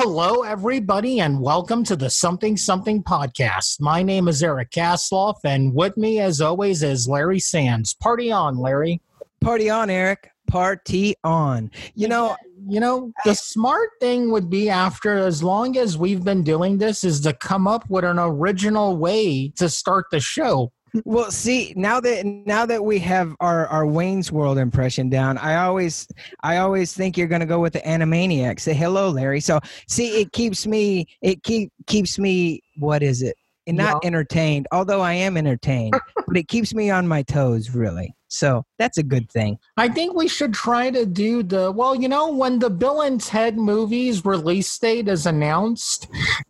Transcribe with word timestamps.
Hello, 0.00 0.44
everybody, 0.44 1.18
and 1.18 1.40
welcome 1.40 1.82
to 1.82 1.96
the 1.96 2.08
Something 2.08 2.56
Something 2.56 3.02
podcast. 3.02 3.80
My 3.80 4.00
name 4.00 4.28
is 4.28 4.44
Eric 4.44 4.70
Kasloff, 4.70 5.38
and 5.42 5.74
with 5.74 5.96
me, 5.96 6.20
as 6.20 6.40
always, 6.40 6.84
is 6.84 7.08
Larry 7.08 7.40
Sands. 7.40 7.94
Party 7.94 8.30
on, 8.30 8.58
Larry. 8.58 9.00
Party 9.40 9.68
on, 9.68 9.90
Eric. 9.90 10.30
Party 10.46 11.16
on. 11.24 11.72
You 11.96 12.06
know, 12.06 12.36
you 12.68 12.78
know, 12.78 13.12
the 13.24 13.34
smart 13.34 13.90
thing 13.98 14.30
would 14.30 14.48
be 14.48 14.70
after 14.70 15.18
as 15.18 15.42
long 15.42 15.76
as 15.76 15.98
we've 15.98 16.22
been 16.22 16.44
doing 16.44 16.78
this 16.78 17.02
is 17.02 17.20
to 17.22 17.32
come 17.32 17.66
up 17.66 17.90
with 17.90 18.04
an 18.04 18.20
original 18.20 18.96
way 18.96 19.48
to 19.56 19.68
start 19.68 20.06
the 20.12 20.20
show. 20.20 20.70
Well, 21.04 21.30
see, 21.30 21.72
now 21.76 22.00
that 22.00 22.24
now 22.24 22.66
that 22.66 22.84
we 22.84 22.98
have 23.00 23.34
our 23.40 23.66
our 23.68 23.86
Wayne's 23.86 24.32
World 24.32 24.58
impression 24.58 25.08
down, 25.08 25.38
I 25.38 25.56
always 25.64 26.06
I 26.42 26.58
always 26.58 26.92
think 26.94 27.16
you're 27.16 27.26
going 27.28 27.40
to 27.40 27.46
go 27.46 27.60
with 27.60 27.72
the 27.74 27.80
Animaniac. 27.80 28.60
Say 28.60 28.74
hello, 28.74 29.10
Larry. 29.10 29.40
So, 29.40 29.60
see, 29.86 30.20
it 30.20 30.32
keeps 30.32 30.66
me 30.66 31.06
it 31.22 31.42
keep 31.42 31.72
keeps 31.86 32.18
me 32.18 32.62
what 32.76 33.02
is 33.02 33.22
it? 33.22 33.36
Not 33.66 34.00
Yeah. 34.02 34.06
entertained, 34.06 34.66
although 34.72 35.00
I 35.00 35.12
am 35.12 35.36
entertained, 35.36 35.94
but 36.26 36.36
it 36.36 36.48
keeps 36.48 36.74
me 36.74 36.90
on 36.90 37.06
my 37.06 37.22
toes 37.22 37.70
really. 37.74 38.14
So, 38.28 38.64
that's 38.78 38.98
a 38.98 39.02
good 39.02 39.30
thing. 39.30 39.58
I 39.76 39.88
think 39.88 40.14
we 40.14 40.28
should 40.28 40.54
try 40.54 40.90
to 40.90 41.04
do 41.04 41.42
the 41.42 41.72
well, 41.72 41.94
you 41.94 42.08
know, 42.08 42.32
when 42.32 42.58
the 42.58 42.70
Bill 42.70 43.02
and 43.02 43.20
Ted 43.20 43.56
movies 43.56 44.24
release 44.24 44.78
date 44.78 45.08
is 45.08 45.26
announced, 45.26 46.08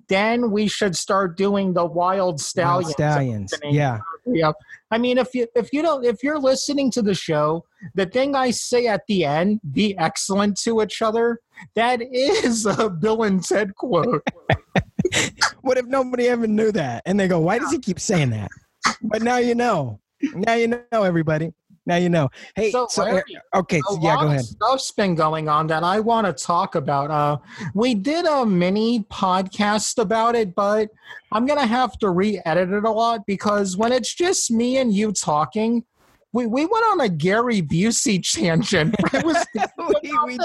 then 0.09 0.50
we 0.50 0.69
should 0.69 0.96
start 0.96 1.36
doing 1.36 1.72
the 1.72 1.84
Wild 1.84 2.19
Wild 2.19 2.41
Stallions. 2.41 2.92
Stallions. 2.92 3.55
Yeah. 3.64 3.98
Yeah. 4.27 4.52
I 4.91 4.98
mean, 4.98 5.19
if 5.19 5.34
you 5.34 5.46
if 5.55 5.72
you 5.72 5.83
don't 5.83 6.05
if 6.05 6.22
you're 6.22 6.38
listening 6.38 6.91
to 6.92 7.02
the 7.02 7.14
show, 7.14 7.64
the 7.95 8.06
thing 8.06 8.34
I 8.34 8.50
say 8.50 8.86
at 8.86 9.02
the 9.06 9.24
end, 9.24 9.60
be 9.72 9.97
excellent 9.98 10.58
to 10.62 10.83
each 10.83 11.02
other, 11.02 11.41
that 11.74 12.00
is 12.02 12.66
a 12.66 12.91
Bill 13.02 13.22
and 13.22 13.42
Ted 13.42 13.74
quote. 13.74 14.22
What 15.62 15.78
if 15.78 15.86
nobody 15.86 16.28
ever 16.28 16.47
knew 16.47 16.70
that? 16.72 17.03
And 17.06 17.19
they 17.19 17.28
go, 17.28 17.41
why 17.41 17.58
does 17.58 17.70
he 17.70 17.78
keep 17.78 17.98
saying 17.98 18.31
that? 18.31 18.50
But 19.03 19.22
now 19.22 19.38
you 19.38 19.55
know. 19.55 20.00
Now 20.34 20.55
you 20.55 20.69
know, 20.69 21.03
everybody. 21.03 21.53
Now 21.89 21.97
you 21.97 22.11
know. 22.11 22.28
Hey, 22.55 22.70
So, 22.70 22.86
so, 22.91 23.03
Larry, 23.03 23.22
okay, 23.55 23.81
so, 23.89 23.98
yeah, 24.03 24.17
go 24.20 24.27
ahead. 24.27 24.44
stuff's 24.44 24.92
been 24.92 25.14
going 25.14 25.48
on 25.48 25.67
that 25.69 25.83
I 25.83 26.00
want 26.00 26.27
to 26.27 26.33
talk 26.34 26.75
about. 26.75 27.11
Uh, 27.11 27.39
we 27.75 27.94
did 27.94 28.27
a 28.27 28.44
mini 28.44 29.05
podcast 29.11 29.97
about 29.98 30.36
it, 30.36 30.55
but 30.55 30.91
I'm 31.33 31.47
gonna 31.47 31.66
have 31.66 31.98
to 32.00 32.11
re-edit 32.11 32.70
it 32.70 32.84
a 32.84 32.91
lot 32.91 33.27
because 33.27 33.78
when 33.78 33.91
it's 33.92 34.14
just 34.14 34.50
me 34.50 34.77
and 34.77 34.92
you 34.92 35.12
talking, 35.12 35.83
we, 36.34 36.44
we 36.47 36.66
went 36.66 36.84
on 36.92 37.00
a 37.00 37.09
Gary 37.09 37.62
Busey 37.62 38.22
tangent. 38.34 38.94
It 39.14 39.25
was 39.25 39.47
we, 39.78 40.12
we 40.27 40.39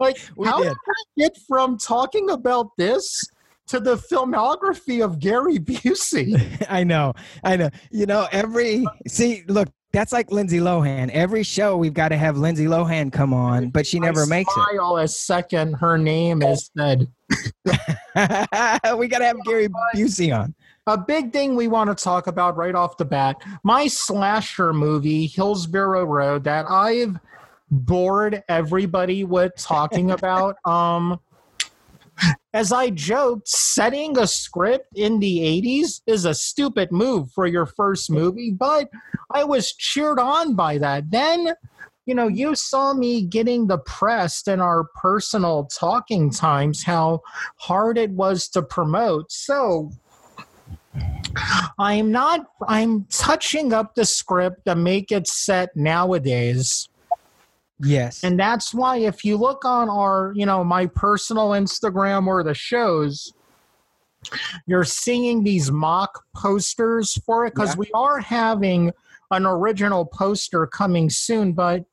like 0.00 0.16
We 0.36 0.46
how 0.48 0.58
did. 0.62 0.68
did 0.70 0.76
we 1.16 1.22
get 1.24 1.36
from 1.46 1.76
talking 1.76 2.30
about 2.30 2.68
this 2.78 3.20
to 3.68 3.78
the 3.78 3.96
filmography 3.96 5.04
of 5.04 5.18
Gary 5.18 5.58
Busey? 5.58 6.66
I 6.70 6.82
know. 6.82 7.12
I 7.44 7.56
know. 7.56 7.68
You 7.90 8.06
know, 8.06 8.26
every 8.32 8.86
see, 9.06 9.44
look, 9.48 9.68
that's 9.92 10.12
like 10.12 10.32
Lindsay 10.32 10.58
Lohan. 10.58 11.10
Every 11.10 11.42
show 11.42 11.76
we've 11.76 11.94
got 11.94 12.08
to 12.08 12.16
have 12.16 12.38
Lindsay 12.38 12.64
Lohan 12.64 13.12
come 13.12 13.34
on, 13.34 13.68
but 13.68 13.86
she 13.86 14.00
never 14.00 14.22
I 14.22 14.26
makes 14.26 14.52
smile 14.52 14.96
a 14.96 15.06
second 15.06 15.74
her 15.74 15.98
name 15.98 16.42
is 16.42 16.70
said. 16.76 17.08
we 17.66 19.08
got 19.08 19.18
to 19.18 19.26
have 19.26 19.36
Gary 19.44 19.68
Busey 19.94 20.36
on. 20.36 20.54
A 20.86 20.98
big 20.98 21.32
thing 21.32 21.54
we 21.54 21.68
want 21.68 21.96
to 21.96 22.02
talk 22.02 22.26
about 22.26 22.56
right 22.56 22.74
off 22.74 22.96
the 22.96 23.04
bat 23.04 23.36
my 23.62 23.86
slasher 23.86 24.72
movie, 24.72 25.26
Hillsborough 25.26 26.04
Road, 26.04 26.44
that 26.44 26.66
I've 26.68 27.18
bored 27.70 28.42
everybody 28.48 29.24
with 29.24 29.52
talking 29.56 30.10
about. 30.12 30.56
Um, 30.64 31.20
as 32.54 32.70
I 32.72 32.90
joked, 32.90 33.48
setting 33.48 34.18
a 34.18 34.26
script 34.26 34.88
in 34.94 35.20
the 35.20 35.38
80s 35.38 36.02
is 36.06 36.24
a 36.24 36.34
stupid 36.34 36.92
move 36.92 37.30
for 37.32 37.46
your 37.46 37.66
first 37.66 38.10
movie, 38.10 38.50
but 38.50 38.90
I 39.30 39.44
was 39.44 39.72
cheered 39.72 40.18
on 40.18 40.54
by 40.54 40.78
that. 40.78 41.10
Then, 41.10 41.54
you 42.04 42.14
know, 42.14 42.28
you 42.28 42.54
saw 42.54 42.92
me 42.92 43.22
getting 43.22 43.68
depressed 43.68 44.48
in 44.48 44.60
our 44.60 44.84
personal 45.00 45.64
talking 45.64 46.30
times, 46.30 46.82
how 46.82 47.22
hard 47.56 47.96
it 47.96 48.10
was 48.10 48.48
to 48.48 48.62
promote. 48.62 49.32
So, 49.32 49.90
I'm 51.78 52.12
not, 52.12 52.46
I'm 52.68 53.06
touching 53.06 53.72
up 53.72 53.94
the 53.94 54.04
script 54.04 54.66
to 54.66 54.76
make 54.76 55.10
it 55.10 55.26
set 55.26 55.74
nowadays. 55.74 56.88
Yes. 57.82 58.22
And 58.22 58.38
that's 58.38 58.72
why 58.72 58.98
if 58.98 59.24
you 59.24 59.36
look 59.36 59.64
on 59.64 59.88
our, 59.88 60.32
you 60.36 60.46
know, 60.46 60.62
my 60.62 60.86
personal 60.86 61.50
Instagram 61.50 62.26
or 62.26 62.42
the 62.42 62.54
shows, 62.54 63.32
you're 64.66 64.84
seeing 64.84 65.42
these 65.42 65.70
mock 65.70 66.22
posters 66.36 67.14
for 67.26 67.46
it 67.46 67.54
because 67.54 67.70
Yeah. 67.70 67.78
we 67.78 67.90
are 67.94 68.20
having 68.20 68.92
an 69.30 69.46
original 69.46 70.06
poster 70.06 70.66
coming 70.66 71.10
soon, 71.10 71.52
but 71.52 71.84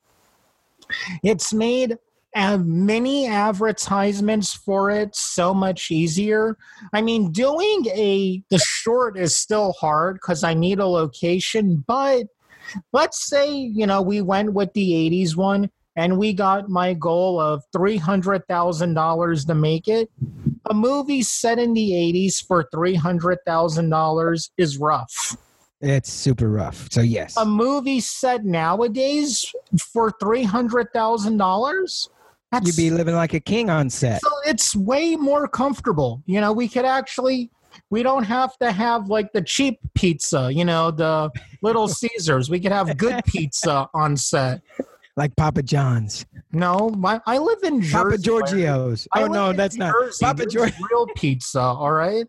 it's 1.24 1.54
made 1.54 1.98
uh, 2.36 2.60
many 2.60 3.28
advertisements 3.28 4.54
for 4.54 4.92
it 4.92 5.16
so 5.16 5.54
much 5.54 5.90
easier. 5.90 6.58
I 6.94 7.02
mean, 7.02 7.32
doing 7.32 7.86
a 7.88 8.44
the 8.52 8.60
short 8.60 9.18
is 9.18 9.36
still 9.36 9.74
hard 9.74 10.18
because 10.18 10.44
I 10.44 10.54
need 10.54 10.78
a 10.78 10.86
location, 10.86 11.84
but 11.88 12.28
let's 12.94 13.28
say 13.28 13.52
you 13.52 13.88
know 13.88 14.02
we 14.04 14.22
went 14.22 14.54
with 14.54 14.72
the 14.74 14.92
80s 14.92 15.36
one 15.36 15.72
and 16.00 16.18
we 16.18 16.32
got 16.32 16.70
my 16.70 16.94
goal 16.94 17.42
of 17.42 17.62
$300,000 17.76 19.48
to 19.48 19.54
make 19.54 19.90
it. 19.90 20.10
A 20.70 20.74
movie 20.74 21.22
set 21.22 21.60
in 21.60 21.74
the 21.74 21.92
80s 21.92 22.42
for 22.46 22.64
$300,000 22.74 24.50
is 24.58 24.78
rough. 24.78 25.36
it's 25.82 26.12
super 26.12 26.50
rough. 26.50 26.88
So, 26.90 27.02
yes. 27.02 27.36
A 27.36 27.46
movie 27.46 28.00
set 28.00 28.46
nowadays 28.46 29.54
for 29.94 30.12
$300,000 30.12 32.08
that's 32.52 32.66
You'd 32.66 32.78
be 32.78 32.90
living 32.90 33.14
like 33.14 33.36
a 33.36 33.40
king 33.40 33.70
on 33.70 33.92
set. 33.92 34.22
so 34.22 34.30
it's 34.48 34.76
way 34.76 35.16
more 35.16 35.48
comfortable. 35.48 36.24
You 36.26 36.42
know, 36.42 36.52
we 36.52 36.68
could 36.68 36.86
actually 36.86 37.52
we 37.92 38.02
don't 38.02 38.24
have 38.24 38.58
to 38.58 38.72
have 38.72 39.08
like 39.08 39.32
the 39.34 39.42
cheap 39.42 39.80
pizza, 39.94 40.52
you 40.52 40.66
know, 40.66 40.90
the 40.90 41.30
little 41.62 41.88
Caesars. 42.00 42.50
We 42.50 42.60
could 42.60 42.72
have 42.72 42.98
good 42.98 43.22
pizza 43.26 43.88
on 43.94 44.18
set. 44.18 44.62
Like 45.20 45.36
Papa 45.36 45.62
John's. 45.64 46.26
No, 46.54 46.92
my, 46.92 47.20
I 47.28 47.40
live 47.40 47.62
in 47.64 47.82
Jersey. 47.82 47.92
Papa. 47.92 48.18
Giorgio's. 48.20 49.06
I 49.12 49.24
Oh, 49.24 49.28
no, 49.28 49.52
that's 49.52 49.76
not. 49.76 49.94
Papa 50.22 50.46
Giorgio. 50.46 50.78
real 50.90 51.08
pizza, 51.08 51.60
all 51.60 51.92
right? 51.92 52.26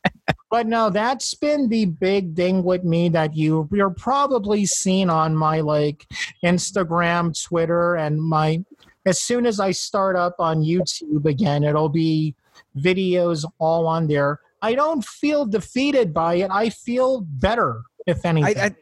but 0.50 0.66
no, 0.66 0.88
that's 0.88 1.34
been 1.34 1.68
the 1.68 1.84
big 1.84 2.34
thing 2.34 2.64
with 2.64 2.82
me 2.82 3.10
that 3.10 3.36
you 3.36 3.68
you're 3.70 3.90
probably 3.90 4.64
seen 4.64 5.10
on 5.10 5.36
my 5.36 5.60
like 5.60 6.06
Instagram, 6.42 7.38
Twitter, 7.46 7.96
and 7.96 8.22
my 8.22 8.64
as 9.04 9.20
soon 9.20 9.44
as 9.44 9.60
I 9.60 9.72
start 9.72 10.16
up 10.16 10.36
on 10.38 10.62
YouTube 10.62 11.26
again, 11.26 11.62
it'll 11.62 11.90
be 11.90 12.34
videos 12.78 13.44
all 13.58 13.86
on 13.86 14.06
there. 14.06 14.40
I 14.62 14.74
don't 14.74 15.04
feel 15.04 15.44
defeated 15.44 16.14
by 16.14 16.36
it. 16.36 16.50
I 16.50 16.70
feel 16.70 17.20
better, 17.20 17.82
if 18.06 18.24
anything. 18.24 18.56
I 18.56 18.64
I 18.64 18.74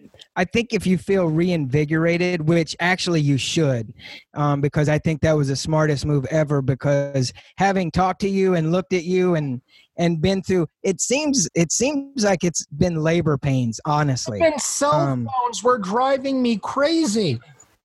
think 0.44 0.72
if 0.72 0.86
you 0.86 0.98
feel 0.98 1.26
reinvigorated, 1.26 2.46
which 2.46 2.76
actually 2.80 3.20
you 3.20 3.38
should, 3.38 3.92
um, 4.34 4.60
because 4.60 4.88
I 4.88 4.98
think 4.98 5.20
that 5.22 5.36
was 5.36 5.48
the 5.48 5.56
smartest 5.56 6.06
move 6.06 6.26
ever. 6.26 6.62
Because 6.62 7.32
having 7.56 7.90
talked 7.90 8.20
to 8.22 8.28
you 8.28 8.54
and 8.54 8.72
looked 8.72 8.92
at 8.92 9.04
you 9.04 9.34
and 9.34 9.60
and 9.96 10.20
been 10.20 10.42
through, 10.42 10.68
it 10.82 11.00
seems 11.00 11.48
it 11.54 11.72
seems 11.72 12.24
like 12.24 12.44
it's 12.44 12.66
been 12.66 12.96
labor 12.96 13.36
pains, 13.36 13.80
honestly. 13.84 14.40
and 14.40 14.60
cell 14.60 14.92
um, 14.92 15.28
phones 15.42 15.62
were 15.62 15.78
driving 15.78 16.40
me 16.42 16.58
crazy. 16.58 17.40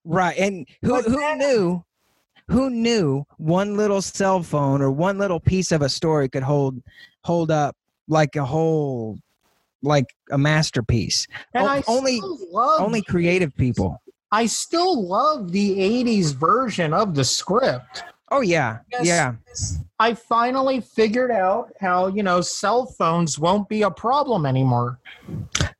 Right. 0.05 0.37
And 0.37 0.67
who 0.81 0.89
But 0.89 1.05
who 1.05 1.35
knew 1.37 1.83
who 2.49 2.69
knew 2.69 3.25
one 3.37 3.77
little 3.77 4.01
cell 4.01 4.43
phone 4.43 4.81
or 4.81 4.91
one 4.91 5.17
little 5.17 5.39
piece 5.39 5.71
of 5.71 5.81
a 5.81 5.89
story 5.89 6.29
could 6.29 6.43
hold 6.43 6.81
hold 7.23 7.51
up 7.51 7.75
like 8.07 8.35
a 8.35 8.45
whole 8.45 9.17
like 9.83 10.15
a 10.31 10.37
masterpiece. 10.37 11.27
And 11.53 11.65
O- 11.65 11.67
I 11.67 11.83
only 11.87 12.19
love 12.21 12.81
only 12.81 13.01
creative 13.01 13.55
people. 13.55 14.01
I 14.31 14.47
still 14.47 15.07
love 15.07 15.51
the 15.51 15.77
80s 15.77 16.33
version 16.33 16.93
of 16.93 17.13
the 17.13 17.23
script. 17.23 18.03
Oh 18.31 18.41
yeah. 18.41 18.79
Yes. 18.91 19.05
Yeah. 19.05 19.33
I 19.99 20.15
finally 20.15 20.81
figured 20.81 21.29
out 21.29 21.71
how, 21.79 22.07
you 22.07 22.23
know, 22.23 22.41
cell 22.41 22.87
phones 22.87 23.37
won't 23.37 23.69
be 23.69 23.83
a 23.83 23.91
problem 23.91 24.47
anymore. 24.47 24.99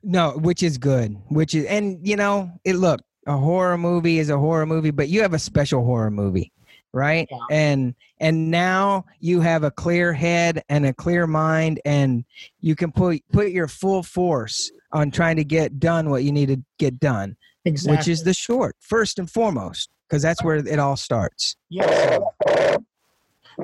No, 0.04 0.32
which 0.36 0.62
is 0.62 0.78
good. 0.78 1.16
Which 1.30 1.56
is 1.56 1.64
and 1.64 1.98
you 2.06 2.14
know, 2.14 2.52
it 2.64 2.76
look, 2.76 3.00
a 3.26 3.36
horror 3.36 3.76
movie 3.76 4.18
is 4.20 4.30
a 4.30 4.38
horror 4.38 4.66
movie, 4.66 4.92
but 4.92 5.08
you 5.08 5.22
have 5.22 5.34
a 5.34 5.38
special 5.38 5.84
horror 5.84 6.10
movie, 6.12 6.52
right? 6.94 7.28
Yeah. 7.30 7.38
And 7.50 7.94
and 8.20 8.50
now 8.50 9.04
you 9.20 9.40
have 9.40 9.64
a 9.64 9.70
clear 9.70 10.12
head 10.12 10.62
and 10.68 10.86
a 10.86 10.92
clear 10.94 11.26
mind 11.26 11.80
and 11.84 12.24
you 12.60 12.74
can 12.74 12.92
put 12.92 13.20
put 13.32 13.50
your 13.50 13.68
full 13.68 14.02
force 14.02 14.70
on 14.92 15.10
trying 15.10 15.36
to 15.36 15.44
get 15.44 15.80
done 15.80 16.08
what 16.08 16.22
you 16.22 16.32
need 16.32 16.46
to 16.46 16.62
get 16.78 17.00
done, 17.00 17.36
Exactly. 17.64 17.96
which 17.96 18.08
is 18.08 18.22
the 18.22 18.32
short, 18.32 18.76
first 18.78 19.18
and 19.18 19.28
foremost, 19.30 19.90
because 20.08 20.22
that's 20.22 20.42
where 20.44 20.56
it 20.56 20.78
all 20.78 20.96
starts. 20.96 21.56
Yes. 21.68 22.22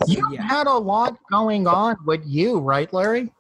You 0.07 0.23
Yeah. 0.33 0.43
had 0.43 0.67
a 0.67 0.75
lot 0.75 1.17
going 1.31 1.67
on 1.67 1.97
with 2.05 2.23
you, 2.27 2.59
right, 2.59 2.93
Larry? 2.93 3.33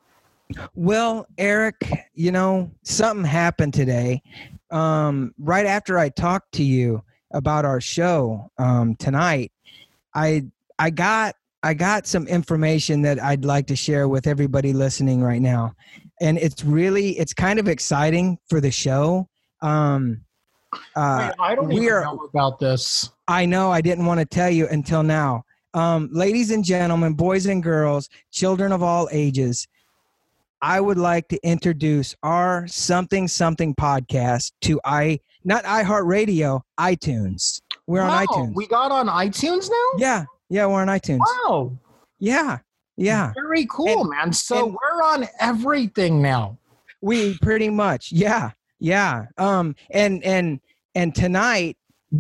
Well, 0.75 1.27
Eric, 1.39 2.09
you 2.15 2.33
know, 2.33 2.71
something 2.83 3.25
happened 3.25 3.75
today. 3.75 4.23
Um, 4.71 5.33
right 5.39 5.67
after 5.67 5.99
I 5.99 6.09
talked 6.09 6.53
to 6.55 6.65
you 6.65 7.03
about 7.33 7.65
our 7.65 7.81
show 7.81 8.51
um, 8.59 8.97
tonight, 8.97 9.53
I 10.15 10.45
I 10.79 10.91
got 10.91 11.35
I 11.63 11.75
got 11.75 12.07
some 12.07 12.27
information 12.27 13.03
that 13.03 13.23
I'd 13.23 13.45
like 13.45 13.67
to 13.69 13.77
share 13.77 14.09
with 14.09 14.27
everybody 14.27 14.73
listening 14.73 15.23
right 15.23 15.43
now, 15.43 15.75
and 16.21 16.39
it's 16.39 16.65
really 16.65 17.19
it's 17.19 17.35
kind 17.35 17.59
of 17.59 17.69
exciting 17.69 18.39
for 18.49 18.61
the 18.61 18.71
show. 18.71 19.29
Um, 19.61 20.23
uh, 20.97 21.31
Wait, 21.31 21.35
I 21.39 21.55
don't 21.55 21.69
we 21.69 21.77
even 21.77 21.93
are- 21.93 22.03
know 22.05 22.29
about 22.33 22.59
this. 22.59 23.11
I 23.29 23.45
know 23.47 23.71
I 23.71 23.81
didn't 23.81 24.07
want 24.07 24.21
to 24.21 24.27
tell 24.27 24.51
you 24.51 24.67
until 24.69 25.03
now. 25.03 25.45
Um, 25.75 26.09
ladies 26.13 26.51
and 26.51 26.65
gentlemen, 26.65 27.13
boys 27.15 27.47
and 27.47 27.63
girls, 27.63 28.09
children 28.33 28.73
of 28.73 28.83
all 28.83 29.09
ages, 29.13 29.69
I 30.63 30.81
would 30.81 30.99
like 30.99 31.29
to 31.29 31.39
introduce 31.47 32.17
our 32.23 32.67
something 32.67 33.29
something 33.29 33.75
podcast 33.75 34.53
to 34.63 34.81
i 34.85 35.21
not 35.45 35.65
iHeartRadio, 35.65 36.61
iTunes. 36.79 37.63
We're 37.91 38.03
on 38.03 38.25
iTunes. 38.25 38.55
We 38.55 38.69
got 38.69 38.93
on 38.93 39.09
iTunes 39.09 39.69
now? 39.69 39.99
yeah, 39.99 40.25
yeah, 40.49 40.65
we're 40.67 40.81
on 40.81 40.87
iTunes. 40.87 41.19
Wow. 41.45 41.77
Yeah, 42.21 42.59
yeah. 42.97 43.33
Very 43.35 43.67
cool, 43.67 44.03
And- 44.03 44.11
man. 44.11 44.33
So 44.33 44.67
we're 44.67 45.03
on 45.03 45.27
everything 45.41 46.23
now. 46.23 46.57
We 47.01 47.37
pretty 47.39 47.69
much, 47.69 48.13
yeah, 48.13 48.51
yeah. 48.79 49.25
Um, 49.39 49.75
and 49.91 50.23
and 50.23 50.61
and 50.95 51.13
tonight, 51.17 51.79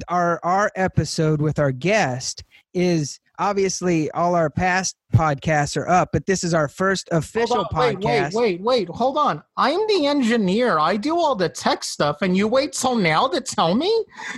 our 0.08 0.40
our 0.42 0.72
episode 0.74 1.40
with 1.40 1.60
our 1.60 1.70
guest 1.70 2.42
is 2.74 3.20
obviously 3.40 4.10
all 4.12 4.36
our 4.36 4.50
past 4.50 4.96
podcasts 5.12 5.76
are 5.76 5.88
up, 5.88 6.10
but 6.12 6.26
this 6.26 6.44
is 6.44 6.54
our 6.54 6.68
first 6.68 7.08
official 7.10 7.58
on, 7.58 7.66
wait, 7.72 7.98
podcast. 7.98 8.34
Wait, 8.34 8.60
wait, 8.60 8.60
wait. 8.60 8.88
Hold 8.88 9.16
on. 9.16 9.42
I'm 9.56 9.80
the 9.88 10.06
engineer. 10.06 10.78
I 10.78 10.96
do 10.96 11.16
all 11.16 11.34
the 11.34 11.48
tech 11.48 11.82
stuff, 11.82 12.22
and 12.22 12.36
you 12.36 12.46
wait 12.46 12.72
till 12.72 12.94
now 12.94 13.26
to 13.26 13.40
tell 13.40 13.74
me? 13.74 13.92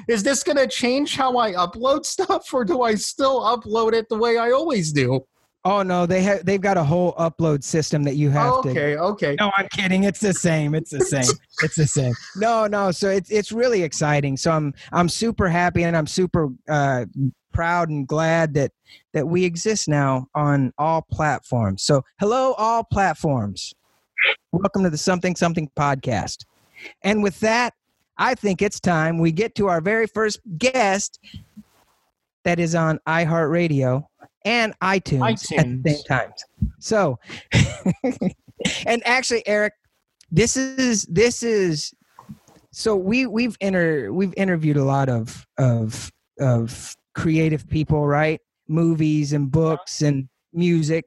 Is 0.09 0.23
this 0.23 0.43
going 0.43 0.57
to 0.57 0.67
change 0.67 1.17
how 1.17 1.37
I 1.37 1.53
upload 1.53 2.07
stuff, 2.13 2.55
or 2.55 2.65
do 2.65 2.83
I 2.83 2.95
still 2.95 3.41
upload 3.43 3.93
it 3.93 4.09
the 4.09 4.17
way 4.17 4.39
I 4.39 4.53
always 4.53 4.93
do? 4.93 5.27
Oh 5.65 5.83
no, 5.83 6.07
they 6.07 6.23
have 6.23 6.45
they've 6.45 6.61
got 6.61 6.77
a 6.77 6.83
whole 6.83 7.15
upload 7.15 7.63
system 7.63 8.03
that 8.03 8.17
you 8.17 8.31
have 8.31 8.63
to. 8.63 8.71
okay, 8.71 8.97
okay. 8.97 9.37
No, 9.39 9.53
I'm 9.57 9.69
kidding. 9.69 10.03
It's 10.03 10.19
the 10.19 10.35
same. 10.35 10.75
It's 10.75 10.91
the 10.91 11.01
same. 11.05 11.37
It's 11.63 11.77
the 11.77 11.87
same. 11.87 12.15
No, 12.35 12.67
no. 12.67 12.91
So 12.91 13.09
it's 13.09 13.31
it's 13.31 13.53
really 13.53 13.83
exciting. 13.85 14.37
So 14.37 14.51
I'm 14.51 14.75
I'm 14.91 15.09
super 15.09 15.49
happy 15.49 15.85
and 15.85 15.97
I'm 15.97 16.09
super 16.09 16.49
uh, 16.69 17.05
proud 17.53 17.89
and 17.89 18.07
glad 18.07 18.55
that 18.55 18.73
that 19.13 19.29
we 19.29 19.45
exist 19.45 19.89
now 19.89 20.27
on 20.35 20.73
all 20.79 21.03
platforms. 21.03 21.83
So 21.83 22.05
hello, 22.19 22.55
all 22.55 22.85
platforms. 22.85 23.75
Welcome 24.53 24.83
to 24.85 24.91
the 24.91 24.99
Something 24.99 25.37
Something 25.37 25.71
podcast. 25.77 26.45
And 27.03 27.23
with 27.23 27.39
that, 27.41 27.75
I 28.19 28.35
think 28.35 28.63
it's 28.63 28.81
time 28.81 29.19
we 29.19 29.33
get 29.33 29.55
to 29.57 29.69
our 29.69 29.81
very 29.81 30.07
first 30.07 30.41
guest 30.59 31.19
that 32.45 32.59
is 32.59 32.75
on 32.75 32.99
iHeartRadio 33.07 34.05
and 34.45 34.79
iTunes, 34.81 35.53
at 35.59 35.83
the 35.83 35.91
same 35.91 36.05
time. 36.09 36.33
So, 36.79 37.19
and 38.87 39.03
actually, 39.07 39.47
Eric, 39.47 39.75
this 40.31 40.57
is 40.57 41.05
this 41.05 41.43
is 41.43 41.93
so 42.71 42.97
we 42.97 43.27
we've 43.27 43.57
inter 43.61 44.11
we've 44.11 44.35
interviewed 44.37 44.77
a 44.77 44.85
lot 44.85 45.09
of 45.09 45.47
of 45.59 46.11
of 46.41 46.97
creative 47.15 47.69
people, 47.69 48.07
right? 48.07 48.41
Movies 48.69 49.33
and 49.33 49.51
books 49.51 50.03
and 50.03 50.29
music. 50.53 51.05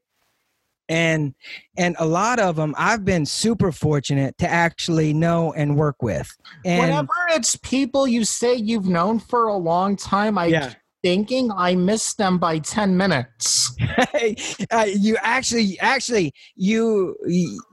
And 0.88 1.34
and 1.78 1.96
a 1.98 2.06
lot 2.06 2.40
of 2.40 2.58
them 2.58 2.76
I've 2.78 3.04
been 3.04 3.26
super 3.26 3.72
fortunate 3.72 4.38
to 4.38 4.48
actually 4.48 5.14
know 5.14 5.52
and 5.54 5.76
work 5.76 6.04
with. 6.04 6.32
And 6.64 6.80
Whenever 6.80 7.10
it's 7.30 7.56
people 7.56 8.08
you 8.08 8.24
say 8.24 8.54
you've 8.54 8.86
known 8.88 9.18
for 9.20 9.48
a 9.48 9.58
long 9.58 9.96
time, 9.96 10.38
I 10.38 10.48
Yeah. 10.48 10.74
thinking 11.02 11.52
I 11.56 11.76
missed 11.76 12.18
them 12.18 12.38
by 12.38 12.60
10 12.60 12.98
minutes. 12.98 13.76
uh, 14.72 14.86
you 14.88 15.18
actually 15.22 15.80
actually 15.80 16.34
you 16.56 17.16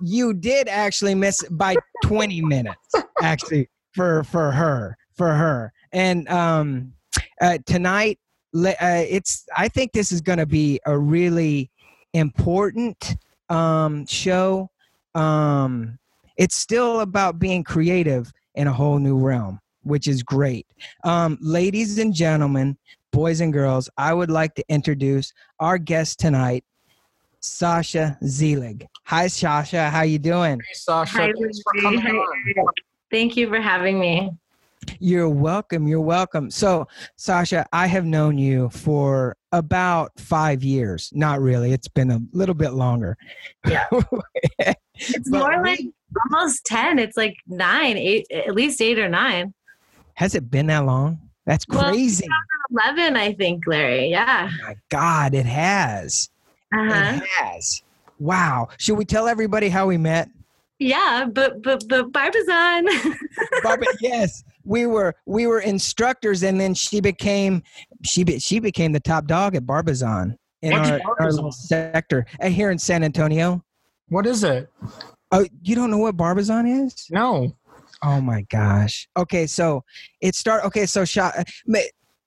you 0.02 0.34
did 0.34 0.68
actually 0.68 1.14
miss 1.14 1.42
by 1.50 1.76
20 2.04 2.40
minutes 2.42 3.04
actually 3.20 3.68
for 3.94 4.24
for 4.24 4.52
her 4.52 4.96
for 5.14 5.34
her 5.34 5.72
and 5.92 6.28
um 6.28 6.92
uh, 7.40 7.58
tonight 7.66 8.18
uh, 8.54 9.04
it's 9.08 9.46
i 9.56 9.68
think 9.68 9.92
this 9.92 10.12
is 10.12 10.20
going 10.20 10.38
to 10.38 10.46
be 10.46 10.78
a 10.86 10.96
really 10.96 11.70
important 12.12 13.16
um 13.48 14.06
show. 14.06 14.70
Um 15.14 15.98
it's 16.36 16.56
still 16.56 17.00
about 17.00 17.38
being 17.38 17.62
creative 17.62 18.32
in 18.54 18.66
a 18.66 18.72
whole 18.72 18.98
new 18.98 19.18
realm 19.18 19.60
which 19.82 20.06
is 20.06 20.22
great. 20.22 20.66
Um 21.04 21.38
ladies 21.40 21.98
and 21.98 22.14
gentlemen 22.14 22.76
boys 23.12 23.40
and 23.40 23.52
girls 23.52 23.90
i 23.98 24.12
would 24.12 24.30
like 24.30 24.54
to 24.54 24.64
introduce 24.70 25.34
our 25.60 25.76
guest 25.76 26.18
tonight 26.18 26.64
sasha 27.40 28.16
zelig 28.24 28.86
hi 29.04 29.26
sasha. 29.26 29.90
How 29.90 30.02
you 30.02 30.18
doing? 30.18 30.58
Hey, 30.60 30.74
Sasha, 30.74 31.18
Hi, 31.18 31.32
thanks 31.38 31.60
for 31.62 31.82
coming 31.82 32.00
Hi, 32.00 32.10
on. 32.10 32.66
Thank 33.10 33.36
you 33.36 33.48
for 33.48 33.60
having 33.60 34.00
me. 34.00 34.30
You're 34.98 35.28
welcome. 35.28 35.86
You're 35.86 36.00
welcome. 36.00 36.50
So, 36.50 36.86
Sasha, 37.16 37.66
I 37.72 37.86
have 37.86 38.04
known 38.04 38.38
you 38.38 38.68
for 38.70 39.36
about 39.52 40.12
five 40.18 40.62
years. 40.62 41.10
Not 41.14 41.40
really. 41.40 41.72
It's 41.72 41.88
been 41.88 42.10
a 42.10 42.20
little 42.32 42.54
bit 42.54 42.72
longer. 42.72 43.16
Yeah. 43.66 43.86
It's 44.94 45.30
more 45.30 45.60
like 45.62 45.80
almost 46.30 46.64
10. 46.66 46.98
It's 46.98 47.16
like 47.16 47.36
nine, 47.46 47.96
eight, 47.96 48.26
at 48.30 48.54
least 48.54 48.80
eight 48.80 48.98
or 48.98 49.08
nine. 49.08 49.52
Has 50.14 50.34
it 50.34 50.50
been 50.50 50.66
that 50.66 50.84
long? 50.84 51.18
That's 51.46 51.66
Well, 51.66 51.90
crazy. 51.90 52.28
11, 52.70 53.16
I 53.16 53.32
think, 53.32 53.66
Larry. 53.66 54.10
Yeah. 54.10 54.48
Oh 54.52 54.66
my 54.66 54.76
God, 54.90 55.34
it 55.34 55.46
has. 55.46 56.30
Uh-huh. 56.72 57.16
It 57.16 57.22
has. 57.38 57.82
Wow. 58.20 58.68
Should 58.78 58.96
we 58.98 59.04
tell 59.04 59.26
everybody 59.26 59.68
how 59.68 59.86
we 59.86 59.96
met? 59.98 60.28
Yeah, 60.78 61.26
but 61.32 61.62
but 61.62 61.84
but 61.88 62.12
Barbizon. 62.12 62.88
Barbara, 63.62 63.86
yes, 64.00 64.42
we 64.64 64.86
were 64.86 65.14
we 65.26 65.46
were 65.46 65.60
instructors, 65.60 66.42
and 66.42 66.60
then 66.60 66.74
she 66.74 67.00
became 67.00 67.62
she 68.04 68.24
be, 68.24 68.38
she 68.38 68.58
became 68.60 68.92
the 68.92 69.00
top 69.00 69.26
dog 69.26 69.54
at 69.56 69.66
Barbizon 69.66 70.38
in 70.62 70.72
our, 70.72 71.00
our 71.18 71.52
sector 71.52 72.26
uh, 72.40 72.48
here 72.48 72.70
in 72.70 72.78
San 72.78 73.02
Antonio. 73.02 73.64
What 74.08 74.26
is 74.26 74.44
it? 74.44 74.70
Oh, 75.30 75.46
you 75.62 75.74
don't 75.74 75.90
know 75.90 75.98
what 75.98 76.16
Barbizon 76.16 76.66
is? 76.66 77.06
No. 77.10 77.56
Oh 78.04 78.20
my 78.20 78.42
gosh. 78.50 79.08
Okay, 79.16 79.46
so 79.46 79.84
it 80.20 80.34
start. 80.34 80.64
Okay, 80.64 80.86
so 80.86 81.04
shot. 81.04 81.34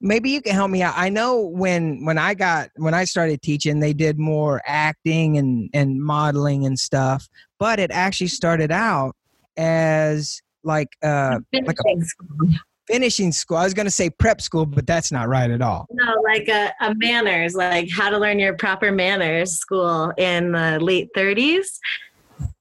Maybe 0.02 0.30
you 0.30 0.42
can 0.42 0.54
help 0.54 0.70
me 0.70 0.82
out. 0.82 0.94
I 0.98 1.10
know 1.10 1.42
when 1.42 2.06
when 2.06 2.18
I 2.18 2.34
got 2.34 2.70
when 2.76 2.94
I 2.94 3.06
started 3.06 3.42
teaching, 3.42 3.80
they 3.80 3.94
did 3.94 4.20
more 4.20 4.62
acting 4.66 5.38
and 5.38 5.70
and 5.74 6.02
modeling 6.02 6.66
and 6.66 6.78
stuff. 6.78 7.28
But 7.60 7.80
it 7.80 7.92
actually 7.92 8.28
started 8.28 8.72
out 8.72 9.16
as 9.58 10.42
like 10.66 10.90
uh 11.04 11.40
like 11.54 11.68
a 11.80 11.84
Finishing 11.84 12.04
school. 12.04 12.50
finishing 12.88 13.32
school. 13.32 13.58
I 13.58 13.64
was 13.64 13.74
gonna 13.74 13.92
say 13.92 14.10
prep 14.10 14.42
school, 14.42 14.66
but 14.66 14.86
that's 14.86 15.12
not 15.12 15.28
right 15.28 15.50
at 15.50 15.62
all. 15.62 15.88
No, 15.92 16.22
like 16.24 16.48
a, 16.48 16.74
a 16.82 16.94
manners, 16.96 17.56
like 17.56 17.90
how 17.92 18.10
to 18.10 18.18
learn 18.18 18.40
your 18.40 18.56
proper 18.56 18.92
manners 18.92 19.54
school 19.58 20.12
in 20.18 20.52
the 20.52 20.80
late 20.80 21.10
30s. 21.16 21.66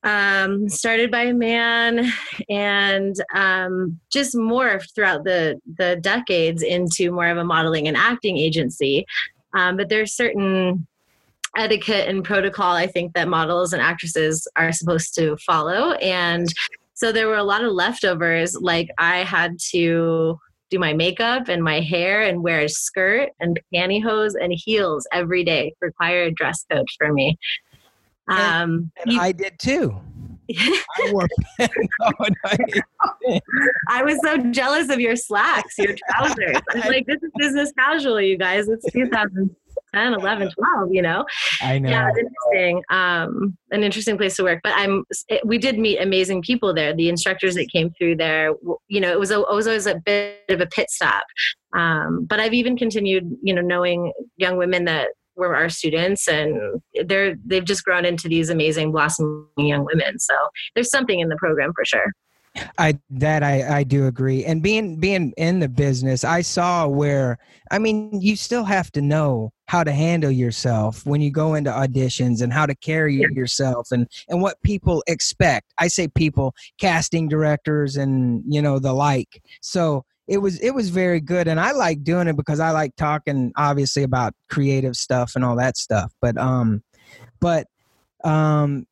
Um, 0.05 0.69
started 0.69 1.11
by 1.11 1.23
a 1.23 1.35
man 1.35 2.13
and 2.49 3.17
um, 3.35 3.99
just 4.13 4.35
morphed 4.37 4.95
throughout 4.95 5.25
the, 5.25 5.61
the 5.79 5.97
decades 6.01 6.63
into 6.63 7.11
more 7.11 7.27
of 7.27 7.39
a 7.39 7.45
modeling 7.45 7.89
and 7.89 7.97
acting 7.97 8.37
agency. 8.37 9.05
Um, 9.55 9.77
but 9.77 9.89
there's 9.89 10.15
certain 10.15 10.87
etiquette 11.57 12.09
and 12.09 12.23
protocol 12.23 12.73
I 12.75 12.87
think 12.87 13.15
that 13.15 13.29
models 13.29 13.73
and 13.73 13.83
actresses 13.83 14.47
are 14.57 14.73
supposed 14.73 15.15
to 15.17 15.37
follow. 15.39 15.93
And 15.95 16.53
so 17.05 17.13
there 17.13 17.29
were 17.29 17.37
a 17.37 17.45
lot 17.45 17.63
of 17.63 17.71
leftovers. 17.73 18.57
Like 18.59 18.89
I 18.97 19.19
had 19.25 19.59
to 19.73 20.39
do 20.71 20.79
my 20.79 20.95
makeup 20.95 21.49
and 21.49 21.63
my 21.63 21.81
hair 21.81 22.23
and 22.23 22.43
wear 22.43 22.61
a 22.61 22.69
skirt 22.69 23.29
and 23.41 23.61
pantyhose 23.75 24.33
and 24.41 24.55
heels 24.57 25.07
every 25.13 25.45
day. 25.45 25.75
Required 25.83 26.35
dress 26.35 26.65
code 26.71 26.87
for 26.97 27.13
me. 27.13 27.37
Um, 28.29 28.91
And 29.03 29.13
you- 29.13 29.21
I 29.21 29.33
did 29.33 29.59
too. 29.59 30.01
I 30.51 31.11
wore. 31.13 31.27
I 33.91 34.03
was 34.03 34.19
so 34.23 34.39
jealous 34.51 34.89
of 34.91 34.99
your 34.99 35.17
slacks, 35.17 35.77
your 35.79 35.95
trousers. 36.09 36.57
I'm 36.71 36.89
like, 36.89 37.05
this 37.07 37.23
is 37.23 37.31
business 37.37 37.73
casual, 37.79 38.19
you 38.21 38.39
guys. 38.39 38.67
It's 38.69 38.85
2010, 39.95 40.21
11, 40.21 40.51
12, 40.51 40.89
you 40.93 41.03
know? 41.03 41.25
I 41.63 41.79
know. 41.79 41.89
Yeah, 41.89 42.09
it's 42.09 42.19
interesting. 42.19 42.83
Um, 42.91 43.57
an 43.71 43.83
interesting 43.83 44.17
place 44.17 44.37
to 44.37 44.45
work. 44.45 44.61
But 44.63 44.73
I'm. 44.77 45.05
It, 45.29 45.47
we 45.47 45.59
did 45.59 45.79
meet 45.79 45.99
amazing 45.99 46.43
people 46.43 46.75
there. 46.75 46.95
The 46.95 47.09
instructors 47.09 47.55
that 47.55 47.71
came 47.73 47.91
through 47.99 48.17
there. 48.17 48.53
You 48.89 49.01
know, 49.01 49.11
it 49.11 49.19
was, 49.19 49.31
a, 49.31 49.41
it 49.41 49.55
was 49.55 49.67
always 49.67 49.87
a 49.87 49.97
bit 50.05 50.43
of 50.49 50.61
a 50.61 50.67
pit 50.67 50.91
stop. 50.91 51.25
Um, 51.77 52.27
but 52.29 52.41
I've 52.41 52.55
even 52.55 52.77
continued, 52.77 53.25
you 53.43 53.55
know, 53.55 53.63
knowing 53.63 54.13
young 54.37 54.57
women 54.57 54.85
that 54.85 55.09
were 55.37 55.57
our 55.57 55.69
students 55.69 56.29
and 56.29 56.81
they're 57.07 57.35
they've 57.45 57.65
just 57.65 57.85
grown 57.85 58.05
into 58.05 58.29
these 58.29 58.51
amazing 58.51 58.93
blossoming 58.93 59.47
young 59.57 59.85
women 59.85 60.17
so 60.19 60.35
there's 60.75 60.91
something 60.91 61.19
in 61.19 61.29
the 61.29 61.37
program 61.37 61.73
for 61.75 61.85
sure 61.85 62.13
I 62.79 62.99
that 63.11 63.43
I 63.43 63.79
I 63.79 63.85
do 63.85 64.07
agree. 64.07 64.45
And 64.45 64.63
being 64.63 65.01
being 65.01 65.33
in 65.37 65.59
the 65.59 65.69
business, 65.69 66.25
I 66.25 66.43
saw 66.43 66.87
where 66.87 67.39
I 67.71 67.79
mean, 67.79 68.21
you 68.21 68.37
still 68.37 68.65
have 68.65 68.93
to 68.93 69.03
know 69.03 69.53
how 69.67 69.83
to 69.83 69.93
handle 69.93 70.31
yourself 70.31 71.05
when 71.07 71.21
you 71.21 71.31
go 71.31 71.55
into 71.55 71.71
auditions 71.71 72.43
and 72.43 72.53
how 72.53 72.67
to 72.67 72.75
carry 72.77 73.17
yourself 73.17 73.89
and 73.91 74.07
and 74.29 74.41
what 74.41 74.63
people 74.63 75.03
expect. 75.07 75.73
I 75.79 75.89
say 75.89 76.09
people, 76.09 76.55
casting 76.79 77.29
directors 77.29 77.97
and 77.97 78.43
you 78.47 78.63
know 78.63 78.79
the 78.79 78.93
like. 78.93 79.43
So 79.61 80.05
it 80.27 80.39
was 80.39 80.59
it 80.61 80.71
was 80.71 80.89
very 80.91 81.21
good 81.21 81.49
and 81.49 81.61
I 81.61 81.73
like 81.73 82.03
doing 82.03 82.29
it 82.29 82.37
because 82.37 82.61
I 82.61 82.71
like 82.71 82.97
talking 82.97 83.53
obviously 83.57 84.03
about 84.03 84.33
creative 84.49 84.97
stuff 84.97 85.33
and 85.35 85.45
all 85.45 85.57
that 85.57 85.77
stuff. 85.77 86.13
But 86.21 86.39
um 86.39 86.83
but 87.41 87.67
um 88.25 88.87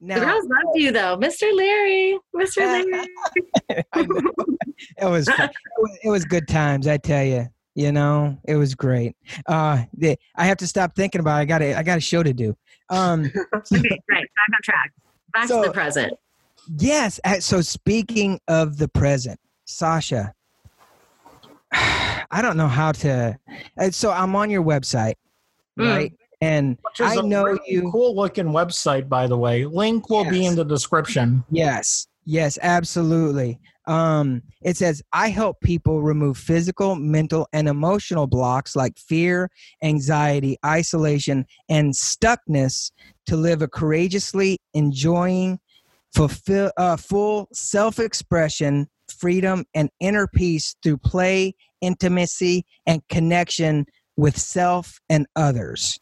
the 0.00 0.14
girls 0.14 0.44
loved 0.44 0.76
you 0.76 0.92
though. 0.92 1.16
Mr 1.16 1.50
larry 1.56 2.18
mr 2.34 2.58
larry 2.58 3.08
it 4.98 5.04
was 5.06 5.28
it 6.02 6.08
was 6.10 6.24
good 6.24 6.46
times 6.48 6.86
i 6.86 6.96
tell 6.96 7.24
you 7.24 7.46
you 7.74 7.92
know? 7.92 8.38
It 8.48 8.56
was 8.56 8.74
great. 8.74 9.16
Uh 9.46 9.84
the, 9.96 10.16
i 10.34 10.46
have 10.46 10.56
to 10.58 10.66
stop 10.66 10.94
thinking 10.96 11.20
about 11.20 11.36
it. 11.38 11.40
i 11.40 11.44
got 11.44 11.60
a, 11.62 11.74
i 11.74 11.82
got 11.82 11.98
a 11.98 12.00
show 12.00 12.22
to 12.22 12.32
do. 12.32 12.56
Um 12.88 13.24
okay 13.54 14.00
right 14.10 14.28
back 14.36 14.48
on 14.54 14.62
track. 14.62 14.92
Back 15.34 15.48
So- 15.48 15.62
to 15.62 15.68
the 15.68 15.74
present. 15.74 16.12
Yes 16.78 17.20
so 17.40 17.60
speaking 17.60 18.40
of 18.48 18.76
the 18.78 18.88
present 18.88 19.38
sasha 19.66 20.32
i 21.72 22.40
don't 22.42 22.56
know 22.56 22.66
how 22.68 22.92
to 22.92 23.38
uh, 23.78 23.90
so 23.90 24.10
i'm 24.10 24.34
on 24.36 24.50
your 24.50 24.62
website 24.62 25.14
Mm. 25.78 26.10
And 26.40 26.78
i 27.00 27.16
know 27.22 27.44
really 27.44 27.60
you 27.66 27.90
cool 27.90 28.14
looking 28.14 28.46
website, 28.46 29.08
by 29.08 29.26
the 29.26 29.36
way. 29.36 29.64
Link 29.64 30.10
will 30.10 30.24
be 30.24 30.46
in 30.46 30.54
the 30.54 30.64
description. 30.64 31.44
Yes, 31.50 32.06
yes, 32.24 32.58
absolutely. 32.62 33.60
Um, 33.86 34.42
it 34.62 34.76
says, 34.76 35.02
I 35.12 35.28
help 35.28 35.60
people 35.60 36.02
remove 36.02 36.36
physical, 36.38 36.96
mental, 36.96 37.48
and 37.52 37.68
emotional 37.68 38.26
blocks 38.26 38.74
like 38.74 38.98
fear, 38.98 39.48
anxiety, 39.82 40.56
isolation, 40.64 41.46
and 41.68 41.92
stuckness 41.92 42.90
to 43.26 43.36
live 43.36 43.62
a 43.62 43.68
courageously 43.68 44.58
enjoying, 44.74 45.60
fulfill, 46.14 46.72
uh, 46.76 46.96
full 46.96 47.48
self 47.52 48.00
expression, 48.00 48.88
freedom, 49.08 49.64
and 49.74 49.88
inner 50.00 50.26
peace 50.26 50.74
through 50.82 50.98
play, 50.98 51.54
intimacy, 51.80 52.66
and 52.86 53.06
connection 53.08 53.86
with 54.16 54.36
self 54.36 54.98
and 55.08 55.26
others. 55.36 56.00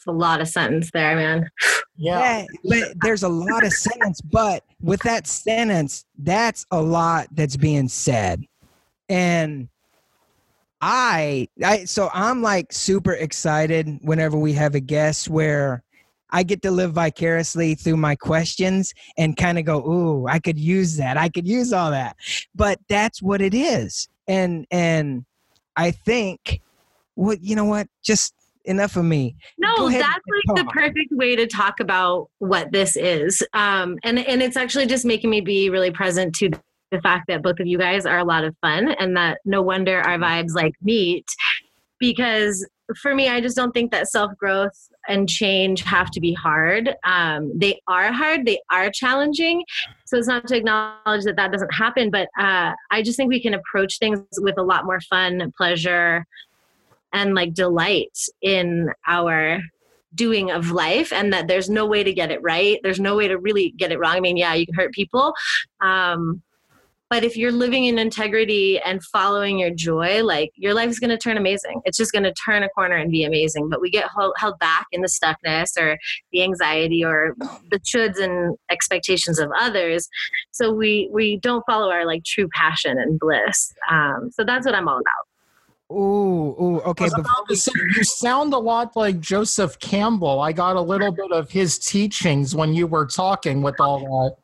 It's 0.00 0.06
a 0.06 0.12
lot 0.12 0.40
of 0.40 0.48
sentence 0.48 0.90
there 0.92 1.14
man 1.14 1.46
Yeah. 1.94 2.38
Yeah, 2.38 2.46
but 2.64 2.94
there's 3.02 3.24
a 3.24 3.28
lot 3.28 3.62
of 3.62 3.74
sentence, 3.74 4.22
but 4.22 4.64
with 4.80 5.02
that 5.02 5.26
sentence, 5.26 6.06
that's 6.18 6.64
a 6.70 6.80
lot 6.80 7.28
that's 7.32 7.58
being 7.58 7.88
said. 7.88 8.42
And 9.10 9.68
I 10.80 11.48
I 11.62 11.84
so 11.84 12.08
I'm 12.14 12.40
like 12.40 12.72
super 12.72 13.12
excited 13.12 13.98
whenever 14.00 14.38
we 14.38 14.54
have 14.54 14.74
a 14.74 14.80
guest 14.80 15.28
where 15.28 15.82
I 16.30 16.42
get 16.42 16.62
to 16.62 16.70
live 16.70 16.94
vicariously 16.94 17.74
through 17.74 17.98
my 17.98 18.16
questions 18.16 18.94
and 19.18 19.36
kind 19.36 19.58
of 19.58 19.66
go, 19.66 19.86
"Ooh, 19.86 20.26
I 20.26 20.38
could 20.38 20.58
use 20.58 20.96
that. 20.96 21.18
I 21.18 21.28
could 21.28 21.46
use 21.46 21.70
all 21.70 21.90
that." 21.90 22.16
But 22.54 22.78
that's 22.88 23.20
what 23.20 23.42
it 23.42 23.52
is. 23.52 24.08
And 24.26 24.66
and 24.70 25.26
I 25.76 25.90
think 25.90 26.62
well, 27.14 27.36
you 27.42 27.56
know 27.56 27.66
what? 27.66 27.88
Just 28.02 28.32
enough 28.64 28.96
of 28.96 29.04
me. 29.04 29.36
No, 29.58 29.88
that's 29.88 30.02
like 30.46 30.56
the 30.56 30.70
perfect 30.70 31.12
way 31.12 31.36
to 31.36 31.46
talk 31.46 31.80
about 31.80 32.28
what 32.38 32.72
this 32.72 32.96
is. 32.96 33.42
Um, 33.52 33.98
and 34.04 34.18
and 34.18 34.42
it's 34.42 34.56
actually 34.56 34.86
just 34.86 35.04
making 35.04 35.30
me 35.30 35.40
be 35.40 35.70
really 35.70 35.90
present 35.90 36.34
to 36.36 36.50
the 36.90 37.00
fact 37.00 37.26
that 37.28 37.42
both 37.42 37.60
of 37.60 37.66
you 37.66 37.78
guys 37.78 38.06
are 38.06 38.18
a 38.18 38.24
lot 38.24 38.44
of 38.44 38.56
fun, 38.60 38.90
and 38.92 39.16
that 39.16 39.38
no 39.44 39.62
wonder 39.62 40.00
our 40.00 40.18
vibes 40.18 40.54
like 40.54 40.74
meet. 40.82 41.26
Because 41.98 42.66
for 43.00 43.14
me, 43.14 43.28
I 43.28 43.40
just 43.40 43.56
don't 43.56 43.72
think 43.72 43.92
that 43.92 44.08
self 44.08 44.36
growth 44.36 44.88
and 45.08 45.28
change 45.28 45.82
have 45.82 46.10
to 46.10 46.20
be 46.20 46.32
hard. 46.34 46.94
Um, 47.04 47.52
they 47.56 47.80
are 47.88 48.12
hard. 48.12 48.44
They 48.46 48.60
are 48.70 48.90
challenging. 48.90 49.64
So 50.06 50.16
it's 50.16 50.28
not 50.28 50.46
to 50.48 50.56
acknowledge 50.56 51.24
that 51.24 51.36
that 51.36 51.52
doesn't 51.52 51.72
happen, 51.72 52.10
but 52.10 52.28
uh, 52.38 52.72
I 52.90 53.02
just 53.02 53.16
think 53.16 53.28
we 53.28 53.40
can 53.40 53.54
approach 53.54 53.98
things 53.98 54.20
with 54.38 54.58
a 54.58 54.62
lot 54.62 54.84
more 54.84 55.00
fun, 55.02 55.52
pleasure, 55.56 56.26
and 57.12 57.34
like 57.34 57.54
delight 57.54 58.16
in 58.42 58.90
our 59.06 59.60
doing 60.14 60.50
of 60.50 60.70
life 60.70 61.12
and 61.12 61.32
that 61.32 61.46
there's 61.46 61.70
no 61.70 61.86
way 61.86 62.02
to 62.02 62.12
get 62.12 62.30
it 62.30 62.42
right. 62.42 62.80
There's 62.82 63.00
no 63.00 63.16
way 63.16 63.28
to 63.28 63.38
really 63.38 63.72
get 63.76 63.92
it 63.92 63.98
wrong. 63.98 64.16
I 64.16 64.20
mean 64.20 64.36
yeah 64.36 64.54
you 64.54 64.66
can 64.66 64.74
hurt 64.74 64.92
people 64.92 65.34
um, 65.80 66.42
but 67.08 67.24
if 67.24 67.36
you're 67.36 67.50
living 67.50 67.86
in 67.86 67.98
integrity 67.98 68.78
and 68.78 69.02
following 69.02 69.58
your 69.58 69.70
joy 69.70 70.22
like 70.22 70.50
your 70.54 70.74
life 70.74 70.88
is 70.88 71.00
going 71.00 71.10
to 71.10 71.18
turn 71.18 71.36
amazing. 71.36 71.80
It's 71.84 71.98
just 71.98 72.12
going 72.12 72.22
to 72.22 72.32
turn 72.32 72.62
a 72.62 72.68
corner 72.68 72.96
and 72.96 73.10
be 73.10 73.24
amazing 73.24 73.68
but 73.68 73.80
we 73.80 73.90
get 73.90 74.08
held, 74.16 74.34
held 74.36 74.58
back 74.58 74.86
in 74.92 75.00
the 75.00 75.08
stuckness 75.08 75.76
or 75.80 75.98
the 76.32 76.42
anxiety 76.42 77.04
or 77.04 77.34
the 77.70 77.80
shoulds 77.80 78.20
and 78.20 78.56
expectations 78.70 79.38
of 79.38 79.50
others. 79.58 80.08
So 80.50 80.72
we 80.72 81.08
we 81.12 81.38
don't 81.38 81.64
follow 81.66 81.90
our 81.90 82.04
like 82.04 82.24
true 82.24 82.48
passion 82.52 82.98
and 82.98 83.18
bliss. 83.18 83.72
Um, 83.90 84.30
so 84.32 84.44
that's 84.44 84.66
what 84.66 84.74
i'm 84.74 84.88
all 84.88 84.98
about 84.98 85.29
Ooh, 85.90 86.54
ooh, 86.60 86.80
okay. 86.82 87.04
was 87.04 87.14
Before 87.14 87.30
about 87.32 87.48
to 87.48 87.56
say, 87.56 87.72
you 87.96 88.04
sound 88.04 88.54
a 88.54 88.58
lot 88.58 88.94
like 88.94 89.18
Joseph 89.18 89.78
Campbell. 89.80 90.40
I 90.40 90.52
got 90.52 90.76
a 90.76 90.80
little 90.80 91.10
bit 91.10 91.32
of 91.32 91.50
his 91.50 91.78
teachings 91.78 92.54
when 92.54 92.74
you 92.74 92.86
were 92.86 93.06
talking 93.06 93.60
with 93.60 93.74
all 93.80 93.98
that. 93.98 94.36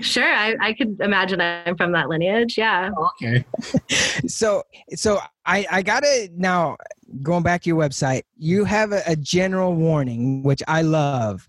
Sure, 0.00 0.32
I, 0.32 0.56
I 0.60 0.72
could 0.72 0.98
imagine 1.00 1.40
I'm 1.40 1.76
from 1.76 1.92
that 1.92 2.08
lineage. 2.08 2.56
Yeah. 2.56 2.90
Okay. 3.22 3.44
so 4.26 4.62
so 4.94 5.18
I 5.44 5.66
I 5.70 5.82
gotta 5.82 6.30
now 6.34 6.76
going 7.22 7.42
back 7.42 7.62
to 7.62 7.68
your 7.68 7.78
website. 7.78 8.22
You 8.38 8.64
have 8.64 8.92
a, 8.92 9.02
a 9.06 9.16
general 9.16 9.74
warning, 9.74 10.42
which 10.42 10.62
I 10.66 10.82
love. 10.82 11.46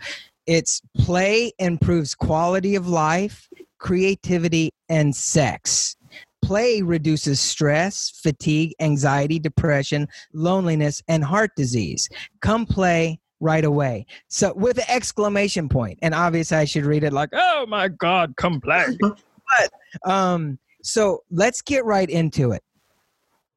It's 0.47 0.81
play 0.97 1.53
improves 1.59 2.13
quality 2.15 2.75
of 2.75 2.87
life, 2.87 3.47
creativity, 3.77 4.71
and 4.89 5.15
sex. 5.15 5.95
Play 6.41 6.81
reduces 6.81 7.39
stress, 7.39 8.09
fatigue, 8.21 8.73
anxiety, 8.79 9.39
depression, 9.39 10.07
loneliness, 10.33 11.01
and 11.07 11.23
heart 11.23 11.51
disease. 11.55 12.09
Come 12.41 12.65
play 12.65 13.19
right 13.41 13.65
away. 13.65 14.05
So 14.27 14.53
with 14.53 14.77
an 14.77 14.85
exclamation 14.87 15.67
point, 15.67 15.99
and 16.01 16.13
obviously 16.13 16.57
I 16.57 16.65
should 16.65 16.85
read 16.85 17.03
it 17.03 17.11
like, 17.11 17.29
"Oh 17.33 17.65
my 17.67 17.89
God, 17.89 18.35
come 18.37 18.61
play." 18.61 18.85
but 19.01 20.09
um, 20.09 20.57
so 20.83 21.23
let's 21.29 21.61
get 21.61 21.83
right 21.83 22.09
into 22.09 22.51
it. 22.51 22.63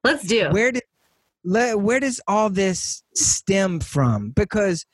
Let's 0.03 0.27
do. 0.27 0.51
Where 0.51 0.73
did 0.73 0.83
le- 1.45 1.79
where 1.79 2.01
does 2.01 2.21
all 2.27 2.51
this 2.51 3.03
stem 3.15 3.81
from? 3.81 4.31
Because 4.31 4.85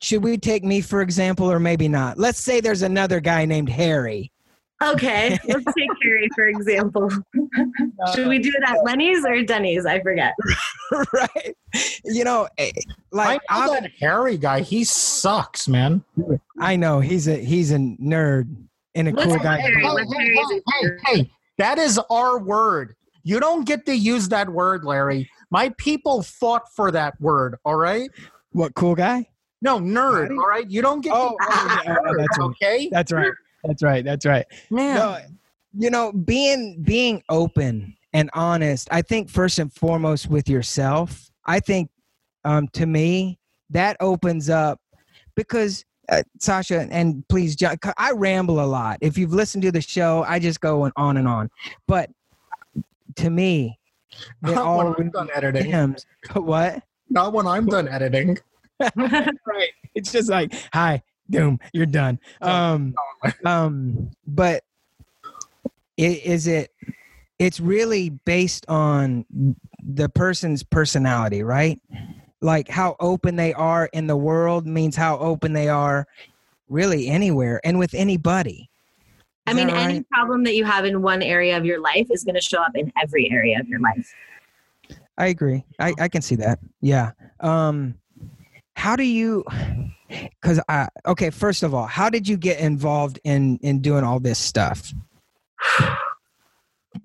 should 0.00 0.22
we 0.22 0.36
take 0.38 0.64
me 0.64 0.80
for 0.80 1.02
example, 1.02 1.50
or 1.50 1.60
maybe 1.60 1.88
not? 1.88 2.18
Let's 2.18 2.40
say 2.40 2.60
there's 2.60 2.82
another 2.82 3.20
guy 3.20 3.44
named 3.44 3.68
Harry. 3.68 4.32
Okay, 4.82 5.38
let's 5.48 5.64
take 5.76 5.90
Carrie 6.02 6.28
for 6.34 6.48
example. 6.48 7.10
Should 8.14 8.28
we 8.28 8.38
do 8.38 8.50
it 8.50 8.62
at 8.68 8.84
Lenny's 8.84 9.24
or 9.24 9.42
Denny's? 9.42 9.86
I 9.86 10.00
forget. 10.00 10.34
right? 11.12 11.56
You 12.04 12.24
know, 12.24 12.46
eh, 12.58 12.70
like 13.10 13.40
I 13.48 13.66
know 13.66 13.72
I'm- 13.72 13.82
that 13.84 13.92
Harry 14.00 14.36
guy. 14.36 14.60
He 14.60 14.84
sucks, 14.84 15.66
man. 15.66 16.04
I 16.60 16.76
know 16.76 17.00
he's 17.00 17.26
a 17.26 17.36
he's 17.36 17.72
a 17.72 17.76
nerd 17.76 18.54
and 18.94 19.08
a 19.08 19.12
What's 19.12 19.26
cool 19.26 19.38
guy. 19.38 19.58
Harry? 19.60 19.82
Hey, 19.82 19.90
hey, 19.90 20.42
hey, 20.46 20.60
hey, 20.80 20.96
hey, 21.06 21.30
that 21.58 21.78
is 21.78 21.98
our 22.10 22.38
word. 22.38 22.94
You 23.22 23.40
don't 23.40 23.66
get 23.66 23.86
to 23.86 23.94
use 23.96 24.28
that 24.28 24.48
word, 24.48 24.84
Larry. 24.84 25.28
My 25.50 25.70
people 25.78 26.22
fought 26.22 26.62
for 26.74 26.90
that 26.90 27.20
word. 27.20 27.56
All 27.64 27.76
right. 27.76 28.10
What 28.52 28.74
cool 28.74 28.94
guy? 28.94 29.28
No, 29.62 29.80
nerd. 29.80 30.24
Harry? 30.26 30.36
All 30.36 30.46
right. 30.46 30.70
You 30.70 30.82
don't 30.82 31.00
get. 31.00 31.12
Oh, 31.14 31.30
to 31.30 31.36
oh, 31.40 31.80
yeah, 31.84 31.96
oh, 31.98 32.14
that's 32.16 32.38
right. 32.38 32.44
okay. 32.44 32.88
That's 32.92 33.12
right. 33.12 33.32
That's 33.66 33.82
right. 33.82 34.04
That's 34.04 34.26
right. 34.26 34.46
Man. 34.70 34.96
No, 34.96 35.18
you 35.78 35.90
know, 35.90 36.12
being 36.12 36.82
being 36.82 37.22
open 37.28 37.96
and 38.12 38.30
honest. 38.32 38.88
I 38.90 39.02
think 39.02 39.28
first 39.28 39.58
and 39.58 39.72
foremost 39.72 40.28
with 40.28 40.48
yourself. 40.48 41.30
I 41.44 41.60
think, 41.60 41.90
um, 42.44 42.66
to 42.68 42.86
me, 42.86 43.38
that 43.70 43.96
opens 44.00 44.48
up 44.48 44.80
because 45.36 45.84
uh, 46.08 46.22
Sasha 46.40 46.88
and 46.90 47.26
please, 47.28 47.56
John, 47.56 47.76
I 47.98 48.12
ramble 48.12 48.60
a 48.60 48.66
lot. 48.66 48.98
If 49.00 49.18
you've 49.18 49.32
listened 49.32 49.62
to 49.64 49.72
the 49.72 49.80
show, 49.80 50.24
I 50.26 50.38
just 50.38 50.60
go 50.60 50.90
on 50.96 51.16
and 51.16 51.28
on. 51.28 51.50
But 51.86 52.10
to 53.16 53.30
me, 53.30 53.78
Not 54.42 54.56
all 54.56 54.78
when 54.78 54.94
I'm 54.98 55.10
done 55.10 55.28
editing. 55.34 55.96
What? 56.32 56.82
Not 57.10 57.32
when 57.32 57.46
I'm 57.46 57.66
done 57.66 57.88
editing. 57.88 58.38
right. 58.96 59.70
It's 59.94 60.12
just 60.12 60.28
like, 60.28 60.52
hi, 60.72 61.02
doom, 61.30 61.58
you're 61.72 61.86
done. 61.86 62.18
Um, 62.40 62.94
um, 63.44 64.10
but 64.26 64.64
i- 65.98 66.20
is 66.24 66.46
it? 66.46 66.72
It's 67.38 67.60
really 67.60 68.10
based 68.10 68.64
on 68.68 69.26
the 69.82 70.08
person's 70.08 70.62
personality, 70.62 71.42
right? 71.42 71.78
Like 72.40 72.68
how 72.68 72.96
open 72.98 73.36
they 73.36 73.52
are 73.52 73.86
in 73.92 74.06
the 74.06 74.16
world 74.16 74.66
means 74.66 74.96
how 74.96 75.18
open 75.18 75.52
they 75.52 75.68
are 75.68 76.06
really 76.68 77.08
anywhere 77.08 77.60
and 77.64 77.78
with 77.78 77.94
anybody. 77.94 78.70
I 79.46 79.52
mean, 79.52 79.68
right? 79.68 79.90
any 79.90 80.02
problem 80.12 80.44
that 80.44 80.54
you 80.56 80.64
have 80.64 80.84
in 80.86 81.02
one 81.02 81.22
area 81.22 81.56
of 81.56 81.64
your 81.64 81.80
life 81.80 82.06
is 82.10 82.24
going 82.24 82.34
to 82.34 82.40
show 82.40 82.60
up 82.62 82.72
in 82.74 82.92
every 83.00 83.30
area 83.30 83.60
of 83.60 83.68
your 83.68 83.80
life. 83.80 84.14
I 85.18 85.26
agree. 85.26 85.64
I, 85.78 85.94
I 85.98 86.08
can 86.08 86.22
see 86.22 86.36
that. 86.36 86.58
Yeah. 86.80 87.12
Um, 87.40 87.94
how 88.76 88.94
do 88.94 89.02
you 89.02 89.42
because 90.08 90.60
i 90.68 90.86
okay 91.06 91.30
first 91.30 91.62
of 91.62 91.74
all 91.74 91.86
how 91.86 92.08
did 92.08 92.28
you 92.28 92.36
get 92.36 92.60
involved 92.60 93.18
in 93.24 93.58
in 93.62 93.80
doing 93.80 94.04
all 94.04 94.20
this 94.20 94.38
stuff? 94.38 94.92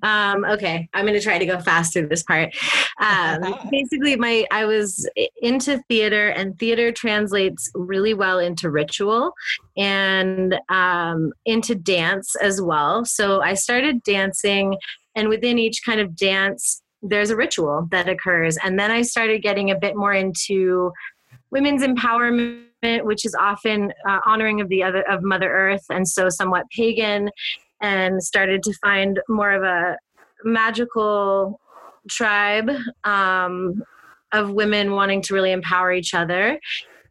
Um 0.03 0.45
okay 0.45 0.89
i'm 0.93 1.05
gonna 1.05 1.21
try 1.21 1.37
to 1.37 1.45
go 1.45 1.59
fast 1.59 1.93
through 1.93 2.09
this 2.09 2.23
part. 2.23 2.53
Um 2.99 3.55
basically 3.71 4.15
my 4.17 4.45
i 4.51 4.65
was 4.65 5.09
into 5.41 5.81
theater 5.87 6.27
and 6.29 6.59
theater 6.59 6.91
translates 6.91 7.71
really 7.73 8.13
well 8.13 8.37
into 8.37 8.69
ritual 8.69 9.33
and 9.77 10.59
um 10.69 11.31
into 11.45 11.73
dance 11.73 12.35
as 12.35 12.61
well. 12.61 13.05
So 13.05 13.41
i 13.41 13.53
started 13.53 14.03
dancing 14.03 14.75
and 15.15 15.29
within 15.29 15.57
each 15.57 15.81
kind 15.85 16.01
of 16.01 16.15
dance 16.15 16.81
there's 17.03 17.31
a 17.31 17.35
ritual 17.35 17.87
that 17.91 18.07
occurs. 18.07 18.57
And 18.63 18.77
then 18.77 18.91
i 18.91 19.01
started 19.01 19.41
getting 19.41 19.71
a 19.71 19.79
bit 19.79 19.95
more 19.95 20.13
into 20.13 20.91
women's 21.51 21.83
empowerment 21.83 22.63
which 23.03 23.25
is 23.25 23.35
often 23.35 23.93
uh, 24.09 24.19
honoring 24.25 24.59
of 24.59 24.67
the 24.69 24.81
other 24.81 25.03
of 25.09 25.21
mother 25.21 25.51
earth 25.51 25.85
and 25.89 26.07
so 26.07 26.29
somewhat 26.29 26.65
pagan 26.75 27.29
and 27.81 28.23
started 28.23 28.63
to 28.63 28.73
find 28.83 29.19
more 29.29 29.51
of 29.51 29.63
a 29.63 29.97
magical 30.43 31.59
tribe 32.09 32.69
um, 33.03 33.83
of 34.31 34.51
women 34.51 34.91
wanting 34.91 35.21
to 35.21 35.33
really 35.33 35.51
empower 35.51 35.91
each 35.91 36.13
other 36.13 36.59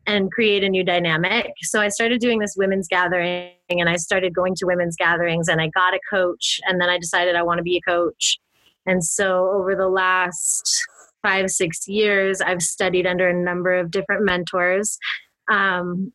and 0.06 0.32
create 0.32 0.64
a 0.64 0.68
new 0.68 0.82
dynamic. 0.82 1.52
So 1.62 1.80
I 1.80 1.88
started 1.88 2.20
doing 2.20 2.38
this 2.38 2.54
women's 2.56 2.88
gathering 2.88 3.50
and 3.68 3.88
I 3.88 3.96
started 3.96 4.34
going 4.34 4.54
to 4.56 4.66
women's 4.66 4.96
gatherings 4.96 5.48
and 5.48 5.60
I 5.60 5.68
got 5.68 5.94
a 5.94 6.00
coach 6.08 6.60
and 6.66 6.80
then 6.80 6.88
I 6.88 6.98
decided 6.98 7.36
I 7.36 7.42
want 7.42 7.58
to 7.58 7.64
be 7.64 7.76
a 7.76 7.80
coach. 7.90 8.38
And 8.86 9.04
so 9.04 9.50
over 9.50 9.76
the 9.76 9.88
last 9.88 10.82
five, 11.22 11.50
six 11.50 11.86
years, 11.88 12.40
I've 12.40 12.62
studied 12.62 13.06
under 13.06 13.28
a 13.28 13.34
number 13.34 13.74
of 13.74 13.90
different 13.90 14.24
mentors. 14.24 14.98
Um, 15.48 16.12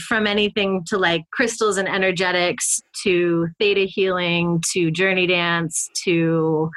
from 0.00 0.26
anything 0.26 0.84
to 0.88 0.98
like 0.98 1.22
crystals 1.32 1.76
and 1.76 1.88
energetics 1.88 2.80
to 3.04 3.48
theta 3.58 3.82
healing 3.82 4.60
to 4.72 4.90
journey 4.90 5.26
dance 5.26 5.88
to 6.04 6.70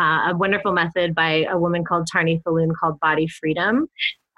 uh, 0.00 0.30
a 0.30 0.36
wonderful 0.36 0.72
method 0.72 1.14
by 1.14 1.44
a 1.50 1.58
woman 1.58 1.84
called 1.84 2.08
Tarni 2.12 2.42
Falloon 2.42 2.72
called 2.78 2.98
Body 3.00 3.26
Freedom. 3.26 3.88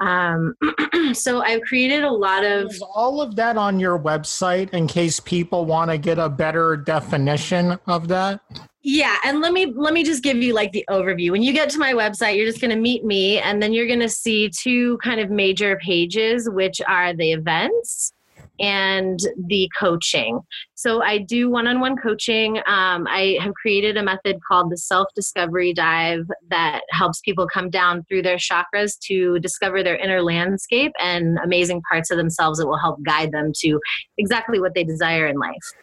Um, 0.00 0.56
so 1.12 1.42
I've 1.42 1.62
created 1.62 2.04
a 2.04 2.10
lot 2.10 2.44
of 2.44 2.70
Is 2.70 2.82
all 2.82 3.20
of 3.20 3.36
that 3.36 3.56
on 3.56 3.78
your 3.78 3.98
website 3.98 4.70
in 4.70 4.86
case 4.86 5.20
people 5.20 5.66
want 5.66 5.90
to 5.90 5.98
get 5.98 6.18
a 6.18 6.28
better 6.28 6.76
definition 6.76 7.78
of 7.86 8.08
that. 8.08 8.40
Yeah, 8.82 9.16
and 9.24 9.40
let 9.40 9.52
me 9.52 9.66
let 9.66 9.92
me 9.92 10.02
just 10.02 10.22
give 10.22 10.38
you 10.38 10.54
like 10.54 10.72
the 10.72 10.86
overview. 10.88 11.32
When 11.32 11.42
you 11.42 11.52
get 11.52 11.68
to 11.70 11.78
my 11.78 11.92
website, 11.92 12.36
you're 12.36 12.46
just 12.46 12.62
going 12.62 12.70
to 12.70 12.80
meet 12.80 13.04
me 13.04 13.38
and 13.38 13.62
then 13.62 13.74
you're 13.74 13.86
going 13.86 14.00
to 14.00 14.08
see 14.08 14.48
two 14.48 14.96
kind 14.98 15.20
of 15.20 15.30
major 15.30 15.76
pages 15.76 16.48
which 16.48 16.80
are 16.88 17.12
the 17.14 17.32
events 17.32 18.14
and 18.60 19.18
the 19.46 19.70
coaching. 19.78 20.40
So 20.74 21.02
I 21.02 21.18
do 21.18 21.50
one 21.50 21.66
on 21.66 21.80
one 21.80 21.96
coaching. 21.96 22.58
Um, 22.58 23.06
I 23.08 23.38
have 23.40 23.54
created 23.54 23.96
a 23.96 24.02
method 24.02 24.38
called 24.46 24.70
the 24.70 24.76
self 24.76 25.08
discovery 25.14 25.72
dive 25.72 26.26
that 26.48 26.82
helps 26.90 27.20
people 27.20 27.46
come 27.46 27.70
down 27.70 28.04
through 28.04 28.22
their 28.22 28.36
chakras 28.36 28.98
to 29.06 29.38
discover 29.40 29.82
their 29.82 29.96
inner 29.96 30.22
landscape 30.22 30.92
and 31.00 31.38
amazing 31.44 31.82
parts 31.88 32.10
of 32.10 32.16
themselves 32.16 32.58
that 32.58 32.66
will 32.66 32.78
help 32.78 33.02
guide 33.02 33.32
them 33.32 33.52
to 33.56 33.80
exactly 34.18 34.60
what 34.60 34.74
they 34.74 34.84
desire 34.84 35.26
in 35.26 35.38
life 35.38 35.74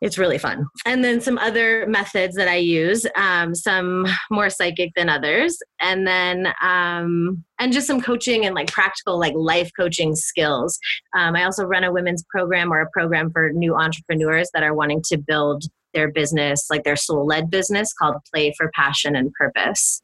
it's 0.00 0.18
really 0.18 0.38
fun. 0.38 0.66
And 0.86 1.02
then 1.02 1.20
some 1.20 1.38
other 1.38 1.86
methods 1.86 2.36
that 2.36 2.48
I 2.48 2.56
use, 2.56 3.04
um, 3.16 3.54
some 3.54 4.06
more 4.30 4.48
psychic 4.48 4.92
than 4.94 5.08
others, 5.08 5.58
and 5.80 6.06
then 6.06 6.52
um, 6.62 7.44
and 7.58 7.72
just 7.72 7.86
some 7.86 8.00
coaching 8.00 8.46
and 8.46 8.54
like 8.54 8.70
practical 8.70 9.18
like 9.18 9.34
life 9.34 9.70
coaching 9.78 10.14
skills. 10.14 10.78
Um, 11.16 11.34
I 11.34 11.44
also 11.44 11.64
run 11.64 11.84
a 11.84 11.92
women's 11.92 12.24
program 12.30 12.72
or 12.72 12.80
a 12.80 12.90
program 12.90 13.30
for 13.32 13.50
new 13.52 13.74
entrepreneurs 13.74 14.50
that 14.54 14.62
are 14.62 14.74
wanting 14.74 15.02
to 15.08 15.18
build 15.18 15.64
their 15.94 16.10
business, 16.10 16.66
like 16.70 16.84
their 16.84 16.96
soul 16.96 17.26
led 17.26 17.50
business, 17.50 17.92
called 17.92 18.16
Play 18.32 18.54
for 18.56 18.70
Passion 18.74 19.16
and 19.16 19.32
Purpose. 19.32 20.02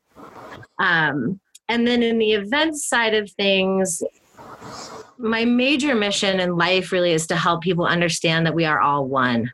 Um, 0.80 1.40
and 1.68 1.87
then 1.87 2.02
in 2.02 2.18
the 2.18 2.33
events 2.33 2.88
side 2.88 3.14
of 3.14 3.30
things, 3.33 4.02
my 5.18 5.44
major 5.44 5.94
mission 5.94 6.40
in 6.40 6.57
life 6.57 6.92
really 6.92 7.12
is 7.12 7.26
to 7.28 7.37
help 7.37 7.62
people 7.62 7.87
understand 7.87 8.46
that 8.46 8.54
we 8.54 8.64
are 8.64 8.80
all 8.80 9.07
one. 9.07 9.50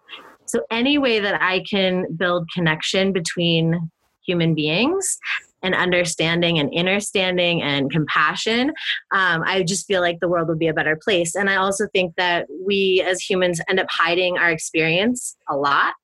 So, 0.51 0.63
any 0.71 0.99
way 0.99 1.21
that 1.21 1.41
I 1.41 1.65
can 1.69 2.07
build 2.17 2.49
connection 2.55 3.13
between 3.13 3.91
human 4.25 4.55
beings 4.55 5.19
and 5.63 5.75
understanding 5.75 6.59
and 6.59 6.71
understanding 6.77 7.63
and 7.63 7.91
compassion, 7.91 8.71
um, 9.13 9.43
I 9.45 9.63
just 9.63 9.87
feel 9.87 10.01
like 10.01 10.21
the 10.21 10.29
world 10.29 10.49
would 10.49 10.59
be 10.59 10.69
a 10.69 10.75
better 10.75 10.99
place. 11.03 11.35
And 11.35 11.51
I 11.51 11.57
also 11.57 11.87
think 11.93 12.15
that 12.17 12.47
we 12.67 13.05
as 13.07 13.21
humans 13.21 13.61
end 13.69 13.79
up 13.79 13.87
hiding 13.91 14.39
our 14.39 14.51
experience 14.51 15.37
a 15.49 15.57
lot 15.57 15.95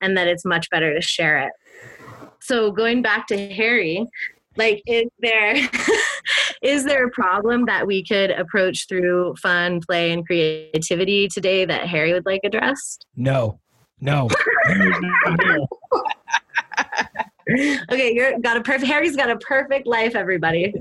and 0.00 0.16
that 0.16 0.28
it's 0.28 0.44
much 0.44 0.70
better 0.70 0.94
to 0.94 1.00
share 1.00 1.38
it. 1.38 1.52
So, 2.40 2.70
going 2.70 3.02
back 3.02 3.26
to 3.28 3.52
Harry, 3.52 4.06
like 4.56 4.82
is 4.86 5.06
there 5.20 5.54
is 6.62 6.84
there 6.84 7.06
a 7.06 7.10
problem 7.10 7.66
that 7.66 7.86
we 7.86 8.04
could 8.04 8.30
approach 8.30 8.86
through 8.88 9.34
fun 9.36 9.80
play 9.80 10.10
and 10.10 10.26
creativity 10.26 11.28
today 11.28 11.64
that 11.64 11.86
harry 11.86 12.12
would 12.12 12.26
like 12.26 12.40
addressed 12.44 13.06
no 13.16 13.58
no. 14.00 14.28
okay, 17.90 18.14
you're 18.14 18.38
got 18.40 18.56
a 18.56 18.62
perfect. 18.62 18.86
Harry's 18.86 19.16
got 19.16 19.30
a 19.30 19.36
perfect 19.38 19.86
life. 19.86 20.14
Everybody. 20.14 20.72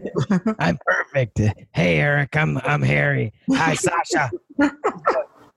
I'm 0.59 0.77
perfect. 0.85 1.39
Hey, 1.73 1.99
Eric. 1.99 2.35
I'm 2.35 2.57
I'm 2.59 2.81
Harry. 2.81 3.33
Hi, 3.51 3.73
Sasha. 3.75 4.31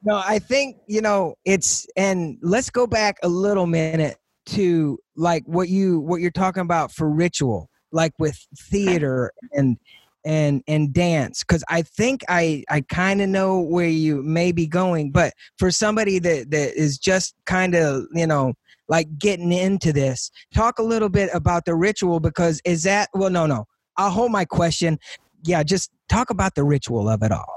no, 0.03 0.23
I 0.25 0.39
think 0.39 0.77
you 0.87 1.01
know 1.01 1.35
it's 1.45 1.87
and 1.97 2.39
let's 2.43 2.71
go 2.71 2.87
back 2.87 3.17
a 3.23 3.29
little 3.29 3.67
minute 3.67 4.17
to 4.45 4.99
like 5.17 5.45
what 5.47 5.69
you 5.69 6.01
what 6.01 6.21
you're 6.21 6.31
talking 6.31 6.63
about 6.63 6.93
for 6.93 7.09
ritual, 7.09 7.69
like 7.91 8.13
with 8.19 8.39
theater 8.57 9.33
and 9.53 9.77
and 10.25 10.63
and 10.69 10.93
dance 10.93 11.43
because 11.43 11.65
i 11.69 11.83
think 11.83 12.23
i 12.29 12.63
i 12.71 12.81
kind 12.83 13.21
of 13.21 13.29
know 13.29 13.61
where 13.61 13.89
you 13.89 14.23
may 14.23 14.53
be 14.53 14.67
going 14.67 15.11
but 15.11 15.33
for 15.59 15.71
somebody 15.71 16.19
that 16.19 16.51
that 16.51 16.75
is 16.75 16.97
just 16.99 17.35
kind 17.45 17.75
of 17.75 18.05
you 18.15 18.27
know 18.27 18.53
like 18.89 19.19
getting 19.19 19.53
into 19.53 19.93
this 19.93 20.31
talk 20.55 20.79
a 20.79 20.83
little 20.83 21.09
bit 21.09 21.31
about 21.33 21.65
the 21.65 21.75
ritual 21.75 22.21
because 22.21 22.61
is 22.65 22.83
that 22.83 23.09
well 23.15 23.31
no 23.31 23.47
no 23.47 23.65
i'll 23.97 24.11
hold 24.11 24.31
my 24.31 24.45
question. 24.45 24.99
Yeah 25.45 25.63
just 25.63 25.91
talk 26.09 26.31
about 26.31 26.55
the 26.55 26.65
ritual 26.65 27.09
of 27.09 27.23
it 27.23 27.33
all. 27.33 27.57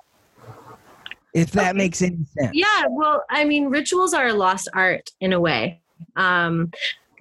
If 1.34 1.52
that 1.52 1.72
okay. 1.72 1.78
makes 1.78 2.02
any 2.02 2.26
sense. 2.40 2.52
Yeah 2.54 2.84
well 2.90 3.24
i 3.30 3.44
mean 3.44 3.66
rituals 3.66 4.14
are 4.14 4.28
a 4.28 4.34
lost 4.34 4.70
art 4.74 5.10
in 5.20 5.34
a 5.34 5.40
way. 5.40 5.82
Um 6.16 6.72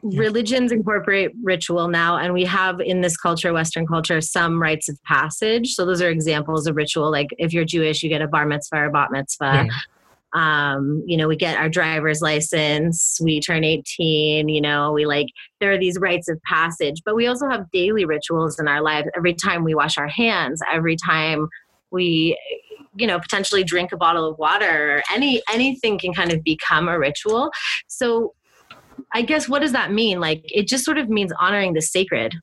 religions 0.04 0.70
incorporate 0.70 1.30
ritual 1.42 1.88
now 1.88 2.16
and 2.16 2.34
we 2.34 2.44
have 2.44 2.78
in 2.80 3.00
this 3.00 3.16
culture 3.16 3.52
western 3.52 3.86
culture 3.86 4.20
some 4.20 4.60
rites 4.60 4.88
of 4.88 5.02
passage. 5.04 5.74
So 5.74 5.86
those 5.86 6.02
are 6.02 6.10
examples 6.10 6.66
of 6.66 6.76
ritual 6.76 7.10
like 7.10 7.28
if 7.38 7.52
you're 7.52 7.64
jewish 7.64 8.02
you 8.02 8.08
get 8.08 8.22
a 8.22 8.28
bar 8.28 8.46
mitzvah 8.46 8.84
or 8.84 8.90
bat 8.90 9.10
mitzvah. 9.10 9.66
Yeah. 9.66 10.76
um, 10.76 11.02
you 11.06 11.16
know 11.16 11.26
we 11.26 11.36
get 11.36 11.56
our 11.56 11.68
driver's 11.68 12.20
license 12.20 13.18
we 13.22 13.40
turn 13.40 13.64
18 13.64 14.48
you 14.48 14.60
know 14.60 14.92
we 14.92 15.06
like 15.06 15.28
there 15.60 15.72
are 15.72 15.78
these 15.78 15.98
rites 15.98 16.28
of 16.28 16.40
passage 16.42 17.02
but 17.04 17.14
we 17.14 17.26
also 17.26 17.48
have 17.48 17.70
daily 17.70 18.04
rituals 18.04 18.58
in 18.58 18.68
our 18.68 18.82
lives 18.82 19.08
every 19.16 19.32
time 19.34 19.64
we 19.64 19.74
wash 19.74 19.96
our 19.96 20.08
hands 20.08 20.60
every 20.70 20.96
time 20.96 21.48
we 21.90 22.36
you 22.96 23.06
know 23.06 23.18
potentially 23.18 23.64
drink 23.64 23.92
a 23.92 23.96
bottle 23.96 24.28
of 24.28 24.38
water 24.38 24.96
or 24.96 25.02
any 25.12 25.42
anything 25.52 25.98
can 25.98 26.12
kind 26.12 26.32
of 26.32 26.42
become 26.44 26.88
a 26.88 26.98
ritual. 26.98 27.50
So 27.86 28.34
I 29.14 29.22
guess 29.22 29.48
what 29.48 29.60
does 29.60 29.72
that 29.72 29.92
mean? 29.92 30.20
Like 30.20 30.42
it 30.44 30.66
just 30.66 30.84
sort 30.84 30.98
of 30.98 31.08
means 31.08 31.32
honoring 31.38 31.72
the 31.74 31.80
sacred. 31.80 32.34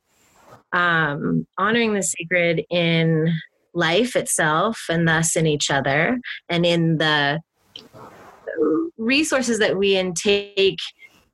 Um, 0.74 1.46
honoring 1.58 1.94
the 1.94 2.02
sacred 2.02 2.64
in 2.70 3.34
life 3.74 4.16
itself 4.16 4.86
and 4.90 5.06
thus 5.06 5.36
in 5.36 5.46
each 5.46 5.70
other 5.70 6.18
and 6.50 6.66
in 6.66 6.98
the 6.98 7.42
resources 8.98 9.60
that 9.60 9.78
we 9.78 9.98
intake 9.98 10.80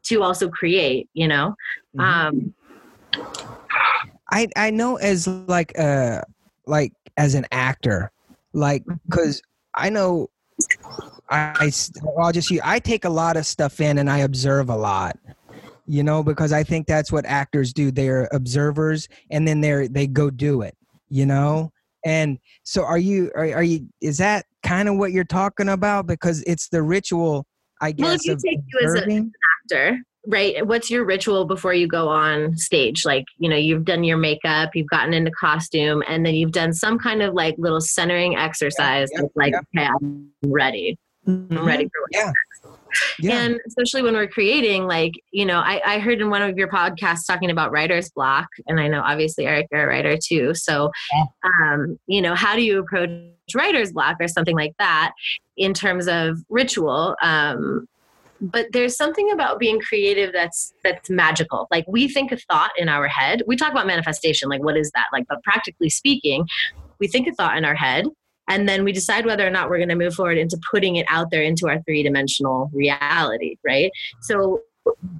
to 0.05 0.23
also 0.23 0.49
create, 0.49 1.07
you 1.13 1.27
know? 1.27 1.53
Mm-hmm. 1.95 1.99
Um 1.99 2.53
I 4.31 4.47
I 4.55 4.71
know 4.71 4.95
as 4.97 5.27
like 5.27 5.77
uh 5.77 6.21
like 6.65 6.93
as 7.17 7.35
an 7.35 7.45
actor, 7.51 8.11
like 8.53 8.83
because 9.07 9.41
I 9.75 9.89
know 9.89 10.29
I, 11.29 11.53
I 11.59 11.71
I'll 12.19 12.31
just 12.31 12.51
I 12.63 12.79
take 12.79 13.05
a 13.05 13.09
lot 13.09 13.37
of 13.37 13.45
stuff 13.45 13.79
in 13.81 13.97
and 13.97 14.09
I 14.09 14.19
observe 14.19 14.69
a 14.69 14.75
lot, 14.75 15.17
you 15.85 16.03
know 16.03 16.23
because 16.23 16.51
i 16.51 16.63
think 16.63 16.87
that's 16.87 17.11
what 17.11 17.25
actors 17.25 17.73
do. 17.73 17.91
They're 17.91 18.29
observers 18.31 19.07
and 19.31 19.47
then 19.47 19.61
they're 19.61 19.87
they 19.87 20.07
go 20.07 20.29
do 20.29 20.61
it 20.61 20.75
you 21.09 21.25
know? 21.25 21.71
And 22.05 22.37
so 22.63 22.83
are 22.83 22.97
you 22.97 23.31
are, 23.35 23.53
are 23.53 23.63
you 23.63 23.87
is 24.01 24.17
that 24.17 24.45
kind 24.63 24.87
of 24.87 24.97
what 24.97 25.11
you're 25.11 25.23
talking 25.23 25.69
about? 25.69 26.07
Because 26.07 26.43
it's 26.43 26.69
the 26.69 26.81
ritual 26.81 27.45
i 27.81 27.91
guess 27.91 28.03
well 28.03 28.15
if 28.15 28.25
you 28.25 28.37
take 28.37 28.59
you 28.67 28.87
as 28.87 28.93
an 28.95 29.31
actor 29.63 30.01
right 30.27 30.67
what's 30.67 30.91
your 30.91 31.05
ritual 31.05 31.45
before 31.45 31.73
you 31.73 31.87
go 31.87 32.09
on 32.09 32.55
stage 32.57 33.05
like 33.05 33.25
you 33.37 33.49
know 33.49 33.55
you've 33.55 33.85
done 33.85 34.03
your 34.03 34.17
makeup 34.17 34.69
you've 34.75 34.89
gotten 34.89 35.13
into 35.13 35.31
costume 35.31 36.03
and 36.07 36.25
then 36.25 36.35
you've 36.35 36.51
done 36.51 36.73
some 36.73 36.99
kind 36.99 37.21
of 37.21 37.33
like 37.33 37.55
little 37.57 37.81
centering 37.81 38.35
exercise 38.35 39.09
yeah, 39.13 39.21
yeah, 39.21 39.27
like 39.35 39.53
yeah. 39.53 39.59
okay 39.81 39.89
i'm 40.01 40.29
ready 40.45 40.97
mm-hmm. 41.25 41.57
i'm 41.57 41.65
ready 41.65 41.85
for 41.85 42.01
what 42.01 42.09
yeah. 42.11 42.31
Yeah. 43.19 43.41
And 43.41 43.59
especially 43.67 44.01
when 44.01 44.13
we're 44.13 44.27
creating, 44.27 44.87
like, 44.87 45.11
you 45.31 45.45
know, 45.45 45.59
I, 45.59 45.81
I 45.85 45.99
heard 45.99 46.21
in 46.21 46.29
one 46.29 46.41
of 46.41 46.57
your 46.57 46.69
podcasts 46.69 47.27
talking 47.27 47.51
about 47.51 47.71
writer's 47.71 48.09
block, 48.09 48.47
and 48.65 48.79
I 48.79 48.87
know 48.87 49.01
obviously 49.01 49.45
Eric, 49.45 49.67
you're 49.71 49.83
a 49.83 49.87
writer 49.87 50.17
too. 50.17 50.55
So, 50.55 50.89
um, 51.43 51.99
you 52.07 52.21
know, 52.21 52.33
how 52.33 52.55
do 52.55 52.61
you 52.61 52.79
approach 52.79 53.19
writer's 53.53 53.91
block 53.91 54.17
or 54.19 54.27
something 54.27 54.55
like 54.55 54.73
that 54.79 55.11
in 55.57 55.73
terms 55.73 56.07
of 56.07 56.39
ritual? 56.49 57.15
Um, 57.21 57.87
but 58.41 58.67
there's 58.71 58.95
something 58.95 59.31
about 59.31 59.59
being 59.59 59.79
creative 59.79 60.33
that's 60.33 60.73
that's 60.83 61.09
magical. 61.09 61.67
Like 61.71 61.85
we 61.87 62.07
think 62.07 62.31
a 62.31 62.37
thought 62.37 62.71
in 62.77 62.89
our 62.89 63.07
head 63.07 63.43
we 63.47 63.55
talk 63.55 63.71
about 63.71 63.87
manifestation 63.87 64.49
like 64.49 64.63
what 64.63 64.77
is 64.77 64.91
that? 64.91 65.07
Like 65.11 65.25
but 65.27 65.43
practically 65.43 65.89
speaking 65.89 66.47
we 66.99 67.07
think 67.07 67.27
a 67.27 67.33
thought 67.33 67.57
in 67.57 67.65
our 67.65 67.75
head 67.75 68.05
and 68.47 68.67
then 68.67 68.83
we 68.83 68.91
decide 68.91 69.25
whether 69.25 69.45
or 69.45 69.49
not 69.49 69.69
we're 69.69 69.77
going 69.77 69.89
to 69.89 69.95
move 69.95 70.15
forward 70.15 70.37
into 70.37 70.57
putting 70.71 70.95
it 70.95 71.05
out 71.09 71.31
there 71.31 71.43
into 71.43 71.67
our 71.67 71.81
three 71.83 72.03
dimensional 72.03 72.69
reality 72.73 73.57
right? 73.65 73.91
So 74.21 74.61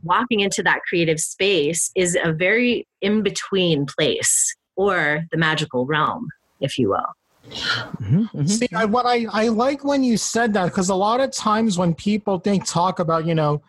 walking 0.04 0.40
into 0.40 0.64
that 0.64 0.80
creative 0.88 1.20
space 1.20 1.92
is 1.96 2.18
a 2.24 2.32
very 2.32 2.88
in 3.02 3.22
between 3.22 3.86
place 3.86 4.56
or 4.76 5.26
the 5.32 5.38
magical 5.38 5.86
realm 5.86 6.28
if 6.62 6.78
you 6.78 6.90
will 6.90 7.14
Mm-hmm, 7.50 8.22
mm-hmm. 8.24 8.46
See, 8.46 8.68
I, 8.76 8.86
what 8.86 9.06
I, 9.06 9.26
I 9.32 9.48
like 9.48 9.84
when 9.84 10.04
you 10.04 10.18
said 10.18 10.54
that 10.54 10.66
because 10.66 10.90
a 10.90 10.96
lot 10.96 11.20
of 11.20 11.32
times 11.32 11.78
when 11.78 11.94
people 11.94 12.40
think 12.40 12.66
talk 12.66 13.00
about 13.00 13.26
you 13.26 13.36
know 13.36 13.62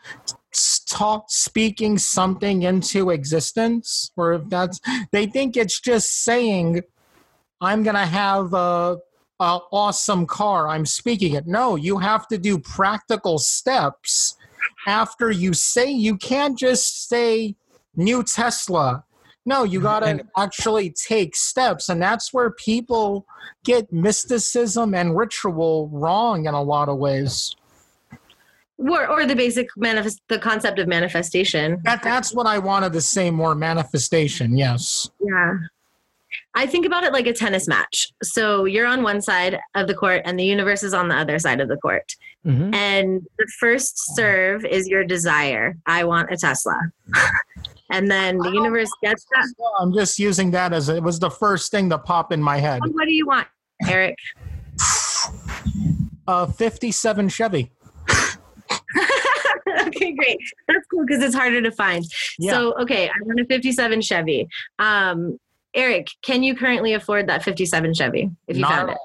talk 0.87 1.27
speaking 1.29 1.99
something 1.99 2.63
into 2.63 3.11
existence, 3.11 4.11
or 4.17 4.33
if 4.35 4.49
that's 4.49 4.81
they 5.13 5.27
think 5.27 5.57
it's 5.57 5.81
just 5.81 6.25
saying 6.25 6.83
I'm 7.61 7.83
gonna 7.83 8.07
have 8.07 8.53
a 8.53 8.99
uh, 9.41 9.59
awesome 9.71 10.27
car. 10.27 10.69
I'm 10.69 10.87
speaking 10.87 11.35
it. 11.35 11.47
No, 11.47 11.77
you 11.77 11.99
have 11.99 12.27
to 12.29 12.39
do 12.39 12.59
practical 12.59 13.39
steps 13.39 14.37
after 14.87 15.31
you 15.31 15.53
say. 15.55 15.91
You 15.91 16.17
can't 16.17 16.59
just 16.59 17.09
say 17.09 17.57
new 17.97 18.23
Tesla. 18.23 19.05
No, 19.49 19.65
you 19.65 19.81
got 19.81 20.01
to 20.01 20.27
actually 20.37 20.91
take 20.91 21.35
steps. 21.35 21.89
And 21.89 22.03
that's 22.03 22.35
where 22.35 22.51
people 22.51 23.25
get 23.65 23.91
mysticism 23.91 24.95
and 24.95 25.17
ritual 25.17 25.89
wrong 25.91 26.45
in 26.45 26.53
a 26.53 26.63
lot 26.63 26.91
of 26.91 26.99
ways. 26.99 27.57
Or, 28.77 29.09
or 29.09 29.25
the 29.25 29.35
basic 29.35 29.69
manifest, 29.75 30.21
the 30.29 30.39
concept 30.39 30.79
of 30.79 30.87
manifestation. 30.87 31.81
That, 31.85 32.03
that's 32.03 32.35
what 32.35 32.47
I 32.47 32.59
wanted 32.59 32.93
to 32.93 33.01
say 33.01 33.31
more 33.31 33.55
manifestation, 33.55 34.55
yes. 34.55 35.11
Yeah. 35.19 35.55
I 36.55 36.67
think 36.67 36.85
about 36.85 37.05
it 37.05 37.15
like 37.15 37.27
a 37.27 37.33
tennis 37.33 37.67
match. 37.67 38.13
So 38.23 38.67
you're 38.67 38.87
on 38.87 39.03
one 39.03 39.23
side 39.23 39.59
of 39.75 39.87
the 39.87 39.95
court 39.95 40.21
and 40.27 40.39
the 40.39 40.45
universe 40.45 40.83
is 40.83 40.93
on 40.93 41.09
the 41.09 41.17
other 41.17 41.39
side 41.39 41.63
of 41.63 41.69
the 41.69 41.79
court. 41.79 42.15
Mm-hmm. 42.45 42.75
And 42.75 43.27
the 43.39 43.51
first 43.59 44.15
serve 44.15 44.67
is 44.67 44.89
your 44.89 45.05
desire. 45.05 45.79
I 45.87 46.05
want 46.05 46.31
a 46.31 46.37
Tesla. 46.37 46.79
and 47.91 48.11
then 48.11 48.39
the 48.39 48.51
universe 48.51 48.91
gets 49.03 49.25
that. 49.33 49.47
I'm 49.79 49.93
just 49.93 50.19
using 50.19 50.51
that 50.53 50.73
as 50.73 50.89
a, 50.89 50.97
it 50.97 51.03
was 51.03 51.19
the 51.19 51.31
first 51.31 51.71
thing 51.71 51.91
to 51.91 51.99
pop 51.99 52.33
in 52.33 52.43
my 52.43 52.59
head. 52.59 52.81
What 52.85 53.07
do 53.07 53.13
you 53.13 53.27
want, 53.27 53.49
Eric? 53.89 54.17
A 56.27 56.51
57 56.51 57.29
Chevy. 57.29 57.73
okay, 59.81 60.13
great. 60.13 60.39
That's 60.67 60.87
cool 60.91 61.07
because 61.07 61.23
it's 61.23 61.35
harder 61.35 61.63
to 61.63 61.73
find. 61.73 62.05
Yeah. 62.39 62.53
So, 62.53 62.75
okay, 62.81 63.09
I 63.09 63.13
want 63.23 63.41
a 63.41 63.45
57 63.47 64.03
Chevy. 64.03 64.49
Um, 64.79 65.39
Eric, 65.75 66.09
can 66.23 66.43
you 66.43 66.55
currently 66.55 66.93
afford 66.95 67.29
that 67.29 67.43
57 67.43 67.95
Chevy 67.95 68.31
if 68.47 68.57
you 68.57 68.63
Not 68.63 68.71
found 68.71 68.91
it? 68.91 68.99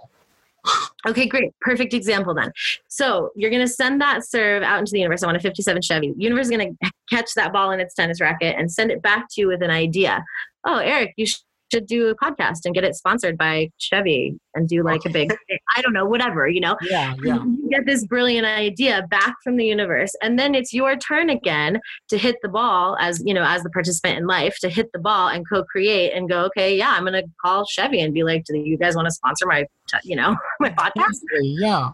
Okay, 1.06 1.28
great. 1.28 1.52
Perfect 1.60 1.94
example 1.94 2.34
then. 2.34 2.52
So 2.88 3.32
you're 3.36 3.50
going 3.50 3.66
to 3.66 3.72
send 3.72 4.00
that 4.00 4.26
serve 4.26 4.64
out 4.64 4.80
into 4.80 4.92
the 4.92 5.00
universe. 5.00 5.22
I 5.22 5.26
want 5.26 5.38
a 5.38 5.42
57 5.42 5.82
Chevy. 5.82 6.14
Universe 6.18 6.46
is 6.46 6.52
going 6.52 6.78
to 6.82 6.92
catch 7.10 7.34
that 7.36 7.52
ball 7.52 7.72
in 7.72 7.82
its 7.82 7.94
tennis 7.94 8.22
racket 8.22 8.56
and 8.58 8.72
send 8.72 8.90
it 8.90 9.02
back 9.02 9.28
to 9.32 9.42
you 9.42 9.48
with 9.48 9.62
an 9.62 9.70
idea. 9.70 10.24
Oh, 10.66 10.78
Eric, 10.78 11.14
you 11.18 11.26
should 11.26 11.42
do 11.82 12.08
a 12.08 12.16
podcast 12.16 12.60
and 12.66 12.74
get 12.74 12.84
it 12.84 12.96
sponsored 12.96 13.38
by 13.38 13.70
Chevy 13.78 14.38
and 14.56 14.68
do 14.68 14.84
like 14.84 15.02
a 15.06 15.10
big, 15.10 15.34
I 15.76 15.82
don't 15.82 15.94
know, 15.94 16.06
whatever, 16.06 16.48
you 16.48 16.60
know? 16.60 16.76
Yeah, 16.82 17.16
yeah. 17.24 17.44
You 17.44 17.70
get 17.70 17.86
this 17.86 18.06
brilliant 18.06 18.46
idea 18.46 19.06
back 19.10 19.36
from 19.44 19.58
the 19.58 19.66
universe. 19.66 20.12
And 20.22 20.38
then 20.38 20.56
it's 20.56 20.74
your 20.74 20.96
turn 20.96 21.30
again 21.30 21.80
to 22.10 22.18
hit 22.18 22.38
the 22.42 22.50
ball 22.50 22.98
as, 23.00 23.22
you 23.26 23.34
know, 23.34 23.44
as 23.44 23.64
the 23.64 23.70
participant 23.70 24.18
in 24.18 24.28
life, 24.28 24.58
to 24.62 24.70
hit 24.70 24.92
the 24.94 25.00
ball 25.00 25.30
and 25.30 25.48
co 25.48 25.64
create 25.64 26.12
and 26.12 26.30
go, 26.30 26.46
okay, 26.46 26.78
yeah, 26.78 26.92
I'm 26.92 27.04
going 27.04 27.14
to 27.14 27.30
call 27.44 27.66
Chevy 27.66 28.02
and 28.02 28.14
be 28.14 28.24
like, 28.24 28.44
do 28.46 28.58
you 28.58 28.78
guys 28.78 28.96
want 28.96 29.08
to 29.08 29.12
sponsor 29.12 29.46
my, 29.46 29.66
you 30.04 30.16
know, 30.16 30.36
my 30.60 30.70
podcast? 30.70 31.20
Yeah 31.42 31.92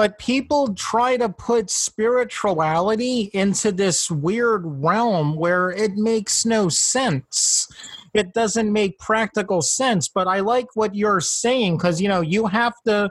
but 0.00 0.18
people 0.18 0.72
try 0.72 1.18
to 1.18 1.28
put 1.28 1.68
spirituality 1.68 3.30
into 3.34 3.70
this 3.70 4.10
weird 4.10 4.62
realm 4.64 5.36
where 5.36 5.70
it 5.70 5.94
makes 5.96 6.46
no 6.46 6.70
sense 6.70 7.68
it 8.14 8.32
doesn't 8.32 8.72
make 8.72 8.98
practical 8.98 9.62
sense. 9.62 10.08
But 10.08 10.28
I 10.28 10.40
like 10.40 10.66
what 10.74 10.94
you're 10.94 11.20
saying 11.20 11.76
because, 11.76 12.00
you 12.00 12.08
know, 12.08 12.20
you 12.20 12.46
have 12.46 12.74
to 12.86 13.10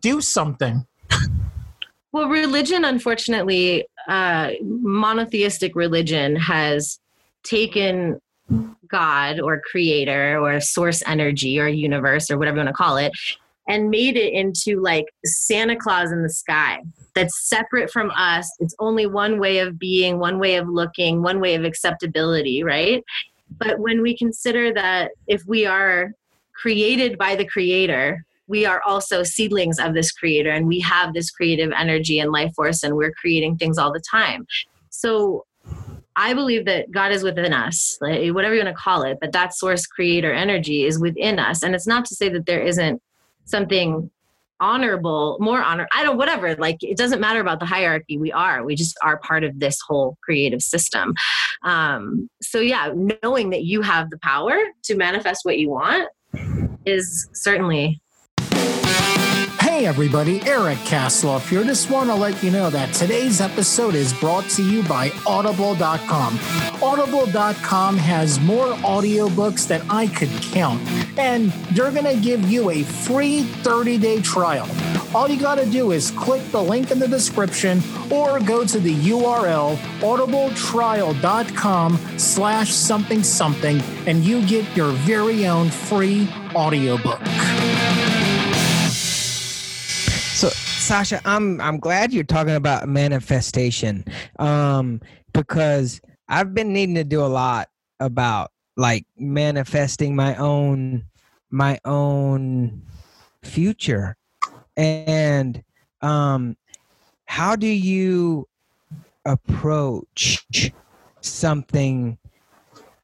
do 0.00 0.20
something. 0.20 0.86
Well, 2.12 2.28
religion, 2.28 2.84
unfortunately, 2.84 3.86
uh, 4.06 4.50
monotheistic 4.62 5.74
religion 5.74 6.36
has 6.36 7.00
taken 7.42 8.20
God 8.88 9.40
or 9.40 9.60
creator 9.70 10.38
or 10.38 10.60
source 10.60 11.02
energy 11.06 11.58
or 11.58 11.66
universe 11.66 12.30
or 12.30 12.38
whatever 12.38 12.58
you 12.58 12.64
want 12.64 12.68
to 12.68 12.74
call 12.74 12.96
it 12.98 13.12
and 13.68 13.90
made 13.90 14.16
it 14.16 14.32
into 14.32 14.80
like 14.80 15.06
Santa 15.24 15.76
Claus 15.76 16.12
in 16.12 16.22
the 16.22 16.28
sky 16.28 16.82
that's 17.14 17.48
separate 17.48 17.90
from 17.90 18.10
us. 18.10 18.48
It's 18.60 18.74
only 18.78 19.06
one 19.06 19.40
way 19.40 19.58
of 19.58 19.78
being, 19.78 20.18
one 20.18 20.38
way 20.38 20.56
of 20.56 20.68
looking, 20.68 21.22
one 21.22 21.40
way 21.40 21.54
of 21.54 21.64
acceptability, 21.64 22.62
right? 22.62 23.02
But 23.58 23.78
when 23.78 24.02
we 24.02 24.16
consider 24.16 24.72
that 24.74 25.12
if 25.26 25.42
we 25.46 25.66
are 25.66 26.12
created 26.54 27.18
by 27.18 27.36
the 27.36 27.44
creator, 27.44 28.24
we 28.46 28.66
are 28.66 28.82
also 28.86 29.22
seedlings 29.22 29.78
of 29.78 29.94
this 29.94 30.12
creator 30.12 30.50
and 30.50 30.66
we 30.66 30.80
have 30.80 31.14
this 31.14 31.30
creative 31.30 31.72
energy 31.72 32.18
and 32.18 32.30
life 32.30 32.52
force 32.54 32.82
and 32.82 32.94
we're 32.94 33.12
creating 33.12 33.56
things 33.56 33.78
all 33.78 33.92
the 33.92 34.02
time. 34.10 34.46
So 34.90 35.46
I 36.16 36.34
believe 36.34 36.66
that 36.66 36.90
God 36.90 37.10
is 37.10 37.22
within 37.22 37.52
us, 37.52 37.98
like, 38.00 38.32
whatever 38.32 38.54
you 38.54 38.62
want 38.62 38.76
to 38.76 38.80
call 38.80 39.02
it, 39.02 39.18
but 39.20 39.32
that 39.32 39.54
source 39.54 39.86
creator 39.86 40.32
energy 40.32 40.84
is 40.84 40.98
within 40.98 41.38
us. 41.38 41.62
And 41.62 41.74
it's 41.74 41.86
not 41.86 42.04
to 42.06 42.14
say 42.14 42.28
that 42.28 42.46
there 42.46 42.62
isn't 42.62 43.02
something 43.46 44.10
honorable, 44.60 45.36
more 45.40 45.62
honor. 45.62 45.88
I 45.92 46.02
don't, 46.02 46.16
whatever. 46.16 46.54
Like 46.56 46.82
it 46.82 46.96
doesn't 46.96 47.20
matter 47.20 47.40
about 47.40 47.60
the 47.60 47.66
hierarchy. 47.66 48.18
We 48.18 48.32
are. 48.32 48.64
We 48.64 48.74
just 48.74 48.96
are 49.02 49.18
part 49.18 49.44
of 49.44 49.58
this 49.58 49.78
whole 49.86 50.16
creative 50.22 50.62
system. 50.62 51.14
Um, 51.62 52.28
so 52.42 52.60
yeah, 52.60 52.92
knowing 53.22 53.50
that 53.50 53.64
you 53.64 53.82
have 53.82 54.10
the 54.10 54.18
power 54.18 54.56
to 54.84 54.96
manifest 54.96 55.44
what 55.44 55.58
you 55.58 55.70
want 55.70 56.08
is 56.86 57.28
certainly 57.32 58.00
Hey 59.74 59.86
everybody, 59.86 60.40
Eric 60.46 60.78
Kasloff 60.86 61.48
here. 61.48 61.64
Just 61.64 61.90
want 61.90 62.08
to 62.08 62.14
let 62.14 62.40
you 62.44 62.52
know 62.52 62.70
that 62.70 62.94
today's 62.94 63.40
episode 63.40 63.96
is 63.96 64.12
brought 64.12 64.48
to 64.50 64.62
you 64.62 64.84
by 64.84 65.10
Audible.com. 65.26 66.38
Audible.com 66.80 67.96
has 67.96 68.38
more 68.38 68.68
audiobooks 68.68 69.66
than 69.66 69.82
I 69.90 70.06
could 70.06 70.30
count, 70.52 70.80
and 71.18 71.50
they're 71.72 71.90
going 71.90 72.04
to 72.04 72.14
give 72.14 72.48
you 72.48 72.70
a 72.70 72.84
free 72.84 73.42
30 73.42 73.98
day 73.98 74.20
trial. 74.22 74.70
All 75.12 75.28
you 75.28 75.40
got 75.40 75.56
to 75.56 75.66
do 75.66 75.90
is 75.90 76.12
click 76.12 76.48
the 76.52 76.62
link 76.62 76.92
in 76.92 77.00
the 77.00 77.08
description 77.08 77.82
or 78.12 78.38
go 78.38 78.64
to 78.64 78.78
the 78.78 78.94
URL 78.94 79.74
audibletrial.com 80.02 81.98
slash 82.16 82.72
something 82.72 83.24
something 83.24 83.80
and 84.06 84.22
you 84.24 84.46
get 84.46 84.76
your 84.76 84.92
very 84.92 85.48
own 85.48 85.68
free 85.68 86.28
audiobook. 86.54 87.20
Sasha, 90.84 91.18
I'm 91.24 91.62
I'm 91.62 91.78
glad 91.78 92.12
you're 92.12 92.24
talking 92.24 92.56
about 92.56 92.86
manifestation, 92.86 94.04
um, 94.38 95.00
because 95.32 96.02
I've 96.28 96.52
been 96.52 96.74
needing 96.74 96.94
to 96.96 97.04
do 97.04 97.22
a 97.22 97.26
lot 97.26 97.70
about 98.00 98.52
like 98.76 99.06
manifesting 99.16 100.14
my 100.14 100.36
own 100.36 101.04
my 101.48 101.78
own 101.86 102.82
future, 103.42 104.18
and 104.76 105.64
um, 106.02 106.54
how 107.24 107.56
do 107.56 107.66
you 107.66 108.46
approach 109.24 110.70
something 111.22 112.18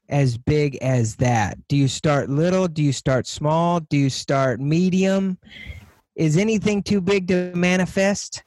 as 0.07 0.37
big 0.37 0.75
as 0.83 1.15
that? 1.15 1.57
Do 1.67 1.75
you 1.75 1.87
start 1.87 2.29
little? 2.29 2.67
Do 2.67 2.83
you 2.83 2.93
start 2.93 3.25
small? 3.25 3.79
Do 3.79 3.97
you 3.97 4.11
start 4.11 4.59
medium? 4.59 5.39
Is 6.21 6.37
anything 6.37 6.83
too 6.83 7.01
big 7.01 7.27
to 7.29 7.51
manifest? 7.55 8.43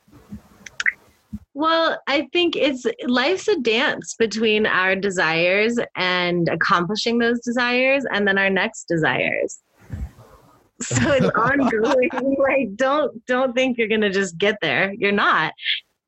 Well, 1.54 2.00
I 2.06 2.28
think 2.32 2.54
it's 2.54 2.86
life's 3.08 3.48
a 3.48 3.58
dance 3.58 4.14
between 4.14 4.64
our 4.64 4.94
desires 4.94 5.76
and 5.96 6.48
accomplishing 6.48 7.18
those 7.18 7.40
desires 7.40 8.04
and 8.12 8.28
then 8.28 8.38
our 8.38 8.48
next 8.48 8.84
desires. 8.84 9.58
So 10.82 11.14
it's 11.14 11.26
ongoing. 11.36 12.10
like 12.38 12.76
don't 12.76 13.26
don't 13.26 13.52
think 13.54 13.76
you're 13.76 13.88
gonna 13.88 14.12
just 14.12 14.38
get 14.38 14.56
there. 14.62 14.94
You're 14.96 15.10
not. 15.10 15.52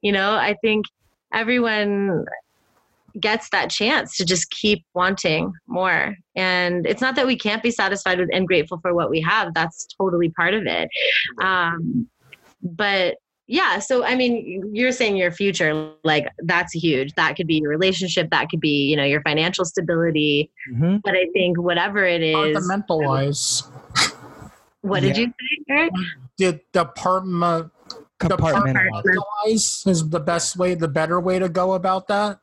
You 0.03 0.13
know, 0.13 0.37
I 0.37 0.55
think 0.63 0.87
everyone 1.35 2.27
gets 3.21 3.49
that 3.51 3.71
chance 3.71 4.17
to 4.17 4.25
just 4.25 4.51
keep 4.51 4.85
wanting 4.95 5.53
more. 5.67 6.17
And 6.35 6.87
it's 6.87 7.01
not 7.01 7.17
that 7.17 7.27
we 7.27 7.37
can't 7.37 7.63
be 7.63 7.71
satisfied 7.71 8.19
with 8.19 8.29
and 8.33 8.47
grateful 8.47 8.79
for 8.81 8.95
what 8.95 9.11
we 9.11 9.21
have. 9.23 9.55
That's 9.55 9.87
totally 9.99 10.31
part 10.31 10.55
of 10.55 10.67
it. 10.67 10.89
Um, 11.43 12.09
but 12.63 13.17
yeah, 13.47 13.79
so 13.79 14.05
I 14.05 14.17
mean, 14.17 14.71
you're 14.73 14.93
saying 14.93 15.17
your 15.17 15.31
future, 15.31 15.93
like 16.03 16.27
that's 16.43 16.73
huge. 16.75 17.15
That 17.15 17.37
could 17.37 17.47
be 17.47 17.61
your 17.61 17.71
relationship. 17.71 18.31
That 18.31 18.49
could 18.49 18.61
be, 18.61 18.87
you 18.87 18.97
know, 18.97 19.05
your 19.05 19.23
financial 19.23 19.65
stability. 19.65 20.51
Mm-hmm. 20.73 20.97
But 21.05 21.15
I 21.15 21.27
think 21.33 21.59
whatever 21.59 22.05
it 22.05 22.23
is, 22.23 22.57
compartmentalize. 22.57 23.71
What 24.81 25.01
did 25.01 25.17
yeah. 25.17 25.25
you 25.25 25.27
say, 25.29 25.65
Eric? 25.71 25.93
The 26.39 26.61
department 26.73 27.73
compartmentalize 28.19 29.87
is 29.87 30.09
the 30.09 30.21
best 30.21 30.57
way, 30.57 30.75
the 30.75 30.89
better 30.89 31.21
way 31.21 31.39
to 31.39 31.49
go 31.49 31.75
about 31.75 32.09
that 32.09 32.41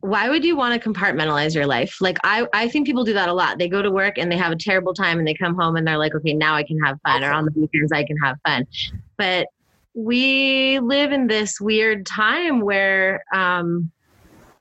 why 0.00 0.28
would 0.28 0.44
you 0.44 0.56
want 0.56 0.80
to 0.80 0.88
compartmentalize 0.88 1.54
your 1.54 1.66
life? 1.66 1.98
Like 2.00 2.18
i 2.24 2.46
i 2.52 2.68
think 2.68 2.86
people 2.86 3.04
do 3.04 3.14
that 3.14 3.28
a 3.28 3.32
lot. 3.32 3.58
They 3.58 3.68
go 3.68 3.82
to 3.82 3.90
work 3.90 4.18
and 4.18 4.30
they 4.30 4.36
have 4.36 4.52
a 4.52 4.56
terrible 4.56 4.94
time 4.94 5.18
and 5.18 5.26
they 5.26 5.34
come 5.34 5.54
home 5.54 5.76
and 5.76 5.86
they're 5.86 5.98
like 5.98 6.14
okay 6.14 6.34
now 6.34 6.54
i 6.54 6.62
can 6.62 6.78
have 6.80 6.98
fun 7.06 7.24
or 7.24 7.32
on 7.32 7.44
the 7.44 7.52
weekends 7.54 7.92
i 7.92 8.04
can 8.04 8.16
have 8.18 8.36
fun. 8.46 8.66
But 9.16 9.48
we 9.94 10.78
live 10.80 11.12
in 11.12 11.26
this 11.26 11.60
weird 11.60 12.06
time 12.06 12.60
where 12.60 13.24
um, 13.34 13.90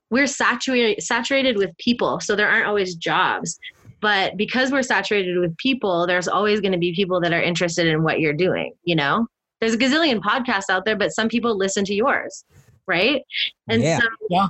we're 0.09 0.27
saturated 0.27 1.03
saturated 1.03 1.57
with 1.57 1.75
people 1.77 2.19
so 2.19 2.35
there 2.35 2.49
aren't 2.49 2.67
always 2.67 2.95
jobs. 2.95 3.59
But 3.99 4.37
because 4.37 4.71
we're 4.71 4.83
saturated 4.83 5.39
with 5.39 5.57
people 5.57 6.05
there's 6.05 6.27
always 6.27 6.61
going 6.61 6.73
to 6.73 6.77
be 6.77 6.93
people 6.93 7.19
that 7.21 7.33
are 7.33 7.41
interested 7.41 7.87
in 7.87 8.03
what 8.03 8.19
you're 8.19 8.33
doing 8.33 8.73
you 8.83 8.95
know? 8.95 9.27
There's 9.59 9.73
a 9.73 9.77
gazillion 9.77 10.19
podcasts 10.19 10.69
out 10.69 10.85
there 10.85 10.95
but 10.95 11.11
some 11.11 11.29
people 11.29 11.57
listen 11.57 11.83
to 11.85 11.93
yours 11.93 12.45
right? 12.87 13.21
And 13.67 13.83
yeah. 13.83 13.99
so 13.99 14.07
yeah 14.29 14.47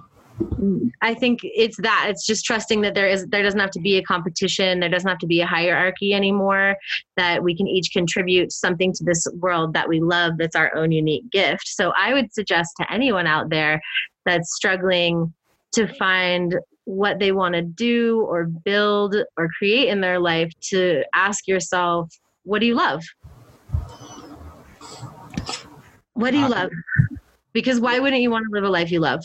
I 1.02 1.14
think 1.14 1.40
it's 1.44 1.78
that. 1.78 2.08
It's 2.10 2.26
just 2.26 2.46
trusting 2.46 2.82
that 2.82 2.96
there 2.96 3.08
is 3.08 3.28
there 3.28 3.44
doesn't 3.44 3.60
have 3.60 3.72
to 3.72 3.80
be 3.80 3.98
a 3.98 4.04
competition, 4.04 4.80
there 4.80 4.90
doesn't 4.90 5.08
have 5.08 5.20
to 5.20 5.28
be 5.28 5.42
a 5.42 5.46
hierarchy 5.46 6.14
anymore, 6.14 6.76
that 7.16 7.44
we 7.44 7.56
can 7.56 7.68
each 7.68 7.92
contribute 7.92 8.52
something 8.52 8.92
to 8.94 9.04
this 9.04 9.26
world 9.36 9.74
that 9.74 9.88
we 9.88 10.00
love 10.00 10.34
that's 10.38 10.56
our 10.56 10.76
own 10.76 10.92
unique 10.92 11.30
gift. 11.32 11.68
So 11.68 11.94
I 11.98 12.14
would 12.14 12.34
suggest 12.34 12.74
to 12.80 12.92
anyone 12.92 13.28
out 13.28 13.50
there 13.50 13.82
that's 14.26 14.56
struggling 14.56 15.34
to 15.74 15.88
find 15.96 16.56
what 16.86 17.20
they 17.20 17.32
want 17.32 17.54
to 17.54 17.62
do 17.62 18.22
or 18.22 18.46
build 18.46 19.16
or 19.38 19.50
create 19.58 19.90
in 19.90 20.02
their 20.02 20.20
life 20.20 20.52
to 20.70 21.04
ask 21.14 21.48
yourself, 21.48 22.10
what 22.44 22.60
do 22.60 22.66
you 22.66 22.76
love? 22.76 23.04
What 26.14 26.32
do 26.32 26.38
you 26.38 26.46
uh, 26.46 26.50
love? 26.50 26.72
Because 27.54 27.80
why 27.80 28.00
wouldn't 28.00 28.22
you 28.22 28.32
want 28.32 28.46
to 28.46 28.52
live 28.52 28.64
a 28.64 28.70
life 28.70 28.92
you 28.92 29.00
love? 29.00 29.22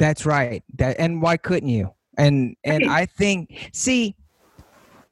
That's 0.00 0.24
right. 0.24 0.64
That 0.76 0.98
and 0.98 1.20
why 1.20 1.36
couldn't 1.36 1.68
you? 1.68 1.92
And 2.16 2.56
and 2.64 2.90
I 2.90 3.04
think 3.04 3.70
see 3.72 4.16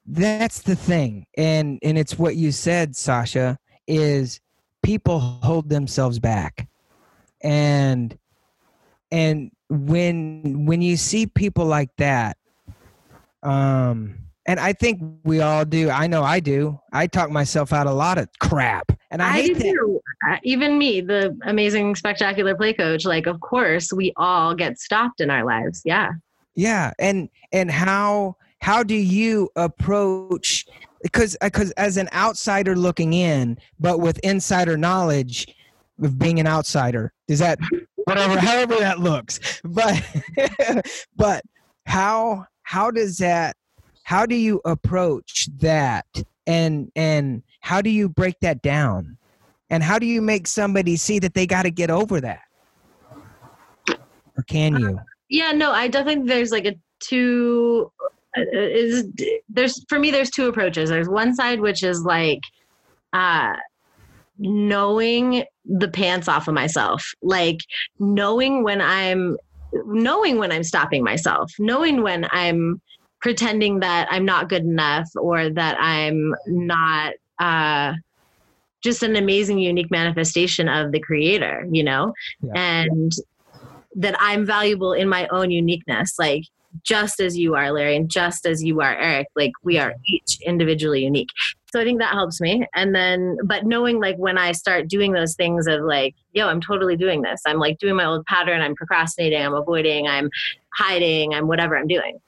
that's 0.07 0.63
the 0.63 0.75
thing. 0.75 1.27
And 1.37 1.79
and 1.83 1.99
it's 1.99 2.19
what 2.19 2.37
you 2.37 2.51
said, 2.53 2.97
Sasha, 2.97 3.59
is 3.87 4.41
people 4.83 5.21
hold 5.21 5.69
themselves 5.69 6.19
back. 6.19 6.69
And 7.43 8.19
and 9.13 9.51
when 9.69 10.65
when 10.65 10.81
you 10.81 10.97
see 10.97 11.27
people 11.27 11.67
like 11.67 11.95
that 11.99 12.39
um 13.43 14.19
and 14.49 14.59
I 14.59 14.73
think 14.73 15.03
we 15.25 15.41
all 15.43 15.67
do. 15.67 15.91
I 15.91 16.07
know 16.07 16.25
I 16.25 16.41
do. 16.41 16.81
I 16.91 17.07
talk 17.07 17.31
myself 17.31 17.71
out 17.71 17.87
a 17.87 17.93
lot 17.93 18.17
of 18.17 18.31
crap, 18.41 18.91
and 19.11 19.23
I, 19.23 19.29
I 19.29 19.43
hate 19.43 19.59
do. 19.59 20.01
Uh, 20.27 20.37
even 20.43 20.79
me, 20.79 21.03
the 21.03 21.37
amazing, 21.45 21.95
spectacular 21.95 22.57
play 22.57 22.73
coach. 22.73 23.05
Like, 23.05 23.27
of 23.27 23.39
course, 23.41 23.93
we 23.93 24.15
all 24.17 24.55
get 24.55 24.79
stopped 24.79 25.21
in 25.21 25.29
our 25.29 25.45
lives. 25.45 25.83
Yeah. 25.85 26.13
Yeah, 26.55 26.93
and 26.99 27.29
and 27.53 27.71
how 27.71 28.37
how 28.61 28.83
do 28.83 28.95
you 28.95 29.51
approach? 29.55 30.65
Because 31.03 31.37
because 31.43 31.71
as 31.73 31.99
an 31.99 32.09
outsider 32.15 32.75
looking 32.75 33.13
in, 33.13 33.59
but 33.79 34.01
with 34.01 34.19
insider 34.21 34.79
knowledge 34.79 35.47
of 36.03 36.19
being 36.19 36.41
an 36.41 36.47
outsider, 36.47 37.13
is 37.29 37.39
that 37.41 37.59
whatever, 38.05 38.41
however 38.41 38.77
that 38.77 38.99
looks, 38.99 39.61
but 39.63 40.03
but 41.17 41.43
how 41.85 42.47
how 42.63 42.91
does 42.91 43.19
that 43.19 43.58
how 44.09 44.25
do 44.25 44.35
you 44.35 44.59
approach 44.65 45.51
that? 45.59 46.07
And 46.47 46.91
and 46.97 47.43
how 47.61 47.83
do 47.83 47.91
you 47.91 48.09
break 48.09 48.41
that 48.41 48.63
down? 48.63 49.19
And 49.69 49.83
how 49.83 49.99
do 49.99 50.07
you 50.07 50.23
make 50.23 50.47
somebody 50.47 50.97
see 50.97 51.19
that 51.19 51.35
they 51.35 51.47
got 51.47 51.65
to 51.65 51.71
get 51.71 51.91
over 51.91 52.19
that? 52.23 52.41
Or 53.91 54.43
can 54.49 54.79
you? 54.79 54.99
Yeah 55.29 55.53
no 55.53 55.73
i 55.73 55.89
definitely 55.89 56.27
there's 56.27 56.51
like 56.51 56.65
a 56.65 56.75
two 57.01 57.93
uh, 58.35 58.45
is 58.51 59.09
there's 59.51 59.85
for 59.91 59.99
me 59.99 60.11
there's 60.11 60.31
two 60.31 60.49
approaches. 60.49 60.89
There's 60.89 61.11
one 61.11 61.35
side 61.35 61.61
which 61.61 61.83
is 61.83 62.03
like 62.03 62.41
uh 63.13 63.57
knowing 64.39 65.45
the 65.67 65.89
pants 65.89 66.29
off 66.29 66.49
of 66.49 66.55
myself. 66.55 67.13
Like 67.21 67.59
knowing 67.99 68.63
when 68.63 68.81
i'm 68.81 69.37
knowing 69.85 70.39
when 70.39 70.51
i'm 70.51 70.65
stopping 70.65 71.05
myself. 71.05 71.53
Knowing 71.59 72.03
when 72.03 72.27
i'm 72.31 72.81
pretending 73.21 73.81
that 73.81 74.09
I'm 74.11 74.25
not 74.25 74.49
good 74.49 74.63
enough 74.63 75.09
or 75.17 75.51
that 75.51 75.77
I'm 75.81 76.35
not 76.47 77.15
uh, 77.39 77.95
just 78.83 79.03
an 79.03 79.17
amazing, 79.17 79.59
unique 79.59 79.91
manifestation 79.91 80.69
of 80.69 80.93
the 80.93 81.01
creator, 81.01 81.67
you 81.71 81.83
know, 81.83 82.13
yeah. 82.41 82.53
and 82.55 83.13
that 83.97 84.15
I'm 84.21 84.47
valuable 84.47 84.93
in 84.93 85.09
my 85.09 85.27
own 85.29 85.51
uniqueness. 85.51 86.19
Like, 86.19 86.45
just 86.85 87.19
as 87.19 87.37
you 87.37 87.55
are, 87.55 87.73
Larry, 87.73 87.97
and 87.97 88.11
just 88.11 88.47
as 88.47 88.63
you 88.63 88.81
are, 88.83 88.95
Eric, 88.97 89.27
like 89.35 89.53
we 89.65 89.79
are 89.79 89.95
each 90.07 90.39
individually 90.43 91.03
unique. 91.03 91.31
So 91.73 91.81
I 91.81 91.85
think 91.85 91.99
that 91.99 92.13
helps 92.13 92.41
me. 92.41 92.67
And 92.75 92.95
then, 92.95 93.37
but 93.45 93.65
knowing 93.65 94.01
like 94.01 94.17
when 94.17 94.39
I 94.39 94.53
start 94.53 94.89
doing 94.89 95.13
those 95.13 95.35
things 95.35 95.67
of 95.67 95.83
like, 95.83 96.15
yo, 96.33 96.47
I'm 96.47 96.61
totally 96.61 96.97
doing 96.97 97.23
this. 97.23 97.41
I'm 97.47 97.59
like 97.59 97.79
doing 97.79 97.97
my 97.97 98.05
old 98.05 98.25
pattern. 98.27 98.61
I'm 98.61 98.75
procrastinating. 98.75 99.41
I'm 99.41 99.55
avoiding. 99.55 100.07
I'm 100.07 100.31
hiding. 100.75 101.35
I'm 101.35 101.49
whatever 101.49 101.77
I'm 101.77 101.89
doing 101.89 102.21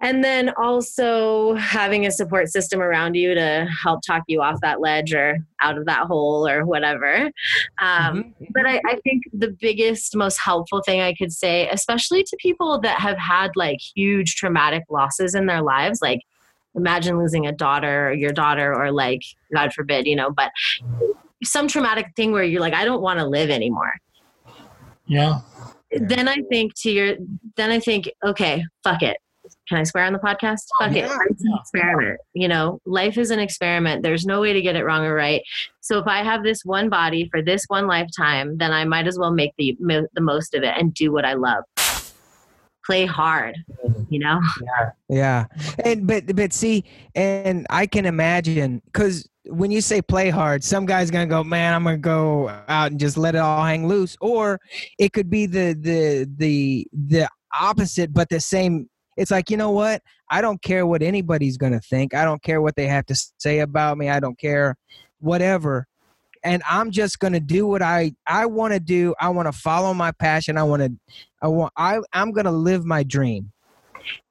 and 0.00 0.24
then 0.24 0.50
also 0.56 1.54
having 1.54 2.06
a 2.06 2.10
support 2.10 2.48
system 2.48 2.80
around 2.80 3.14
you 3.14 3.34
to 3.34 3.68
help 3.82 4.00
talk 4.06 4.22
you 4.28 4.40
off 4.40 4.60
that 4.62 4.80
ledge 4.80 5.12
or 5.12 5.38
out 5.60 5.76
of 5.76 5.84
that 5.86 6.06
hole 6.06 6.48
or 6.48 6.64
whatever. 6.64 7.30
Um, 7.78 8.34
mm-hmm. 8.34 8.44
but 8.50 8.66
I, 8.66 8.80
I, 8.86 8.96
think 9.04 9.24
the 9.32 9.56
biggest 9.60 10.14
most 10.14 10.38
helpful 10.38 10.82
thing 10.82 11.00
i 11.00 11.14
could 11.14 11.32
say 11.32 11.68
especially 11.70 12.22
to 12.22 12.36
people 12.38 12.78
that 12.80 13.00
have 13.00 13.16
had 13.16 13.50
like 13.56 13.78
huge 13.94 14.36
traumatic 14.36 14.84
losses 14.90 15.34
in 15.34 15.46
their 15.46 15.62
lives 15.62 16.00
like 16.02 16.20
imagine 16.74 17.18
losing 17.18 17.46
a 17.46 17.52
daughter 17.52 18.08
or 18.08 18.12
your 18.12 18.32
daughter 18.32 18.74
or 18.74 18.92
like 18.92 19.22
god 19.54 19.72
forbid 19.72 20.06
you 20.06 20.14
know 20.14 20.30
but 20.30 20.50
some 21.42 21.66
traumatic 21.66 22.06
thing 22.14 22.32
where 22.32 22.44
you're 22.44 22.60
like 22.60 22.74
i 22.74 22.84
don't 22.84 23.00
want 23.00 23.18
to 23.18 23.26
live 23.26 23.50
anymore. 23.50 23.92
Yeah. 25.06 25.40
Then 25.92 26.28
i 26.28 26.36
think 26.50 26.74
to 26.82 26.90
your 26.90 27.16
then 27.56 27.70
i 27.70 27.80
think 27.80 28.10
okay 28.24 28.64
fuck 28.84 29.02
it 29.02 29.16
can 29.70 29.78
I 29.78 29.84
swear 29.84 30.04
on 30.04 30.12
the 30.12 30.18
podcast? 30.18 30.66
Oh, 30.74 30.84
Fuck 30.84 30.96
yeah. 30.96 31.04
it. 31.06 31.30
It's 31.30 31.44
an 31.44 31.54
experiment. 31.60 32.20
You 32.34 32.48
know, 32.48 32.80
life 32.86 33.16
is 33.16 33.30
an 33.30 33.38
experiment. 33.38 34.02
There's 34.02 34.26
no 34.26 34.40
way 34.40 34.52
to 34.52 34.60
get 34.60 34.74
it 34.74 34.84
wrong 34.84 35.04
or 35.04 35.14
right. 35.14 35.42
So 35.80 36.00
if 36.00 36.08
I 36.08 36.24
have 36.24 36.42
this 36.42 36.64
one 36.64 36.88
body 36.88 37.28
for 37.30 37.40
this 37.40 37.64
one 37.68 37.86
lifetime, 37.86 38.58
then 38.58 38.72
I 38.72 38.84
might 38.84 39.06
as 39.06 39.16
well 39.16 39.30
make 39.30 39.52
the 39.58 39.76
the 39.80 40.20
most 40.20 40.54
of 40.54 40.64
it 40.64 40.74
and 40.76 40.92
do 40.92 41.12
what 41.12 41.24
I 41.24 41.34
love. 41.34 41.62
Play 42.84 43.06
hard, 43.06 43.56
you 44.08 44.18
know. 44.18 44.40
Yeah, 44.60 44.90
yeah. 45.08 45.44
And 45.84 46.04
but 46.04 46.34
but 46.34 46.52
see, 46.52 46.84
and 47.14 47.64
I 47.70 47.86
can 47.86 48.06
imagine 48.06 48.82
because 48.86 49.28
when 49.46 49.70
you 49.70 49.80
say 49.80 50.02
play 50.02 50.30
hard, 50.30 50.64
some 50.64 50.84
guy's 50.84 51.12
gonna 51.12 51.26
go, 51.26 51.44
man, 51.44 51.74
I'm 51.74 51.84
gonna 51.84 51.96
go 51.96 52.48
out 52.66 52.90
and 52.90 52.98
just 52.98 53.16
let 53.16 53.36
it 53.36 53.38
all 53.38 53.64
hang 53.64 53.86
loose, 53.86 54.16
or 54.20 54.60
it 54.98 55.12
could 55.12 55.30
be 55.30 55.46
the 55.46 55.76
the 55.80 56.28
the 56.36 56.88
the 56.92 57.28
opposite, 57.60 58.12
but 58.12 58.28
the 58.30 58.40
same 58.40 58.88
it's 59.20 59.30
like 59.30 59.50
you 59.50 59.56
know 59.56 59.70
what 59.70 60.02
i 60.30 60.40
don't 60.40 60.60
care 60.62 60.86
what 60.86 61.02
anybody's 61.02 61.56
going 61.56 61.72
to 61.72 61.80
think 61.80 62.14
i 62.14 62.24
don't 62.24 62.42
care 62.42 62.60
what 62.60 62.74
they 62.74 62.86
have 62.86 63.06
to 63.06 63.14
say 63.38 63.60
about 63.60 63.98
me 63.98 64.08
i 64.08 64.18
don't 64.18 64.38
care 64.38 64.74
whatever 65.20 65.86
and 66.42 66.62
I'm 66.68 66.90
just 66.90 67.18
going 67.18 67.32
to 67.34 67.40
do 67.40 67.66
what 67.66 67.82
I 67.82 68.12
I 68.26 68.46
want 68.46 68.72
to 68.72 68.80
do. 68.80 69.14
I 69.20 69.28
want 69.28 69.46
to 69.46 69.52
follow 69.52 69.92
my 69.94 70.12
passion. 70.12 70.56
I 70.56 70.62
want 70.62 70.82
to 70.82 70.92
I 71.42 71.48
want 71.48 71.72
I 71.76 72.00
I'm 72.12 72.32
going 72.32 72.46
to 72.46 72.50
live 72.50 72.84
my 72.84 73.02
dream. 73.02 73.52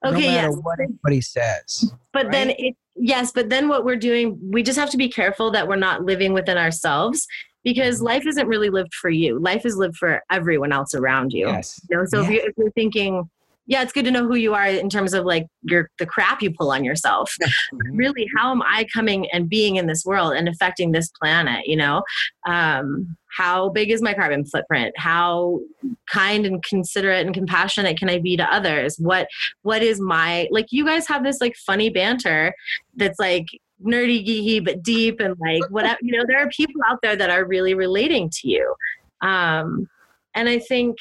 Okay, 0.03 0.13
no 0.13 0.19
matter 0.19 0.49
yes. 0.49 0.57
what 0.61 0.79
anybody 0.79 1.21
says. 1.21 1.93
But 2.11 2.31
then 2.31 2.51
it 2.57 2.75
yes, 2.95 3.31
but 3.31 3.49
then 3.49 3.67
what 3.67 3.85
we're 3.85 3.95
doing, 3.95 4.39
we 4.41 4.63
just 4.63 4.79
have 4.79 4.89
to 4.91 4.97
be 4.97 5.09
careful 5.09 5.51
that 5.51 5.67
we're 5.67 5.75
not 5.75 6.03
living 6.03 6.33
within 6.33 6.57
ourselves 6.57 7.27
because 7.63 7.97
Mm-hmm. 7.97 8.05
life 8.05 8.25
isn't 8.25 8.47
really 8.47 8.69
lived 8.69 8.93
for 8.93 9.09
you. 9.09 9.39
Life 9.39 9.65
is 9.65 9.75
lived 9.75 9.97
for 9.97 10.23
everyone 10.31 10.71
else 10.71 10.93
around 10.95 11.33
you. 11.33 11.47
Yes. 11.47 11.79
You 11.89 11.97
know, 11.97 12.05
so 12.05 12.21
if, 12.21 12.27
Yeah. 12.27 12.31
you, 12.31 12.41
if 12.45 12.53
you're 12.57 12.71
thinking, 12.71 13.29
yeah, 13.69 13.83
it's 13.83 13.93
good 13.93 14.05
to 14.05 14.11
know 14.11 14.25
who 14.25 14.33
you 14.33 14.55
are 14.55 14.65
in 14.65 14.89
terms 14.89 15.13
of 15.13 15.25
like 15.25 15.45
your 15.61 15.91
the 15.99 16.05
crap 16.07 16.41
you 16.41 16.51
pull 16.51 16.71
on 16.71 16.83
yourself. 16.83 17.33
Mm-hmm. 17.69 17.97
really, 17.97 18.27
how 18.35 18.51
am 18.51 18.63
I 18.63 18.87
coming 18.91 19.29
and 19.31 19.47
being 19.47 19.75
in 19.75 19.85
this 19.85 20.03
world 20.03 20.33
and 20.33 20.47
affecting 20.49 20.91
this 20.91 21.09
planet? 21.09 21.67
You 21.67 21.75
know, 21.75 22.01
um, 22.47 23.15
how 23.27 23.69
big 23.69 23.91
is 23.91 24.01
my 24.01 24.13
carbon 24.13 24.43
footprint? 24.43 24.97
How 24.97 25.59
kind 26.07 26.47
and 26.47 26.63
considerate 26.63 27.25
and 27.25 27.35
compassionate 27.35 27.97
can 27.97 28.09
I 28.09 28.17
be 28.17 28.37
to 28.37 28.43
others? 28.43 28.97
What 28.97 29.27
what 29.61 29.83
is 29.83 29.99
my 29.99 30.47
like? 30.51 30.67
You 30.71 30.85
guys 30.85 31.07
have 31.07 31.23
this 31.23 31.41
like 31.41 31.55
funny 31.55 31.89
banter 31.89 32.55
that's 32.95 33.19
like 33.19 33.45
nerdy 33.85 34.25
geeky 34.25 34.63
but 34.63 34.81
deep 34.81 35.19
and 35.19 35.35
like 35.39 35.69
whatever 35.69 35.97
you 36.01 36.17
know 36.17 36.25
there 36.27 36.39
are 36.39 36.49
people 36.49 36.81
out 36.87 36.99
there 37.01 37.15
that 37.15 37.29
are 37.29 37.45
really 37.45 37.73
relating 37.75 38.29
to 38.29 38.49
you 38.49 38.75
um 39.21 39.87
and 40.35 40.49
i 40.49 40.59
think 40.59 40.97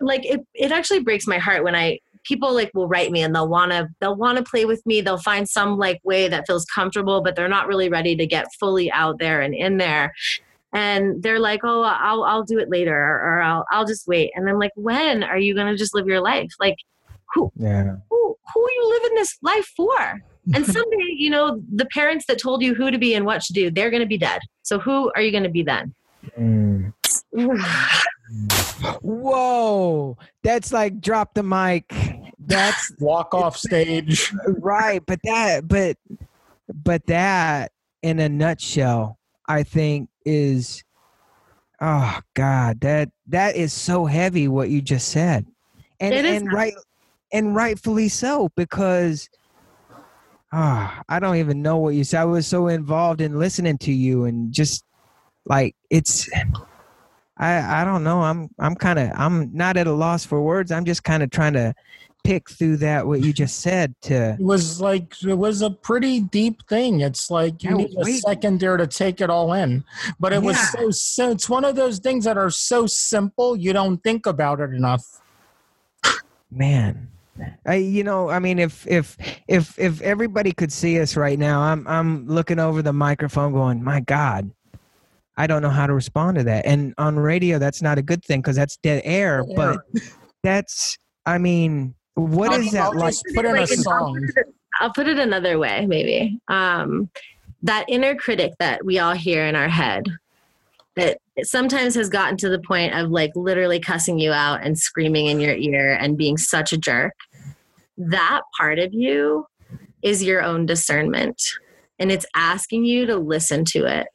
like 0.00 0.26
it, 0.26 0.44
it 0.54 0.72
actually 0.72 0.98
breaks 0.98 1.28
my 1.28 1.38
heart 1.38 1.62
when 1.62 1.76
i 1.76 1.96
people 2.26 2.52
like 2.54 2.70
will 2.74 2.88
write 2.88 3.10
me 3.12 3.22
and 3.22 3.34
they'll 3.34 3.48
want 3.48 3.70
to 3.72 3.88
they'll 4.00 4.16
want 4.16 4.36
to 4.38 4.44
play 4.44 4.64
with 4.64 4.84
me. 4.86 5.00
They'll 5.00 5.18
find 5.18 5.48
some 5.48 5.78
like 5.78 6.00
way 6.04 6.28
that 6.28 6.46
feels 6.46 6.64
comfortable 6.64 7.22
but 7.22 7.36
they're 7.36 7.48
not 7.48 7.66
really 7.68 7.88
ready 7.88 8.16
to 8.16 8.26
get 8.26 8.46
fully 8.58 8.90
out 8.90 9.18
there 9.18 9.40
and 9.40 9.54
in 9.54 9.76
there. 9.78 10.12
And 10.72 11.22
they're 11.22 11.38
like 11.40 11.60
oh 11.64 11.82
i'll 11.82 12.24
i'll 12.24 12.42
do 12.42 12.58
it 12.58 12.68
later 12.68 12.94
or 12.96 13.40
i'll 13.40 13.64
i'll 13.70 13.86
just 13.86 14.06
wait. 14.06 14.32
And 14.34 14.48
i'm 14.48 14.58
like 14.58 14.72
when 14.74 15.22
are 15.22 15.38
you 15.38 15.54
going 15.54 15.68
to 15.68 15.76
just 15.76 15.94
live 15.94 16.06
your 16.06 16.20
life? 16.20 16.50
Like 16.58 16.76
who 17.34 17.50
Yeah. 17.56 17.96
who 18.10 18.36
who 18.54 18.60
are 18.62 18.70
you 18.70 18.88
living 19.00 19.14
this 19.16 19.36
life 19.42 19.68
for? 19.76 20.20
And 20.54 20.66
someday 20.76 21.14
you 21.16 21.30
know 21.30 21.60
the 21.74 21.86
parents 21.86 22.26
that 22.26 22.38
told 22.40 22.62
you 22.62 22.74
who 22.74 22.90
to 22.90 22.98
be 22.98 23.14
and 23.14 23.24
what 23.24 23.42
to 23.42 23.52
do 23.52 23.70
they're 23.70 23.90
going 23.90 24.02
to 24.02 24.06
be 24.08 24.18
dead. 24.18 24.40
So 24.62 24.78
who 24.78 25.12
are 25.14 25.22
you 25.22 25.30
going 25.30 25.44
to 25.44 25.50
be 25.50 25.62
then? 25.62 25.94
Mm. 26.38 26.92
Whoa, 29.02 30.18
that's 30.42 30.72
like 30.72 31.00
drop 31.00 31.34
the 31.34 31.42
mic. 31.42 31.92
That's 32.46 32.92
Walk 33.00 33.34
off 33.34 33.56
stage. 33.56 34.32
right, 34.60 35.02
but 35.04 35.20
that, 35.24 35.68
but, 35.68 35.96
but 36.72 37.06
that, 37.06 37.72
in 38.02 38.20
a 38.20 38.28
nutshell, 38.28 39.18
I 39.48 39.62
think 39.62 40.08
is, 40.24 40.82
oh 41.80 42.20
God, 42.34 42.80
that 42.80 43.10
that 43.28 43.56
is 43.56 43.72
so 43.72 44.06
heavy. 44.06 44.48
What 44.48 44.70
you 44.70 44.80
just 44.80 45.08
said, 45.08 45.46
and 46.00 46.14
It 46.14 46.24
is 46.24 46.42
and 46.42 46.52
right, 46.52 46.74
and 47.32 47.54
rightfully 47.54 48.08
so 48.08 48.50
because. 48.56 49.28
Ah, 50.52 51.02
I 51.08 51.18
don't 51.18 51.36
even 51.36 51.60
know 51.60 51.76
what 51.76 51.94
you 51.94 52.04
said. 52.04 52.20
I 52.20 52.24
was 52.24 52.46
so 52.46 52.68
involved 52.68 53.20
in 53.20 53.36
listening 53.38 53.78
to 53.78 53.92
you 53.92 54.24
and 54.24 54.52
just 54.52 54.84
like 55.44 55.74
it's 55.90 56.30
I 57.38 57.82
I 57.82 57.84
don't 57.84 58.04
know. 58.04 58.22
I'm 58.22 58.48
I'm 58.58 58.74
kind 58.74 58.98
of 58.98 59.10
I'm 59.14 59.54
not 59.54 59.76
at 59.76 59.86
a 59.86 59.92
loss 59.92 60.24
for 60.24 60.42
words. 60.42 60.72
I'm 60.72 60.84
just 60.84 61.04
kind 61.04 61.22
of 61.22 61.30
trying 61.30 61.52
to 61.54 61.74
pick 62.26 62.50
through 62.50 62.76
that 62.78 63.06
what 63.06 63.20
you 63.20 63.32
just 63.32 63.60
said 63.60 63.94
to 64.02 64.32
It 64.32 64.42
was 64.42 64.80
like 64.80 65.14
it 65.22 65.34
was 65.34 65.62
a 65.62 65.70
pretty 65.70 66.20
deep 66.20 66.66
thing. 66.68 67.00
It's 67.00 67.30
like 67.30 67.62
you 67.62 67.70
Yeah, 67.70 67.76
need 67.76 67.96
a 67.98 68.04
second 68.04 68.60
there 68.60 68.76
to 68.76 68.86
take 68.86 69.20
it 69.20 69.30
all 69.30 69.52
in. 69.52 69.84
But 70.18 70.32
it 70.32 70.42
was 70.42 70.58
so, 70.72 70.90
so 70.90 71.30
it's 71.30 71.48
one 71.48 71.64
of 71.64 71.76
those 71.76 71.98
things 71.98 72.24
that 72.24 72.36
are 72.36 72.50
so 72.50 72.86
simple 72.86 73.56
you 73.56 73.72
don't 73.72 74.02
think 74.02 74.26
about 74.26 74.60
it 74.60 74.70
enough. 74.70 75.04
man. 76.50 77.08
I 77.66 77.74
you 77.74 78.02
know, 78.02 78.30
I 78.30 78.38
mean 78.38 78.58
if 78.58 78.86
if 78.86 79.16
if 79.46 79.78
if 79.78 80.00
everybody 80.00 80.52
could 80.52 80.72
see 80.72 81.00
us 81.00 81.16
right 81.16 81.38
now, 81.38 81.60
I'm 81.60 81.86
I'm 81.86 82.26
looking 82.26 82.58
over 82.58 82.82
the 82.82 82.92
microphone 82.92 83.52
going, 83.52 83.82
"My 83.84 84.00
god. 84.00 84.50
I 85.36 85.46
don't 85.46 85.60
know 85.60 85.68
how 85.68 85.86
to 85.86 85.92
respond 85.92 86.38
to 86.38 86.44
that." 86.44 86.64
And 86.64 86.94
on 86.96 87.16
radio 87.18 87.58
that's 87.58 87.82
not 87.82 87.98
a 87.98 88.02
good 88.02 88.24
thing 88.24 88.42
cuz 88.42 88.56
that's 88.56 88.78
dead 88.78 89.02
air, 89.04 89.44
but 89.54 89.80
that's 90.42 90.96
I 91.26 91.38
mean, 91.38 91.95
what 92.16 92.50
I'll- 92.52 92.60
is 92.60 92.72
that 92.72 92.82
I'll 92.86 92.98
like? 92.98 93.14
put 93.34 93.44
in 93.44 93.56
a 93.56 93.60
Like, 93.60 93.70
I'll 93.70 93.76
song. 93.76 94.28
I'll 94.80 94.92
put 94.92 95.06
it 95.08 95.18
another 95.18 95.58
way, 95.58 95.86
maybe. 95.86 96.38
Um, 96.48 97.08
that 97.62 97.86
inner 97.88 98.14
critic 98.14 98.52
that 98.58 98.84
we 98.84 98.98
all 98.98 99.14
hear 99.14 99.46
in 99.46 99.54
our 99.56 99.68
head 99.68 100.04
that 100.96 101.18
sometimes 101.42 101.94
has 101.94 102.08
gotten 102.08 102.36
to 102.38 102.48
the 102.48 102.58
point 102.58 102.94
of 102.94 103.10
like 103.10 103.30
literally 103.34 103.78
cussing 103.80 104.18
you 104.18 104.32
out 104.32 104.62
and 104.64 104.78
screaming 104.78 105.26
in 105.26 105.40
your 105.40 105.54
ear 105.54 105.94
and 105.94 106.16
being 106.16 106.36
such 106.36 106.72
a 106.72 106.78
jerk. 106.78 107.12
That 107.98 108.42
part 108.58 108.78
of 108.78 108.92
you 108.94 109.46
is 110.02 110.22
your 110.22 110.42
own 110.42 110.66
discernment. 110.66 111.42
And 111.98 112.12
it's 112.12 112.26
asking 112.34 112.84
you 112.84 113.06
to 113.06 113.16
listen 113.16 113.64
to 113.66 113.86
it. 113.86 114.06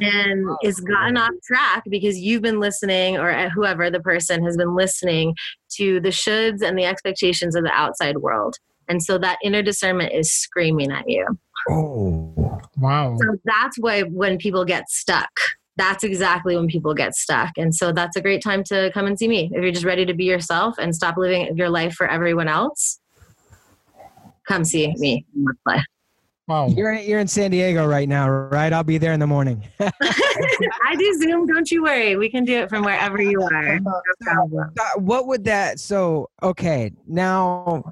And 0.00 0.48
it's 0.62 0.80
gotten 0.80 1.16
off 1.16 1.30
track 1.44 1.84
because 1.88 2.18
you've 2.18 2.42
been 2.42 2.58
listening, 2.60 3.18
or 3.18 3.30
uh, 3.30 3.50
whoever 3.50 3.90
the 3.90 4.00
person 4.00 4.44
has 4.44 4.56
been 4.56 4.74
listening 4.74 5.34
to 5.76 6.00
the 6.00 6.08
shoulds 6.08 6.62
and 6.62 6.76
the 6.76 6.84
expectations 6.84 7.54
of 7.54 7.62
the 7.62 7.70
outside 7.70 8.18
world. 8.18 8.56
And 8.88 9.02
so 9.02 9.16
that 9.18 9.38
inner 9.44 9.62
discernment 9.62 10.12
is 10.12 10.32
screaming 10.32 10.90
at 10.90 11.08
you. 11.08 11.26
Oh. 11.70 12.60
Wow. 12.78 13.16
So 13.20 13.36
that's 13.44 13.76
why 13.78 14.02
when 14.02 14.38
people 14.38 14.64
get 14.64 14.90
stuck, 14.90 15.30
that's 15.76 16.02
exactly 16.04 16.56
when 16.56 16.66
people 16.66 16.94
get 16.94 17.14
stuck. 17.14 17.52
And 17.56 17.74
so 17.74 17.92
that's 17.92 18.16
a 18.16 18.20
great 18.20 18.42
time 18.42 18.64
to 18.64 18.90
come 18.92 19.06
and 19.06 19.18
see 19.18 19.28
me. 19.28 19.50
If 19.52 19.62
you're 19.62 19.72
just 19.72 19.84
ready 19.84 20.04
to 20.06 20.14
be 20.14 20.24
yourself 20.24 20.76
and 20.78 20.94
stop 20.94 21.16
living 21.16 21.56
your 21.56 21.70
life 21.70 21.94
for 21.94 22.08
everyone 22.08 22.48
else, 22.48 22.98
come 24.46 24.64
see 24.64 24.92
me. 24.96 25.24
Let's 26.52 26.74
play. 26.74 26.84
Wow. 26.84 26.92
You're 26.92 26.94
you're 26.94 27.20
in 27.20 27.28
San 27.28 27.50
Diego 27.50 27.86
right 27.86 28.08
now, 28.08 28.28
right? 28.28 28.72
I'll 28.72 28.84
be 28.84 28.98
there 28.98 29.12
in 29.12 29.20
the 29.20 29.26
morning. 29.26 29.66
I 29.80 30.96
do 30.98 31.18
Zoom, 31.20 31.46
don't 31.46 31.70
you 31.70 31.82
worry. 31.82 32.16
We 32.16 32.30
can 32.30 32.44
do 32.44 32.54
it 32.60 32.68
from 32.68 32.84
wherever 32.84 33.20
you 33.20 33.42
are. 33.54 33.78
No. 33.80 34.50
Uh, 34.78 35.00
what 35.00 35.26
would 35.26 35.44
that 35.44 35.80
so 35.80 36.28
okay 36.42 36.90
now 37.06 37.82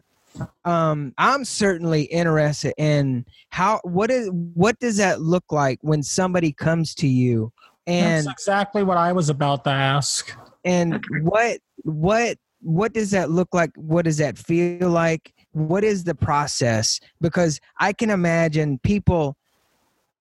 um 0.64 1.12
i'm 1.18 1.44
certainly 1.44 2.03
interested 2.05 2.73
in 2.79 3.27
how 3.51 3.81
what 3.83 4.11
is 4.11 4.31
what 4.55 4.79
does 4.79 4.96
that 4.96 5.20
look 5.20 5.44
like 5.51 5.79
when 5.83 6.03
somebody 6.03 6.53
comes 6.53 6.94
to 6.94 7.09
you 7.09 7.53
and 7.87 8.27
That's 8.27 8.40
exactly 8.40 8.85
what 8.85 8.96
I 8.96 9.12
was 9.12 9.29
about 9.29 9.64
to 9.64 9.70
ask. 9.70 10.33
and 10.64 11.05
what 11.23 11.59
what 11.83 12.38
what 12.61 12.92
does 12.92 13.11
that 13.11 13.31
look 13.31 13.49
like? 13.53 13.70
What 13.77 14.05
does 14.05 14.18
that 14.18 14.38
feel 14.38 14.90
like? 14.90 15.33
What 15.53 15.85
is 15.85 16.05
the 16.05 16.14
process? 16.14 17.01
Because 17.20 17.61
i 17.79 17.92
can 17.92 18.11
imagine 18.11 18.79
people 18.83 19.37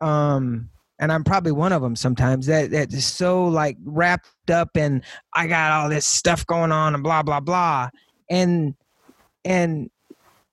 um 0.01 0.69
and 0.99 1.11
i'm 1.11 1.23
probably 1.23 1.51
one 1.51 1.73
of 1.73 1.81
them 1.81 1.95
sometimes 1.95 2.45
that 2.45 2.71
that 2.71 2.93
is 2.93 3.05
so 3.05 3.45
like 3.45 3.77
wrapped 3.83 4.49
up 4.49 4.77
in 4.77 5.03
i 5.33 5.45
got 5.45 5.71
all 5.71 5.89
this 5.89 6.05
stuff 6.05 6.45
going 6.45 6.71
on 6.71 6.93
and 6.93 7.03
blah 7.03 7.21
blah 7.21 7.39
blah. 7.39 7.89
And 8.29 8.75
and 9.45 9.89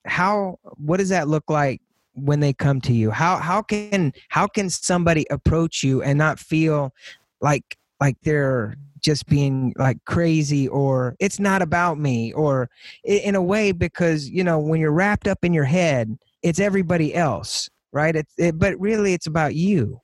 how 0.06 0.58
what 0.76 0.98
does 0.98 1.08
that 1.10 1.28
look 1.28 1.48
like 1.48 1.80
when 2.14 2.40
they 2.40 2.52
come 2.52 2.80
to 2.82 2.92
you? 2.92 3.10
How 3.10 3.36
how 3.36 3.62
can 3.62 4.12
how 4.28 4.46
can 4.46 4.70
somebody 4.70 5.26
approach 5.30 5.82
you 5.82 6.02
and 6.02 6.18
not 6.18 6.38
feel 6.38 6.92
like 7.40 7.76
like 8.00 8.16
they're 8.22 8.76
just 9.06 9.24
being 9.26 9.72
like 9.78 10.04
crazy 10.04 10.66
or 10.66 11.14
it's 11.20 11.38
not 11.38 11.62
about 11.62 11.96
me 11.96 12.32
or 12.32 12.68
in 13.04 13.36
a 13.36 13.42
way 13.42 13.70
because 13.70 14.28
you 14.28 14.42
know 14.42 14.58
when 14.58 14.80
you're 14.80 14.90
wrapped 14.90 15.28
up 15.28 15.38
in 15.44 15.54
your 15.54 15.64
head 15.64 16.18
it's 16.42 16.58
everybody 16.58 17.14
else 17.14 17.70
right 17.92 18.16
it's 18.16 18.34
it, 18.36 18.58
but 18.58 18.76
really 18.80 19.14
it's 19.14 19.28
about 19.28 19.54
you 19.54 20.00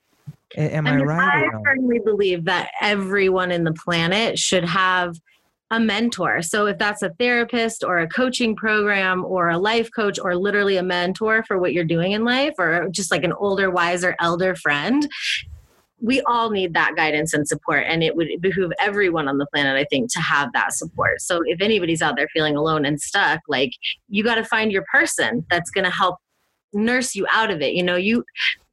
am 0.57 0.87
i, 0.87 0.95
mean, 0.97 1.05
right 1.05 1.35
I 1.35 1.47
or 1.47 1.53
no? 1.53 1.63
firmly 1.65 1.99
believe 1.99 2.45
that 2.45 2.71
everyone 2.81 3.51
in 3.51 3.65
the 3.65 3.73
planet 3.73 4.39
should 4.39 4.65
have 4.65 5.17
a 5.73 5.81
mentor. 5.81 6.43
So 6.43 6.67
if 6.67 6.77
that's 6.77 7.01
a 7.01 7.15
therapist 7.19 7.83
or 7.83 8.01
a 8.01 8.07
coaching 8.07 8.55
program 8.55 9.25
or 9.25 9.49
a 9.49 9.57
life 9.57 9.89
coach 9.97 10.19
or 10.23 10.37
literally 10.37 10.77
a 10.77 10.83
mentor 10.83 11.43
for 11.49 11.59
what 11.59 11.73
you're 11.73 11.83
doing 11.83 12.13
in 12.13 12.27
life 12.27 12.53
or 12.59 12.89
just 12.91 13.11
like 13.11 13.25
an 13.25 13.33
older, 13.33 13.71
wiser, 13.71 14.15
elder 14.21 14.55
friend, 14.55 15.09
we 16.03 16.21
all 16.23 16.51
need 16.51 16.75
that 16.75 16.97
guidance 16.97 17.33
and 17.33 17.47
support. 17.47 17.85
And 17.87 18.03
it 18.03 18.17
would 18.17 18.29
behoove 18.41 18.73
everyone 18.81 19.29
on 19.29 19.39
the 19.39 19.47
planet, 19.55 19.77
I 19.77 19.85
think, 19.85 20.13
to 20.13 20.21
have 20.21 20.53
that 20.53 20.73
support. 20.73 21.21
So 21.21 21.41
if 21.47 21.61
anybody's 21.61 22.03
out 22.03 22.17
there 22.17 22.29
feeling 22.33 22.57
alone 22.57 22.85
and 22.85 23.01
stuck, 23.01 23.41
like 23.49 23.71
you 24.09 24.25
got 24.25 24.35
to 24.35 24.45
find 24.45 24.73
your 24.73 24.85
person 24.93 25.47
that's 25.49 25.71
going 25.71 25.85
to 25.85 25.91
help 25.91 26.17
nurse 26.73 27.15
you 27.15 27.27
out 27.31 27.51
of 27.51 27.63
it. 27.63 27.75
You 27.75 27.85
know, 27.85 27.97
you, 27.97 28.25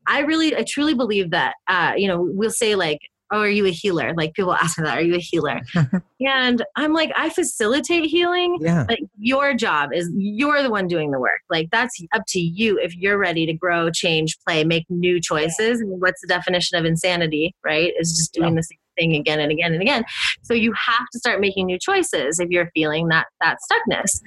I 0.07 0.21
really, 0.21 0.55
I 0.55 0.63
truly 0.67 0.95
believe 0.95 1.29
that, 1.29 1.53
uh, 1.67 1.93
you 1.95 2.07
know, 2.07 2.19
we'll 2.19 2.49
say 2.49 2.73
like, 2.75 2.99
oh, 3.31 3.39
are 3.39 3.49
you 3.49 3.65
a 3.65 3.71
healer? 3.71 4.13
Like 4.15 4.33
people 4.33 4.53
ask 4.53 4.77
me 4.77 4.85
that, 4.85 4.97
are 4.97 5.01
you 5.01 5.15
a 5.15 5.19
healer? 5.19 5.61
and 6.19 6.65
I'm 6.75 6.93
like, 6.93 7.11
I 7.15 7.29
facilitate 7.29 8.05
healing. 8.05 8.57
Yeah. 8.61 8.85
Like 8.87 9.03
your 9.17 9.53
job 9.53 9.91
is 9.93 10.11
you're 10.15 10.63
the 10.63 10.71
one 10.71 10.87
doing 10.87 11.11
the 11.11 11.19
work. 11.19 11.41
Like 11.49 11.69
that's 11.71 11.95
up 12.13 12.23
to 12.29 12.39
you 12.39 12.79
if 12.79 12.95
you're 12.95 13.17
ready 13.17 13.45
to 13.45 13.53
grow, 13.53 13.89
change, 13.91 14.37
play, 14.47 14.63
make 14.63 14.85
new 14.89 15.19
choices. 15.21 15.81
And 15.81 16.01
what's 16.01 16.21
the 16.21 16.27
definition 16.27 16.77
of 16.77 16.85
insanity, 16.85 17.55
right? 17.63 17.93
Is 17.99 18.13
just 18.13 18.33
doing 18.33 18.55
the 18.55 18.63
same 18.63 18.77
thing 18.97 19.15
again 19.15 19.39
and 19.39 19.51
again 19.51 19.73
and 19.73 19.81
again. 19.81 20.03
So 20.41 20.53
you 20.53 20.73
have 20.73 21.07
to 21.13 21.19
start 21.19 21.39
making 21.39 21.67
new 21.67 21.79
choices 21.79 22.39
if 22.39 22.49
you're 22.49 22.69
feeling 22.73 23.07
that 23.09 23.27
that 23.41 23.57
stuckness, 23.71 24.21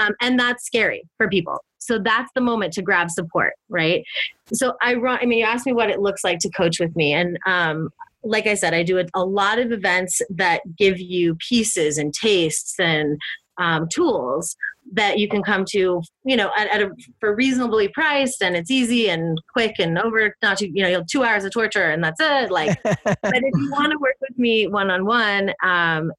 um, 0.00 0.14
and 0.20 0.38
that's 0.38 0.64
scary 0.64 1.04
for 1.16 1.28
people. 1.28 1.64
So 1.78 1.98
that's 1.98 2.30
the 2.34 2.40
moment 2.40 2.74
to 2.74 2.82
grab 2.82 3.10
support, 3.10 3.54
right? 3.68 4.04
So 4.52 4.74
I 4.82 4.94
run. 4.94 5.18
I 5.20 5.26
mean, 5.26 5.38
you 5.38 5.44
asked 5.44 5.66
me 5.66 5.72
what 5.72 5.90
it 5.90 6.00
looks 6.00 6.22
like 6.22 6.38
to 6.40 6.50
coach 6.50 6.78
with 6.78 6.94
me, 6.94 7.12
and 7.12 7.38
um, 7.46 7.90
like 8.22 8.46
I 8.46 8.54
said, 8.54 8.74
I 8.74 8.82
do 8.82 9.04
a, 9.14 9.24
lot 9.24 9.58
of 9.58 9.72
events 9.72 10.20
that 10.30 10.62
give 10.76 10.98
you 10.98 11.36
pieces 11.36 11.98
and 11.98 12.12
tastes 12.12 12.78
and 12.78 13.18
um, 13.58 13.88
tools 13.92 14.56
that 14.92 15.18
you 15.18 15.28
can 15.28 15.42
come 15.42 15.64
to, 15.70 16.02
you 16.24 16.36
know, 16.36 16.50
at, 16.56 16.68
at, 16.68 16.82
a 16.82 16.90
for 17.20 17.34
reasonably 17.34 17.88
priced 17.88 18.42
and 18.42 18.56
it's 18.56 18.70
easy 18.70 19.08
and 19.08 19.38
quick 19.52 19.74
and 19.78 19.98
over. 19.98 20.34
Not 20.42 20.58
to, 20.58 20.68
you 20.68 20.82
know, 20.82 21.04
two 21.10 21.22
hours 21.22 21.44
of 21.44 21.52
torture 21.52 21.90
and 21.90 22.02
that's 22.02 22.20
it. 22.20 22.50
Like, 22.50 22.82
but 22.84 23.18
if 23.22 23.54
you 23.54 23.70
want 23.70 23.92
to 23.92 23.98
work 23.98 24.16
with 24.20 24.36
me 24.38 24.66
one 24.66 24.90
on 24.90 25.04
one, 25.04 25.52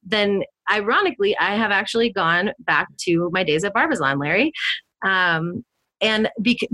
then 0.03 0.43
ironically, 0.71 1.37
I 1.37 1.55
have 1.55 1.71
actually 1.71 2.11
gone 2.11 2.51
back 2.59 2.87
to 3.01 3.29
my 3.33 3.43
days 3.43 3.63
at 3.63 3.73
Barbizon, 3.73 4.19
Larry, 4.19 4.51
um, 5.05 5.65
and 5.99 6.29
because 6.41 6.69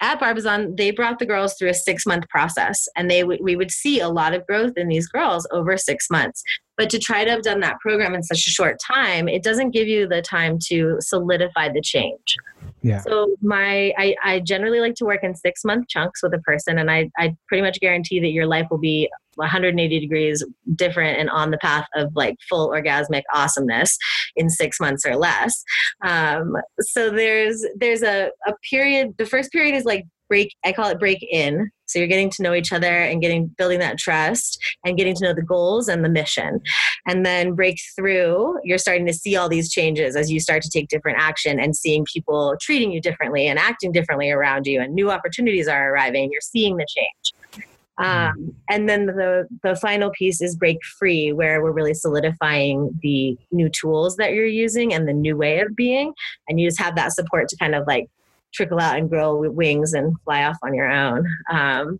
at 0.00 0.20
Barbizon, 0.20 0.74
they 0.76 0.90
brought 0.90 1.18
the 1.18 1.26
girls 1.26 1.54
through 1.54 1.70
a 1.70 1.74
six 1.74 2.04
month 2.06 2.28
process, 2.28 2.88
and 2.96 3.10
they 3.10 3.20
w- 3.20 3.42
we 3.42 3.56
would 3.56 3.70
see 3.70 4.00
a 4.00 4.08
lot 4.08 4.34
of 4.34 4.46
growth 4.46 4.72
in 4.76 4.88
these 4.88 5.08
girls 5.08 5.46
over 5.50 5.76
six 5.76 6.10
months. 6.10 6.42
But 6.76 6.90
to 6.90 6.98
try 6.98 7.24
to 7.24 7.30
have 7.30 7.42
done 7.42 7.60
that 7.60 7.78
program 7.80 8.14
in 8.14 8.22
such 8.22 8.46
a 8.46 8.50
short 8.50 8.78
time, 8.84 9.28
it 9.28 9.42
doesn't 9.42 9.70
give 9.70 9.86
you 9.86 10.08
the 10.08 10.22
time 10.22 10.58
to 10.66 10.96
solidify 11.00 11.68
the 11.68 11.80
change. 11.80 12.36
Yeah. 12.82 13.00
So 13.00 13.34
my 13.40 13.92
I, 13.96 14.14
I 14.22 14.40
generally 14.40 14.80
like 14.80 14.94
to 14.96 15.04
work 15.04 15.22
in 15.22 15.34
six 15.34 15.64
month 15.64 15.88
chunks 15.88 16.22
with 16.22 16.34
a 16.34 16.40
person, 16.40 16.78
and 16.78 16.90
I 16.90 17.10
I 17.18 17.34
pretty 17.48 17.62
much 17.62 17.80
guarantee 17.80 18.20
that 18.20 18.30
your 18.30 18.46
life 18.46 18.66
will 18.70 18.78
be 18.78 19.08
180 19.36 20.00
degrees 20.00 20.44
different 20.74 21.18
and 21.18 21.30
on 21.30 21.50
the 21.50 21.58
path 21.58 21.86
of 21.94 22.14
like 22.14 22.36
full 22.48 22.70
orgasmic 22.70 23.22
awesomeness 23.32 23.96
in 24.36 24.50
six 24.50 24.80
months 24.80 25.04
or 25.06 25.16
less. 25.16 25.62
Um, 26.04 26.56
so 26.80 27.10
there's 27.10 27.64
there's 27.76 28.02
a, 28.02 28.30
a 28.46 28.52
period. 28.68 29.14
The 29.18 29.26
first 29.26 29.52
period 29.52 29.74
is 29.74 29.84
like 29.84 30.04
break. 30.28 30.54
I 30.64 30.72
call 30.72 30.88
it 30.88 30.98
break 30.98 31.26
in. 31.30 31.70
So 31.86 31.98
you're 31.98 32.08
getting 32.08 32.30
to 32.30 32.42
know 32.42 32.54
each 32.54 32.72
other 32.72 32.86
and 32.86 33.20
getting 33.20 33.48
building 33.58 33.80
that 33.80 33.98
trust 33.98 34.62
and 34.84 34.96
getting 34.96 35.14
to 35.16 35.24
know 35.24 35.34
the 35.34 35.42
goals 35.42 35.88
and 35.88 36.04
the 36.04 36.08
mission. 36.08 36.60
And 37.06 37.24
then 37.24 37.54
break 37.54 37.78
through, 37.96 38.58
you're 38.64 38.78
starting 38.78 39.06
to 39.06 39.12
see 39.12 39.36
all 39.36 39.48
these 39.48 39.70
changes 39.70 40.16
as 40.16 40.30
you 40.30 40.40
start 40.40 40.62
to 40.62 40.70
take 40.70 40.88
different 40.88 41.18
action 41.20 41.60
and 41.60 41.76
seeing 41.76 42.04
people 42.12 42.56
treating 42.60 42.92
you 42.92 43.00
differently 43.00 43.46
and 43.46 43.58
acting 43.58 43.92
differently 43.92 44.30
around 44.30 44.66
you 44.66 44.80
and 44.80 44.94
new 44.94 45.10
opportunities 45.10 45.68
are 45.68 45.92
arriving. 45.92 46.30
You're 46.32 46.40
seeing 46.40 46.76
the 46.76 46.86
change. 46.88 47.60
Um, 47.98 48.54
and 48.68 48.88
then 48.88 49.06
the 49.06 49.46
the 49.62 49.76
final 49.76 50.10
piece 50.10 50.42
is 50.42 50.56
break 50.56 50.78
free, 50.98 51.32
where 51.32 51.62
we're 51.62 51.70
really 51.70 51.94
solidifying 51.94 52.98
the 53.02 53.38
new 53.52 53.68
tools 53.68 54.16
that 54.16 54.32
you're 54.32 54.46
using 54.46 54.92
and 54.92 55.06
the 55.06 55.12
new 55.12 55.36
way 55.36 55.60
of 55.60 55.76
being, 55.76 56.12
and 56.48 56.58
you 56.58 56.66
just 56.66 56.80
have 56.80 56.96
that 56.96 57.12
support 57.12 57.48
to 57.50 57.56
kind 57.56 57.74
of 57.74 57.86
like 57.86 58.08
trickle 58.54 58.80
out 58.80 58.96
and 58.96 59.10
grow 59.10 59.48
wings 59.50 59.92
and 59.92 60.16
fly 60.24 60.44
off 60.44 60.56
on 60.62 60.74
your 60.74 60.90
own. 60.90 61.26
Um, 61.50 61.98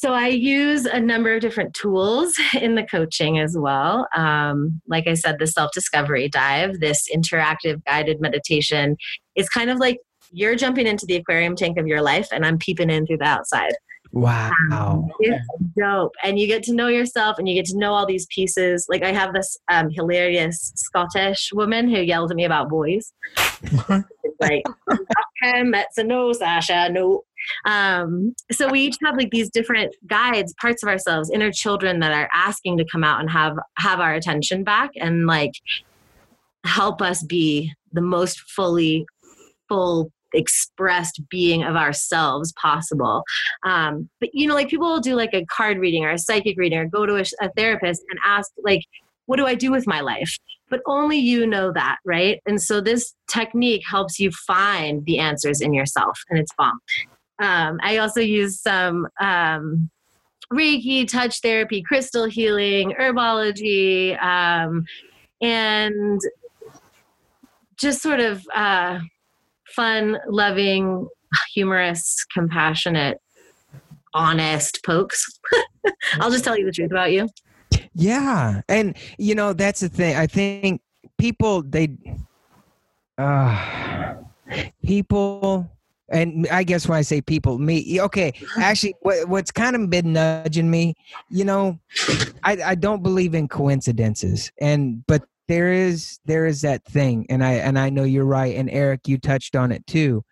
so 0.00 0.14
I 0.14 0.28
use 0.28 0.86
a 0.86 0.98
number 0.98 1.34
of 1.34 1.42
different 1.42 1.74
tools 1.74 2.34
in 2.58 2.74
the 2.74 2.84
coaching 2.84 3.38
as 3.38 3.54
well. 3.58 4.08
Um, 4.16 4.80
like 4.88 5.06
I 5.06 5.12
said, 5.12 5.38
the 5.38 5.46
self 5.46 5.72
discovery 5.72 6.28
dive, 6.28 6.80
this 6.80 7.06
interactive 7.14 7.84
guided 7.84 8.18
meditation, 8.20 8.96
is 9.36 9.48
kind 9.50 9.68
of 9.68 9.78
like 9.78 9.98
you're 10.32 10.56
jumping 10.56 10.86
into 10.86 11.04
the 11.06 11.16
aquarium 11.16 11.54
tank 11.54 11.76
of 11.78 11.86
your 11.86 12.00
life, 12.00 12.28
and 12.32 12.46
I'm 12.46 12.56
peeping 12.56 12.88
in 12.88 13.06
through 13.06 13.18
the 13.18 13.24
outside. 13.24 13.72
Wow. 14.12 14.50
Um, 14.72 15.08
it's 15.20 15.46
dope. 15.78 16.14
And 16.22 16.38
you 16.38 16.46
get 16.46 16.62
to 16.64 16.74
know 16.74 16.88
yourself 16.88 17.38
and 17.38 17.48
you 17.48 17.54
get 17.54 17.66
to 17.66 17.78
know 17.78 17.92
all 17.92 18.06
these 18.06 18.26
pieces. 18.26 18.86
Like 18.88 19.02
I 19.04 19.12
have 19.12 19.32
this 19.32 19.56
um, 19.68 19.90
hilarious 19.90 20.72
Scottish 20.74 21.50
woman 21.52 21.88
who 21.88 22.00
yells 22.00 22.30
at 22.30 22.36
me 22.36 22.44
about 22.44 22.68
boys. 22.68 23.12
like, 24.40 24.64
okay, 24.90 25.70
that's 25.70 25.98
a 25.98 26.04
no, 26.04 26.32
Sasha, 26.32 26.88
no. 26.90 27.22
Um, 27.66 28.34
so 28.50 28.68
we 28.68 28.80
each 28.80 28.96
have 29.04 29.16
like 29.16 29.30
these 29.30 29.48
different 29.48 29.94
guides, 30.06 30.54
parts 30.60 30.82
of 30.82 30.88
ourselves, 30.88 31.30
inner 31.30 31.52
children 31.52 32.00
that 32.00 32.12
are 32.12 32.28
asking 32.32 32.78
to 32.78 32.84
come 32.90 33.04
out 33.04 33.20
and 33.20 33.30
have 33.30 33.56
have 33.76 34.00
our 34.00 34.12
attention 34.14 34.64
back 34.64 34.90
and 34.96 35.26
like 35.26 35.52
help 36.64 37.00
us 37.00 37.22
be 37.22 37.72
the 37.92 38.02
most 38.02 38.40
fully 38.40 39.06
full 39.68 40.10
expressed 40.34 41.20
being 41.30 41.62
of 41.62 41.76
ourselves 41.76 42.52
possible. 42.52 43.22
Um, 43.64 44.08
but 44.20 44.30
you 44.32 44.46
know, 44.46 44.54
like 44.54 44.68
people 44.68 44.88
will 44.88 45.00
do 45.00 45.14
like 45.14 45.34
a 45.34 45.46
card 45.46 45.78
reading 45.78 46.04
or 46.04 46.10
a 46.10 46.18
psychic 46.18 46.56
reading 46.58 46.78
or 46.78 46.86
go 46.86 47.06
to 47.06 47.16
a, 47.16 47.24
a 47.40 47.50
therapist 47.56 48.02
and 48.10 48.18
ask 48.24 48.50
like, 48.64 48.82
what 49.26 49.36
do 49.36 49.46
I 49.46 49.54
do 49.54 49.70
with 49.70 49.86
my 49.86 50.00
life? 50.00 50.36
But 50.70 50.80
only 50.86 51.18
you 51.18 51.46
know 51.46 51.72
that, 51.72 51.98
right? 52.04 52.40
And 52.46 52.60
so 52.60 52.80
this 52.80 53.14
technique 53.28 53.82
helps 53.88 54.18
you 54.18 54.30
find 54.30 55.04
the 55.04 55.18
answers 55.18 55.60
in 55.60 55.72
yourself, 55.72 56.20
and 56.28 56.38
it's 56.38 56.52
bomb. 56.56 56.80
Um, 57.40 57.78
I 57.82 57.98
also 57.98 58.20
use 58.20 58.60
some 58.60 59.06
um, 59.20 59.88
Reiki, 60.52 61.06
touch 61.08 61.40
therapy, 61.40 61.82
crystal 61.82 62.24
healing, 62.24 62.92
herbology, 62.98 64.20
um, 64.22 64.84
and 65.40 66.20
just 67.76 68.02
sort 68.02 68.20
of 68.20 68.44
uh, 68.54 68.98
fun, 69.70 70.18
loving, 70.28 71.08
humorous, 71.54 72.24
compassionate, 72.32 73.18
honest 74.14 74.80
pokes. 74.84 75.24
I'll 76.20 76.30
just 76.30 76.44
tell 76.44 76.58
you 76.58 76.64
the 76.64 76.72
truth 76.72 76.90
about 76.90 77.12
you. 77.12 77.28
Yeah. 77.94 78.62
And 78.68 78.96
you 79.18 79.34
know, 79.34 79.52
that's 79.52 79.80
the 79.80 79.88
thing. 79.88 80.16
I 80.16 80.26
think 80.26 80.80
people 81.18 81.62
they 81.62 81.88
uh 83.18 84.14
people 84.84 85.70
and 86.10 86.46
I 86.48 86.64
guess 86.64 86.88
when 86.88 86.98
I 86.98 87.02
say 87.02 87.20
people, 87.20 87.58
me, 87.58 88.00
okay, 88.00 88.32
actually, 88.58 88.94
what, 89.00 89.28
what's 89.28 89.52
kind 89.52 89.76
of 89.76 89.88
been 89.90 90.12
nudging 90.12 90.68
me, 90.68 90.94
you 91.28 91.44
know, 91.44 91.78
I, 92.42 92.58
I 92.64 92.74
don't 92.74 93.02
believe 93.02 93.34
in 93.34 93.46
coincidences, 93.46 94.50
and 94.60 95.06
but 95.06 95.22
there 95.50 95.72
is 95.72 96.20
there 96.26 96.46
is 96.46 96.60
that 96.60 96.84
thing 96.84 97.26
and 97.28 97.44
i 97.44 97.54
and 97.54 97.76
i 97.76 97.90
know 97.90 98.04
you're 98.04 98.24
right 98.24 98.54
and 98.54 98.70
eric 98.70 99.08
you 99.08 99.18
touched 99.18 99.56
on 99.56 99.72
it 99.72 99.84
too 99.88 100.22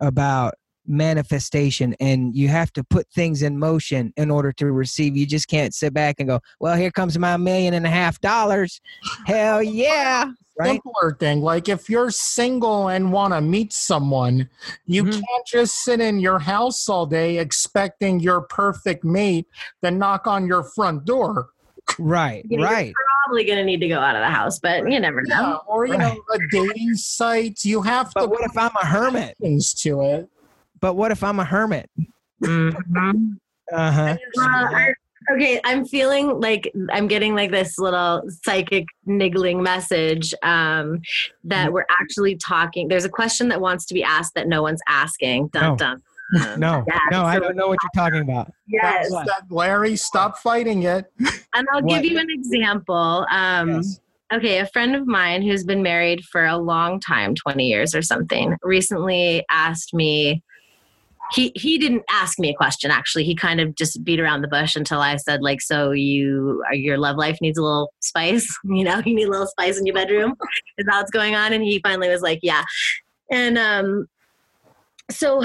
about 0.00 0.54
manifestation 0.86 1.94
and 1.98 2.36
you 2.36 2.46
have 2.46 2.72
to 2.72 2.84
put 2.84 3.08
things 3.10 3.42
in 3.42 3.58
motion 3.58 4.12
in 4.16 4.30
order 4.30 4.52
to 4.52 4.66
receive 4.66 5.16
you 5.16 5.26
just 5.26 5.48
can't 5.48 5.74
sit 5.74 5.92
back 5.92 6.16
and 6.20 6.28
go 6.28 6.38
well 6.60 6.76
here 6.76 6.90
comes 6.92 7.18
my 7.18 7.36
million 7.36 7.74
and 7.74 7.84
a 7.84 7.90
half 7.90 8.20
dollars 8.20 8.80
hell 9.26 9.60
yeah 9.62 10.30
right? 10.56 10.80
simpler 10.84 11.16
thing 11.18 11.40
like 11.40 11.68
if 11.68 11.90
you're 11.90 12.10
single 12.10 12.88
and 12.88 13.12
want 13.12 13.34
to 13.34 13.40
meet 13.40 13.72
someone 13.72 14.48
you 14.86 15.02
mm-hmm. 15.02 15.10
can't 15.10 15.46
just 15.46 15.82
sit 15.82 16.00
in 16.00 16.20
your 16.20 16.38
house 16.38 16.88
all 16.88 17.06
day 17.06 17.38
expecting 17.38 18.20
your 18.20 18.42
perfect 18.42 19.02
mate 19.02 19.48
to 19.82 19.90
knock 19.90 20.28
on 20.28 20.46
your 20.46 20.62
front 20.62 21.04
door 21.04 21.48
right 21.98 22.46
right 22.58 22.94
probably 23.30 23.44
going 23.44 23.58
to 23.58 23.64
need 23.64 23.80
to 23.80 23.88
go 23.88 23.98
out 23.98 24.16
of 24.16 24.22
the 24.22 24.28
house, 24.28 24.58
but 24.58 24.90
you 24.90 24.98
never 24.98 25.22
know. 25.22 25.40
Yeah, 25.40 25.56
or 25.66 25.86
you 25.86 25.94
right. 25.94 26.14
know, 26.14 26.34
a 26.34 26.38
dating 26.50 26.94
site. 26.94 27.64
You 27.64 27.82
have 27.82 28.10
but 28.14 28.22
to. 28.22 28.26
What 28.26 28.44
if 28.44 28.56
I'm 28.58 28.74
a 28.80 28.86
hermit? 28.86 29.36
Things 29.40 29.72
to 29.74 30.00
it. 30.02 30.28
But 30.80 30.94
what 30.94 31.12
if 31.12 31.22
I'm 31.22 31.38
a 31.38 31.44
hermit? 31.44 31.88
Mm-hmm. 32.42 33.32
Uh 33.72 33.92
huh. 33.92 34.16
Uh, 34.40 35.32
okay, 35.32 35.60
I'm 35.64 35.84
feeling 35.84 36.40
like 36.40 36.72
I'm 36.90 37.06
getting 37.06 37.36
like 37.36 37.52
this 37.52 37.78
little 37.78 38.22
psychic 38.44 38.86
niggling 39.06 39.62
message 39.62 40.34
um, 40.42 41.02
that 41.44 41.66
mm-hmm. 41.66 41.74
we're 41.74 41.86
actually 42.00 42.36
talking. 42.36 42.88
There's 42.88 43.04
a 43.04 43.10
question 43.10 43.48
that 43.50 43.60
wants 43.60 43.84
to 43.86 43.94
be 43.94 44.02
asked 44.02 44.34
that 44.34 44.48
no 44.48 44.62
one's 44.62 44.80
asking. 44.88 45.48
Dun 45.48 45.64
oh. 45.64 45.76
dun. 45.76 46.02
No, 46.56 46.84
yes. 46.86 47.00
no, 47.10 47.24
I 47.24 47.38
don't 47.38 47.56
know 47.56 47.68
what 47.68 47.78
you're 47.82 48.04
talking 48.04 48.20
about. 48.20 48.52
Yes, 48.66 49.12
Larry, 49.50 49.96
stop 49.96 50.38
fighting 50.38 50.84
it. 50.84 51.06
And 51.52 51.66
I'll 51.72 51.82
what? 51.82 52.00
give 52.00 52.12
you 52.12 52.16
an 52.16 52.30
example. 52.30 53.26
Um, 53.28 53.70
yes. 53.70 54.00
Okay, 54.32 54.58
a 54.58 54.66
friend 54.66 54.94
of 54.94 55.08
mine 55.08 55.42
who's 55.42 55.64
been 55.64 55.82
married 55.82 56.24
for 56.24 56.46
a 56.46 56.56
long 56.56 57.00
time, 57.00 57.34
20 57.34 57.66
years 57.66 57.92
or 57.92 58.02
something, 58.02 58.56
recently 58.62 59.44
asked 59.50 59.92
me. 59.92 60.44
He 61.32 61.50
he 61.56 61.76
didn't 61.78 62.04
ask 62.08 62.38
me 62.38 62.50
a 62.50 62.54
question. 62.54 62.92
Actually, 62.92 63.24
he 63.24 63.34
kind 63.34 63.60
of 63.60 63.74
just 63.74 64.04
beat 64.04 64.20
around 64.20 64.42
the 64.42 64.48
bush 64.48 64.76
until 64.76 65.00
I 65.00 65.16
said, 65.16 65.42
like, 65.42 65.60
so 65.60 65.90
you 65.90 66.62
your 66.72 66.98
love 66.98 67.16
life 67.16 67.38
needs 67.40 67.58
a 67.58 67.62
little 67.62 67.92
spice. 67.98 68.56
You 68.64 68.84
know, 68.84 69.02
you 69.04 69.16
need 69.16 69.26
a 69.26 69.30
little 69.30 69.48
spice 69.48 69.78
in 69.78 69.86
your 69.86 69.94
bedroom. 69.94 70.34
Is 70.78 70.86
that 70.86 70.98
what's 70.98 71.10
going 71.10 71.34
on? 71.34 71.52
And 71.52 71.64
he 71.64 71.80
finally 71.82 72.08
was 72.08 72.22
like, 72.22 72.38
yeah. 72.42 72.62
And 73.32 73.58
um, 73.58 74.06
so 75.10 75.44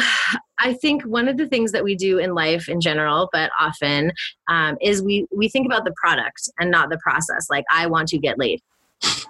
I 0.60 0.74
think 0.74 1.04
one 1.04 1.28
of 1.28 1.38
the 1.38 1.48
things 1.48 1.72
that 1.72 1.84
we 1.84 1.96
do 1.96 2.18
in 2.18 2.34
life 2.34 2.70
in 2.70 2.80
general, 2.82 3.30
but 3.32 3.52
often, 3.60 4.12
um, 4.48 4.78
is 4.82 5.02
we 5.02 5.28
we 5.36 5.50
think 5.50 5.66
about 5.66 5.86
the 5.86 5.94
product 6.02 6.50
and 6.60 6.72
not 6.72 6.90
the 6.90 7.00
process. 7.00 7.48
Like 7.50 7.66
I 7.70 7.88
want 7.88 8.08
to 8.10 8.18
get 8.18 8.40
laid. 8.40 8.62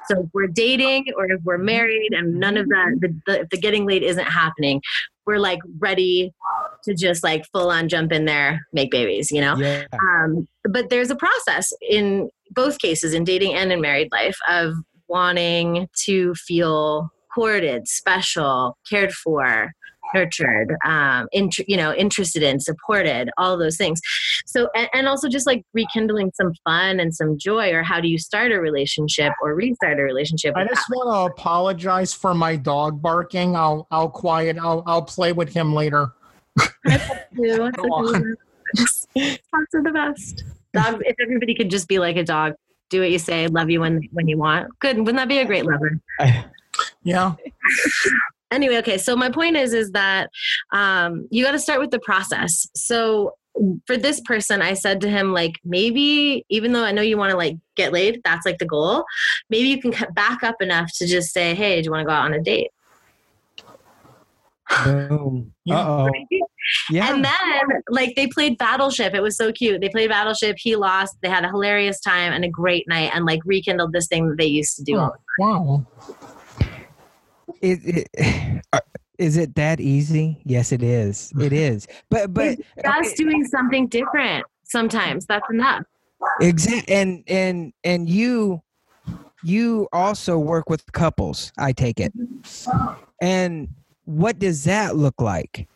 So 0.07 0.21
if 0.21 0.29
we're 0.33 0.47
dating 0.47 1.07
or 1.17 1.25
if 1.25 1.41
we're 1.43 1.57
married 1.57 2.11
and 2.11 2.39
none 2.39 2.57
of 2.57 2.69
that, 2.69 2.97
the, 2.99 3.21
the, 3.25 3.47
the 3.49 3.57
getting 3.57 3.85
laid 3.87 4.03
isn't 4.03 4.25
happening, 4.25 4.81
we're 5.25 5.39
like 5.39 5.59
ready 5.79 6.31
to 6.83 6.93
just 6.93 7.23
like 7.23 7.43
full 7.51 7.71
on 7.71 7.89
jump 7.89 8.11
in 8.11 8.25
there, 8.25 8.67
make 8.71 8.91
babies, 8.91 9.31
you 9.31 9.41
know? 9.41 9.57
Yeah. 9.57 9.85
Um, 9.93 10.47
but 10.63 10.89
there's 10.89 11.09
a 11.09 11.15
process 11.15 11.73
in 11.81 12.29
both 12.51 12.77
cases, 12.77 13.15
in 13.15 13.23
dating 13.23 13.55
and 13.55 13.71
in 13.71 13.81
married 13.81 14.09
life, 14.11 14.37
of 14.47 14.75
wanting 15.07 15.87
to 16.05 16.35
feel 16.35 17.09
courted, 17.33 17.87
special, 17.87 18.77
cared 18.87 19.11
for, 19.11 19.71
nurtured, 20.15 20.75
um, 20.85 21.27
int- 21.31 21.67
you 21.67 21.77
know, 21.77 21.93
interested 21.93 22.41
in, 22.41 22.59
supported, 22.59 23.29
all 23.37 23.57
those 23.57 23.77
things. 23.77 23.99
So, 24.45 24.69
and, 24.75 24.89
and 24.93 25.07
also 25.07 25.27
just 25.27 25.45
like 25.45 25.63
rekindling 25.73 26.31
some 26.35 26.53
fun 26.63 26.99
and 26.99 27.13
some 27.13 27.37
joy, 27.37 27.73
or 27.73 27.83
how 27.83 27.99
do 27.99 28.07
you 28.07 28.17
start 28.17 28.51
a 28.51 28.59
relationship 28.59 29.33
or 29.41 29.53
restart 29.53 29.99
a 29.99 30.03
relationship? 30.03 30.55
I 30.55 30.65
just 30.65 30.89
want 30.89 31.13
to 31.13 31.33
apologize 31.33 32.13
for 32.13 32.33
my 32.33 32.55
dog 32.55 33.01
barking. 33.01 33.55
I'll 33.55 33.87
I'll 33.91 34.09
quiet. 34.09 34.57
I'll 34.57 34.83
I'll 34.85 35.03
play 35.03 35.33
with 35.33 35.53
him 35.53 35.73
later. 35.73 36.11
too. 36.59 36.67
It's 36.87 37.75
Go. 37.75 38.13
Dogs 39.53 39.67
are 39.73 39.83
the 39.83 39.91
best. 39.93 40.43
Dog. 40.73 41.01
If 41.05 41.15
everybody 41.21 41.55
could 41.55 41.69
just 41.69 41.87
be 41.87 41.99
like 41.99 42.17
a 42.17 42.23
dog, 42.23 42.53
do 42.89 43.01
what 43.01 43.11
you 43.11 43.19
say, 43.19 43.47
love 43.47 43.69
you 43.69 43.81
when 43.81 44.07
when 44.11 44.27
you 44.27 44.37
want. 44.37 44.67
Good. 44.79 44.97
Wouldn't 44.97 45.17
that 45.17 45.27
be 45.27 45.39
a 45.39 45.45
great 45.45 45.65
lover? 45.65 45.99
Yeah. 47.03 47.33
Anyway 48.51 48.77
okay 48.77 48.97
so 48.97 49.15
my 49.15 49.29
point 49.29 49.55
is 49.55 49.73
is 49.73 49.91
that 49.91 50.29
um, 50.71 51.27
you 51.31 51.43
got 51.43 51.51
to 51.51 51.59
start 51.59 51.79
with 51.79 51.91
the 51.91 51.99
process 51.99 52.67
so 52.75 53.33
for 53.87 53.95
this 53.95 54.19
person 54.21 54.61
i 54.61 54.73
said 54.73 54.99
to 54.99 55.09
him 55.09 55.31
like 55.31 55.53
maybe 55.63 56.45
even 56.49 56.73
though 56.73 56.83
i 56.83 56.91
know 56.91 57.01
you 57.01 57.17
want 57.17 57.31
to 57.31 57.37
like 57.37 57.55
get 57.75 57.93
laid 57.93 58.19
that's 58.25 58.45
like 58.45 58.57
the 58.57 58.65
goal 58.65 59.05
maybe 59.49 59.69
you 59.69 59.79
can 59.81 59.91
cut 59.91 60.13
back 60.13 60.43
up 60.43 60.61
enough 60.61 60.91
to 60.93 61.07
just 61.07 61.31
say 61.31 61.55
hey 61.55 61.81
do 61.81 61.85
you 61.85 61.91
want 61.91 62.01
to 62.01 62.05
go 62.05 62.11
out 62.11 62.25
on 62.25 62.33
a 62.33 62.41
date 62.41 62.69
Boom. 64.83 65.53
Yeah. 65.63 65.79
Uh 65.79 65.87
oh. 65.87 66.09
Yeah. 66.89 67.13
and 67.13 67.23
then 67.23 67.81
like 67.89 68.15
they 68.15 68.25
played 68.27 68.57
battleship 68.57 69.13
it 69.13 69.21
was 69.21 69.37
so 69.37 69.51
cute 69.51 69.79
they 69.79 69.89
played 69.89 70.09
battleship 70.09 70.55
he 70.59 70.75
lost 70.75 71.15
they 71.21 71.29
had 71.29 71.45
a 71.45 71.47
hilarious 71.49 71.99
time 72.01 72.33
and 72.33 72.43
a 72.43 72.49
great 72.49 72.87
night 72.87 73.11
and 73.13 73.25
like 73.25 73.39
rekindled 73.45 73.93
this 73.93 74.07
thing 74.07 74.27
that 74.29 74.37
they 74.39 74.47
used 74.47 74.75
to 74.77 74.83
do 74.83 74.97
all 74.97 75.15
Wow. 75.39 75.85
It, 77.65 78.07
it, 78.13 78.83
is 79.17 79.37
it 79.37 79.55
that 79.55 79.79
easy? 79.79 80.41
Yes, 80.43 80.71
it 80.71 80.83
is. 80.83 81.31
It 81.39 81.53
is. 81.69 81.87
But 82.09 82.33
but 82.33 82.57
just 82.83 83.15
doing 83.15 83.45
something 83.45 83.87
different 83.87 84.45
sometimes 84.63 85.27
that's 85.27 85.47
enough 85.51 85.83
Exactly. 86.41 86.93
and 86.93 87.23
and 87.27 87.73
and 87.83 88.09
you 88.09 88.61
you 89.43 89.87
also 89.93 90.39
work 90.39 90.69
with 90.69 90.91
couples. 90.91 91.51
I 91.57 91.71
take 91.71 91.99
it. 91.99 92.11
And 93.21 93.69
what 94.05 94.39
does 94.39 94.63
that 94.63 94.95
look 94.95 95.21
like? 95.21 95.67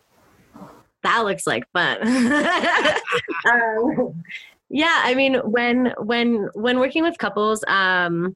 that 1.04 1.24
looks 1.24 1.48
like 1.48 1.64
fun. 1.72 1.98
um, 3.52 4.24
yeah, 4.70 5.02
I 5.04 5.16
mean, 5.16 5.36
when 5.36 5.94
when 5.98 6.50
when 6.54 6.80
working 6.80 7.04
with 7.04 7.18
couples, 7.18 7.64
um, 7.68 8.36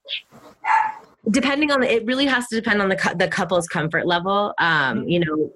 depending 1.31 1.71
on 1.71 1.81
the, 1.81 1.91
it 1.91 2.05
really 2.05 2.25
has 2.25 2.47
to 2.47 2.55
depend 2.55 2.81
on 2.81 2.89
the 2.89 3.15
the 3.17 3.27
couple's 3.27 3.67
comfort 3.67 4.05
level. 4.05 4.53
Um, 4.59 5.07
you 5.07 5.19
know, 5.19 5.51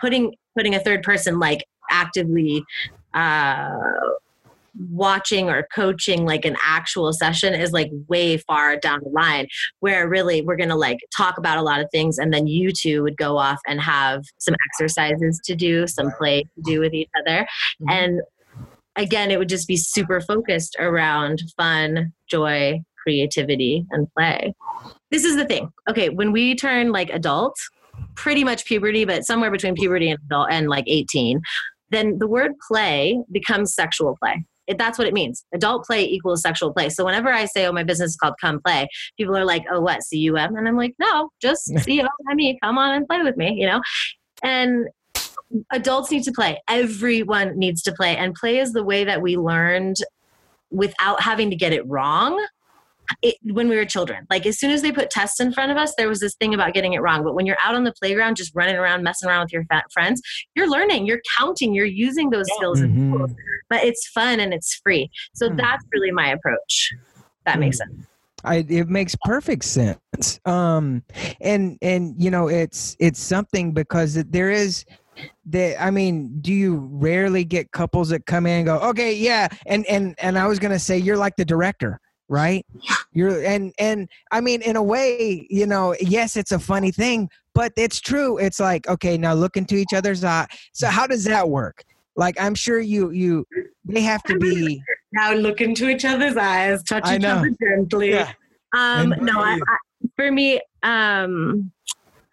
putting 0.00 0.34
putting 0.56 0.74
a 0.74 0.80
third 0.80 1.02
person 1.02 1.38
like 1.38 1.64
actively. 1.90 2.64
Uh, 3.14 3.70
watching 4.90 5.50
or 5.50 5.66
coaching 5.74 6.24
like 6.24 6.46
an 6.46 6.56
actual 6.64 7.12
session 7.12 7.52
is 7.52 7.72
like 7.72 7.90
way 8.08 8.38
far 8.38 8.76
down 8.76 9.00
the 9.02 9.10
line 9.10 9.46
where 9.80 10.08
really 10.08 10.40
we're 10.40 10.56
going 10.56 10.68
to 10.70 10.74
like 10.74 10.98
talk 11.14 11.36
about 11.36 11.58
a 11.58 11.62
lot 11.62 11.78
of 11.80 11.86
things 11.90 12.16
and 12.18 12.32
then 12.32 12.46
you 12.46 12.72
two 12.72 13.02
would 13.02 13.16
go 13.18 13.36
off 13.36 13.58
and 13.66 13.82
have 13.82 14.24
some 14.38 14.54
exercises 14.70 15.38
to 15.44 15.54
do 15.54 15.86
some 15.86 16.10
play 16.12 16.42
to 16.42 16.62
do 16.64 16.80
with 16.80 16.94
each 16.94 17.10
other 17.20 17.46
Mhm. 17.82 17.90
and 17.90 18.20
again 18.96 19.30
it 19.30 19.38
would 19.38 19.48
just 19.50 19.68
be 19.68 19.76
super 19.76 20.22
focused 20.22 20.74
around 20.78 21.42
fun 21.56 22.12
joy 22.30 22.80
creativity 23.02 23.86
and 23.90 24.08
play 24.16 24.54
this 25.10 25.24
is 25.24 25.36
the 25.36 25.44
thing 25.44 25.70
okay 25.88 26.08
when 26.08 26.32
we 26.32 26.54
turn 26.54 26.92
like 26.92 27.10
adult 27.10 27.54
pretty 28.14 28.44
much 28.44 28.64
puberty 28.64 29.04
but 29.04 29.24
somewhere 29.24 29.50
between 29.50 29.74
puberty 29.74 30.10
and 30.10 30.18
adult 30.26 30.48
and 30.50 30.68
like 30.68 30.84
18 30.86 31.40
then 31.90 32.18
the 32.18 32.26
word 32.26 32.52
play 32.68 33.22
becomes 33.30 33.74
sexual 33.74 34.16
play 34.22 34.44
it, 34.68 34.78
that's 34.78 34.98
what 34.98 35.08
it 35.08 35.14
means. 35.14 35.44
Adult 35.52 35.84
play 35.84 36.04
equals 36.04 36.42
sexual 36.42 36.72
play. 36.72 36.88
So 36.88 37.04
whenever 37.04 37.32
I 37.32 37.46
say, 37.46 37.66
"Oh, 37.66 37.72
my 37.72 37.82
business 37.82 38.10
is 38.10 38.16
called 38.16 38.34
Come 38.40 38.60
Play," 38.64 38.88
people 39.18 39.36
are 39.36 39.44
like, 39.44 39.64
"Oh, 39.70 39.80
what 39.80 40.00
cum?" 40.10 40.56
And 40.56 40.68
I'm 40.68 40.76
like, 40.76 40.94
"No, 40.98 41.30
just 41.40 41.70
cum. 41.86 42.08
I 42.30 42.34
mean, 42.34 42.58
come 42.62 42.78
on 42.78 42.94
and 42.94 43.06
play 43.06 43.22
with 43.22 43.36
me," 43.36 43.54
you 43.58 43.66
know. 43.66 43.80
And 44.42 44.88
adults 45.72 46.10
need 46.10 46.22
to 46.24 46.32
play. 46.32 46.60
Everyone 46.68 47.58
needs 47.58 47.82
to 47.82 47.92
play, 47.92 48.16
and 48.16 48.34
play 48.34 48.58
is 48.58 48.72
the 48.72 48.84
way 48.84 49.04
that 49.04 49.20
we 49.20 49.36
learned 49.36 49.96
without 50.70 51.20
having 51.20 51.50
to 51.50 51.56
get 51.56 51.72
it 51.72 51.86
wrong. 51.86 52.42
It, 53.22 53.36
when 53.42 53.68
we 53.68 53.76
were 53.76 53.84
children, 53.84 54.26
like 54.30 54.46
as 54.46 54.58
soon 54.58 54.70
as 54.70 54.82
they 54.82 54.92
put 54.92 55.10
tests 55.10 55.40
in 55.40 55.52
front 55.52 55.70
of 55.70 55.76
us, 55.76 55.94
there 55.96 56.08
was 56.08 56.20
this 56.20 56.34
thing 56.36 56.54
about 56.54 56.74
getting 56.74 56.92
it 56.94 57.00
wrong. 57.00 57.22
But 57.22 57.34
when 57.34 57.46
you're 57.46 57.58
out 57.60 57.74
on 57.74 57.84
the 57.84 57.92
playground, 58.00 58.36
just 58.36 58.52
running 58.54 58.76
around, 58.76 59.02
messing 59.02 59.28
around 59.28 59.42
with 59.42 59.52
your 59.52 59.64
fat 59.64 59.84
friends, 59.92 60.22
you're 60.54 60.68
learning, 60.70 61.06
you're 61.06 61.20
counting, 61.38 61.74
you're 61.74 61.84
using 61.86 62.30
those 62.30 62.46
skills 62.56 62.80
and 62.80 62.92
Mhm. 62.92 63.12
tools 63.12 63.32
but 63.72 63.82
it's 63.84 64.06
fun 64.08 64.38
and 64.38 64.52
it's 64.52 64.74
free. 64.84 65.10
So 65.32 65.48
Hmm. 65.48 65.56
that's 65.56 65.82
really 65.94 66.10
my 66.10 66.28
approach. 66.28 66.92
That 67.46 67.58
makes 67.58 67.78
sense. 67.78 67.90
I, 68.44 68.66
it 68.68 68.88
makes 68.88 69.16
perfect 69.24 69.64
sense. 69.64 70.40
Um, 70.44 71.02
and 71.40 71.78
and 71.80 72.14
you 72.18 72.30
know, 72.30 72.48
it's 72.48 72.96
it's 72.98 73.20
something 73.20 73.72
because 73.72 74.14
there 74.14 74.50
is 74.50 74.84
that. 75.46 75.82
I 75.82 75.90
mean, 75.90 76.38
do 76.40 76.52
you 76.52 76.88
rarely 76.92 77.44
get 77.44 77.70
couples 77.70 78.10
that 78.10 78.26
come 78.26 78.46
in 78.46 78.58
and 78.58 78.66
go, 78.66 78.78
okay, 78.90 79.14
yeah, 79.14 79.48
and 79.66 79.86
and 79.86 80.14
and 80.18 80.38
I 80.38 80.46
was 80.46 80.58
gonna 80.58 80.78
say 80.78 80.98
you're 80.98 81.16
like 81.16 81.36
the 81.36 81.44
director, 81.44 81.98
right? 82.32 82.64
You're 83.12 83.44
and 83.44 83.72
and 83.78 84.08
I 84.32 84.40
mean, 84.40 84.62
in 84.62 84.74
a 84.74 84.82
way, 84.82 85.46
you 85.50 85.66
know, 85.66 85.94
yes, 86.00 86.34
it's 86.36 86.50
a 86.50 86.58
funny 86.58 86.90
thing, 86.90 87.28
but 87.54 87.72
it's 87.76 88.00
true. 88.00 88.38
It's 88.38 88.58
like, 88.58 88.88
okay, 88.88 89.18
now 89.18 89.34
look 89.34 89.56
into 89.56 89.76
each 89.76 89.92
other's 89.94 90.24
eye. 90.24 90.46
So 90.72 90.88
how 90.88 91.06
does 91.06 91.24
that 91.24 91.48
work? 91.48 91.84
Like, 92.16 92.40
I'm 92.40 92.54
sure 92.54 92.80
you 92.80 93.10
you 93.10 93.46
they 93.84 94.00
have 94.00 94.22
to 94.24 94.38
be. 94.38 94.82
Now 95.14 95.34
look 95.34 95.60
into 95.60 95.90
each 95.90 96.06
other's 96.06 96.38
eyes, 96.38 96.82
touch 96.84 97.06
each 97.12 97.22
other 97.22 97.50
gently. 97.62 98.12
Yeah. 98.12 98.32
Um, 98.74 99.14
no, 99.20 99.42
I, 99.42 99.60
I, 99.68 99.76
for 100.16 100.32
me, 100.32 100.58
um, 100.82 101.70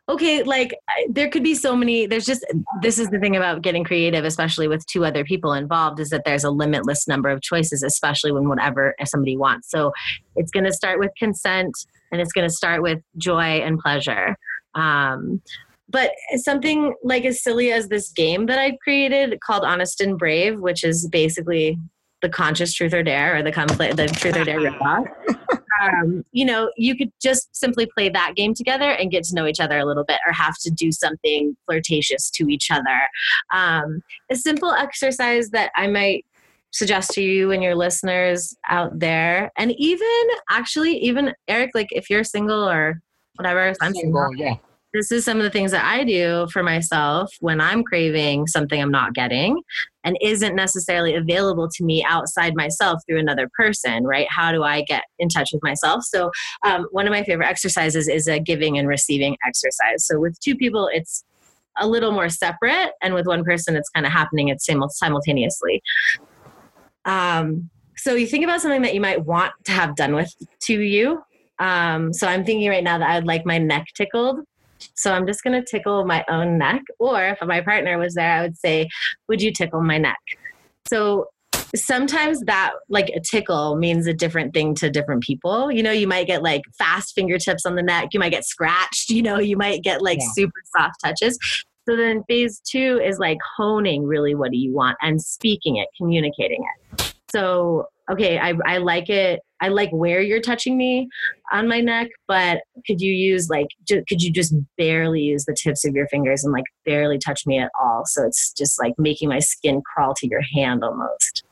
okay, 0.09 0.43
like 0.43 0.75
there 1.07 1.29
could 1.29 1.43
be 1.43 1.55
so 1.55 1.75
many. 1.75 2.07
There's 2.07 2.25
just 2.25 2.45
this 2.81 2.99
is 2.99 3.09
the 3.09 3.19
thing 3.19 3.35
about 3.35 3.61
getting 3.61 3.83
creative, 3.83 4.25
especially 4.25 4.67
with 4.67 4.85
two 4.87 5.05
other 5.05 5.23
people 5.23 5.53
involved, 5.53 5.99
is 5.99 6.09
that 6.09 6.23
there's 6.25 6.43
a 6.43 6.49
limitless 6.49 7.07
number 7.07 7.29
of 7.29 7.41
choices, 7.41 7.83
especially 7.83 8.31
when 8.31 8.49
whatever 8.49 8.95
somebody 9.05 9.37
wants. 9.37 9.69
So 9.69 9.91
it's 10.35 10.51
going 10.51 10.65
to 10.65 10.73
start 10.73 10.99
with 10.99 11.11
consent, 11.17 11.73
and 12.11 12.19
it's 12.19 12.33
going 12.33 12.47
to 12.47 12.53
start 12.53 12.81
with 12.81 12.99
joy 13.17 13.61
and 13.61 13.79
pleasure. 13.79 14.35
Um, 14.73 15.41
but 15.87 16.11
something 16.35 16.93
like 17.03 17.25
as 17.25 17.41
silly 17.41 17.71
as 17.71 17.87
this 17.87 18.11
game 18.11 18.45
that 18.47 18.59
I've 18.59 18.77
created 18.83 19.39
called 19.41 19.63
Honest 19.63 20.01
and 20.01 20.17
Brave, 20.17 20.59
which 20.59 20.83
is 20.83 21.07
basically 21.07 21.79
the 22.21 22.29
conscious 22.29 22.73
truth 22.73 22.93
or 22.93 23.01
dare 23.01 23.37
or 23.37 23.43
the 23.43 23.51
conflict, 23.51 23.97
the 23.97 24.07
truth 24.07 24.37
or 24.37 24.43
dare 24.43 24.59
ripoff. 24.59 25.05
um, 25.81 26.23
you 26.31 26.45
know, 26.45 26.71
you 26.77 26.95
could 26.95 27.11
just 27.21 27.55
simply 27.55 27.85
play 27.85 28.09
that 28.09 28.35
game 28.35 28.53
together 28.53 28.91
and 28.91 29.11
get 29.11 29.23
to 29.25 29.35
know 29.35 29.47
each 29.47 29.59
other 29.59 29.77
a 29.77 29.85
little 29.85 30.03
bit, 30.03 30.19
or 30.25 30.31
have 30.33 30.57
to 30.59 30.71
do 30.71 30.91
something 30.91 31.55
flirtatious 31.65 32.29
to 32.31 32.47
each 32.49 32.69
other. 32.71 32.99
Um, 33.53 34.01
a 34.29 34.35
simple 34.35 34.71
exercise 34.71 35.49
that 35.49 35.71
I 35.75 35.87
might 35.87 36.25
suggest 36.71 37.11
to 37.11 37.21
you 37.21 37.51
and 37.51 37.63
your 37.63 37.75
listeners 37.75 38.55
out 38.69 38.99
there, 38.99 39.51
and 39.57 39.71
even 39.77 40.07
actually, 40.49 40.97
even 40.97 41.33
Eric, 41.47 41.71
like 41.73 41.89
if 41.91 42.09
you're 42.09 42.23
single 42.23 42.67
or 42.67 43.01
whatever, 43.35 43.73
I'm 43.81 43.93
single, 43.93 44.27
Single, 44.29 44.35
yeah. 44.35 44.55
This 44.93 45.11
is 45.11 45.23
some 45.23 45.37
of 45.37 45.43
the 45.43 45.49
things 45.49 45.71
that 45.71 45.85
I 45.85 46.03
do 46.03 46.47
for 46.51 46.63
myself 46.63 47.31
when 47.39 47.61
I'm 47.61 47.83
craving 47.83 48.47
something 48.47 48.81
I'm 48.81 48.91
not 48.91 49.13
getting 49.13 49.61
and 50.03 50.17
isn't 50.21 50.55
necessarily 50.55 51.15
available 51.15 51.69
to 51.69 51.83
me 51.83 52.03
outside 52.07 52.55
myself 52.55 53.01
through 53.05 53.19
another 53.19 53.49
person, 53.55 54.03
right? 54.05 54.27
How 54.29 54.51
do 54.51 54.63
I 54.63 54.81
get 54.81 55.03
in 55.19 55.29
touch 55.29 55.49
with 55.53 55.61
myself? 55.61 56.03
So, 56.05 56.31
um, 56.65 56.87
one 56.91 57.05
of 57.05 57.11
my 57.11 57.23
favorite 57.23 57.47
exercises 57.47 58.07
is 58.07 58.27
a 58.27 58.39
giving 58.39 58.77
and 58.77 58.87
receiving 58.87 59.37
exercise. 59.45 60.05
So, 60.05 60.19
with 60.19 60.39
two 60.39 60.55
people, 60.55 60.89
it's 60.91 61.23
a 61.77 61.87
little 61.87 62.11
more 62.11 62.29
separate, 62.29 62.91
and 63.01 63.13
with 63.13 63.27
one 63.27 63.43
person, 63.43 63.75
it's 63.75 63.89
kind 63.89 64.05
of 64.05 64.11
happening 64.11 64.47
it's 64.47 64.65
simul- 64.65 64.89
simultaneously. 64.89 65.81
Um, 67.05 67.69
so, 67.95 68.15
you 68.15 68.25
think 68.25 68.43
about 68.43 68.61
something 68.61 68.81
that 68.81 68.95
you 68.95 69.01
might 69.01 69.25
want 69.25 69.53
to 69.65 69.71
have 69.71 69.95
done 69.95 70.15
with 70.15 70.33
to 70.61 70.81
you. 70.81 71.21
Um, 71.59 72.13
so, 72.13 72.25
I'm 72.25 72.43
thinking 72.45 72.69
right 72.69 72.83
now 72.83 72.97
that 72.97 73.09
I'd 73.09 73.25
like 73.25 73.45
my 73.45 73.59
neck 73.59 73.85
tickled 73.95 74.39
So 74.95 75.13
I'm 75.13 75.27
just 75.27 75.43
going 75.43 75.59
to 75.59 75.65
tickle 75.69 76.05
my 76.05 76.23
own 76.29 76.57
neck. 76.57 76.81
Or 76.99 77.23
if 77.23 77.39
my 77.41 77.61
partner 77.61 77.97
was 77.97 78.15
there, 78.15 78.31
I 78.31 78.41
would 78.41 78.57
say, 78.57 78.89
Would 79.27 79.41
you 79.41 79.51
tickle 79.51 79.81
my 79.81 79.97
neck? 79.97 80.19
So 80.87 81.27
sometimes 81.75 82.41
that 82.41 82.71
like 82.89 83.09
a 83.09 83.19
tickle 83.19 83.75
means 83.75 84.07
a 84.07 84.13
different 84.13 84.53
thing 84.53 84.73
to 84.73 84.89
different 84.89 85.21
people 85.21 85.71
you 85.71 85.83
know 85.83 85.91
you 85.91 86.07
might 86.07 86.27
get 86.27 86.41
like 86.41 86.61
fast 86.77 87.13
fingertips 87.13 87.65
on 87.65 87.75
the 87.75 87.81
neck 87.83 88.09
you 88.11 88.19
might 88.19 88.31
get 88.31 88.45
scratched 88.45 89.09
you 89.09 89.21
know 89.21 89.37
you 89.37 89.55
might 89.55 89.83
get 89.83 90.01
like 90.01 90.19
yeah. 90.19 90.27
super 90.33 90.61
soft 90.75 90.95
touches 91.03 91.37
so 91.87 91.95
then 91.95 92.23
phase 92.27 92.59
two 92.59 92.99
is 93.03 93.19
like 93.19 93.37
honing 93.57 94.05
really 94.05 94.35
what 94.35 94.51
do 94.51 94.57
you 94.57 94.73
want 94.73 94.97
and 95.01 95.21
speaking 95.21 95.77
it 95.77 95.87
communicating 95.97 96.63
it 96.63 97.13
so 97.31 97.85
okay 98.11 98.39
I, 98.39 98.53
I 98.65 98.77
like 98.77 99.09
it 99.09 99.41
i 99.61 99.67
like 99.67 99.89
where 99.91 100.21
you're 100.21 100.41
touching 100.41 100.77
me 100.77 101.07
on 101.51 101.67
my 101.67 101.81
neck 101.81 102.07
but 102.27 102.61
could 102.85 103.01
you 103.01 103.13
use 103.13 103.49
like 103.49 103.67
ju- 103.87 104.03
could 104.07 104.21
you 104.21 104.31
just 104.31 104.53
barely 104.77 105.21
use 105.21 105.45
the 105.45 105.53
tips 105.53 105.85
of 105.85 105.93
your 105.93 106.07
fingers 106.07 106.43
and 106.43 106.53
like 106.53 106.65
barely 106.85 107.17
touch 107.17 107.45
me 107.45 107.59
at 107.59 107.71
all? 107.79 108.03
So 108.05 108.25
it's 108.25 108.51
just 108.53 108.79
like 108.79 108.93
making 108.97 109.29
my 109.29 109.39
skin 109.39 109.81
crawl 109.81 110.13
to 110.15 110.27
your 110.27 110.41
hand 110.41 110.83
almost. 110.83 111.43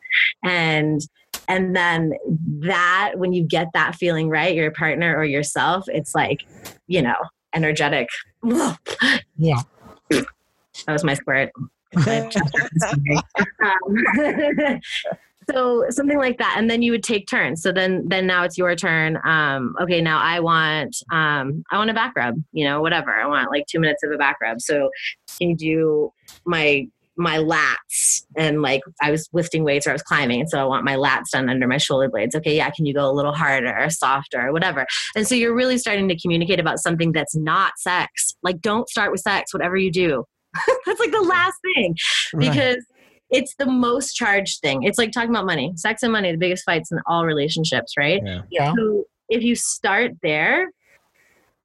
And 0.43 1.01
and 1.47 1.75
then 1.75 2.13
that 2.59 3.13
when 3.15 3.33
you 3.33 3.43
get 3.43 3.67
that 3.73 3.95
feeling 3.95 4.29
right 4.29 4.55
your 4.55 4.71
partner 4.71 5.15
or 5.15 5.23
yourself 5.23 5.85
it's 5.87 6.15
like 6.15 6.45
you 6.87 7.01
know 7.01 7.15
energetic. 7.53 8.07
Yeah. 9.39 9.61
That 10.09 10.93
was 10.93 11.03
my 11.03 11.13
squirt. 11.13 11.51
Um, 13.63 14.81
so 15.49 15.85
something 15.89 16.17
like 16.17 16.37
that 16.37 16.55
and 16.57 16.69
then 16.69 16.81
you 16.81 16.91
would 16.91 17.03
take 17.03 17.27
turns 17.27 17.61
so 17.61 17.71
then 17.71 18.03
then 18.07 18.27
now 18.27 18.43
it's 18.43 18.57
your 18.57 18.75
turn 18.75 19.17
um 19.25 19.75
okay 19.81 20.01
now 20.01 20.19
i 20.19 20.39
want 20.39 20.95
um 21.11 21.63
i 21.71 21.77
want 21.77 21.89
a 21.89 21.93
back 21.93 22.13
rub 22.15 22.35
you 22.51 22.65
know 22.65 22.81
whatever 22.81 23.11
i 23.11 23.25
want 23.25 23.49
like 23.51 23.65
two 23.67 23.79
minutes 23.79 24.03
of 24.03 24.11
a 24.11 24.17
back 24.17 24.37
rub 24.41 24.59
so 24.59 24.89
can 25.39 25.49
you 25.49 25.55
do 25.55 26.11
my 26.45 26.85
my 27.17 27.37
lats 27.37 28.21
and 28.37 28.61
like 28.61 28.81
I 29.01 29.11
was 29.11 29.27
lifting 29.33 29.63
weights 29.63 29.87
or 29.87 29.89
I 29.89 29.93
was 29.93 30.03
climbing. 30.03 30.47
So 30.47 30.59
I 30.59 30.63
want 30.63 30.85
my 30.85 30.95
lats 30.95 31.31
done 31.33 31.49
under 31.49 31.67
my 31.67 31.77
shoulder 31.77 32.09
blades. 32.09 32.35
Okay, 32.35 32.55
yeah, 32.55 32.69
can 32.69 32.85
you 32.85 32.93
go 32.93 33.09
a 33.09 33.11
little 33.11 33.33
harder 33.33 33.75
or 33.75 33.89
softer 33.89 34.47
or 34.47 34.53
whatever? 34.53 34.85
And 35.15 35.27
so 35.27 35.33
you're 35.33 35.55
really 35.55 35.79
starting 35.79 36.07
to 36.09 36.19
communicate 36.19 36.59
about 36.59 36.79
something 36.79 37.11
that's 37.11 37.35
not 37.35 37.73
sex. 37.77 38.35
Like, 38.43 38.61
don't 38.61 38.87
start 38.87 39.11
with 39.11 39.21
sex, 39.21 39.53
whatever 39.53 39.75
you 39.75 39.91
do. 39.91 40.25
that's 40.85 40.99
like 40.99 41.11
the 41.11 41.21
last 41.21 41.55
thing 41.75 41.95
because 42.37 42.75
right. 42.75 42.96
It's 43.29 43.55
the 43.55 43.65
most 43.65 44.13
charged 44.13 44.61
thing. 44.61 44.83
It's 44.83 44.97
like 44.97 45.11
talking 45.11 45.29
about 45.29 45.45
money. 45.45 45.73
Sex 45.75 46.03
and 46.03 46.11
money, 46.11 46.31
the 46.31 46.37
biggest 46.37 46.63
fights 46.65 46.91
in 46.91 46.99
all 47.07 47.25
relationships, 47.25 47.93
right? 47.97 48.21
Yeah. 48.23 48.41
yeah. 48.49 48.73
So 48.75 49.05
if 49.29 49.43
you 49.43 49.55
start 49.55 50.13
there, 50.21 50.67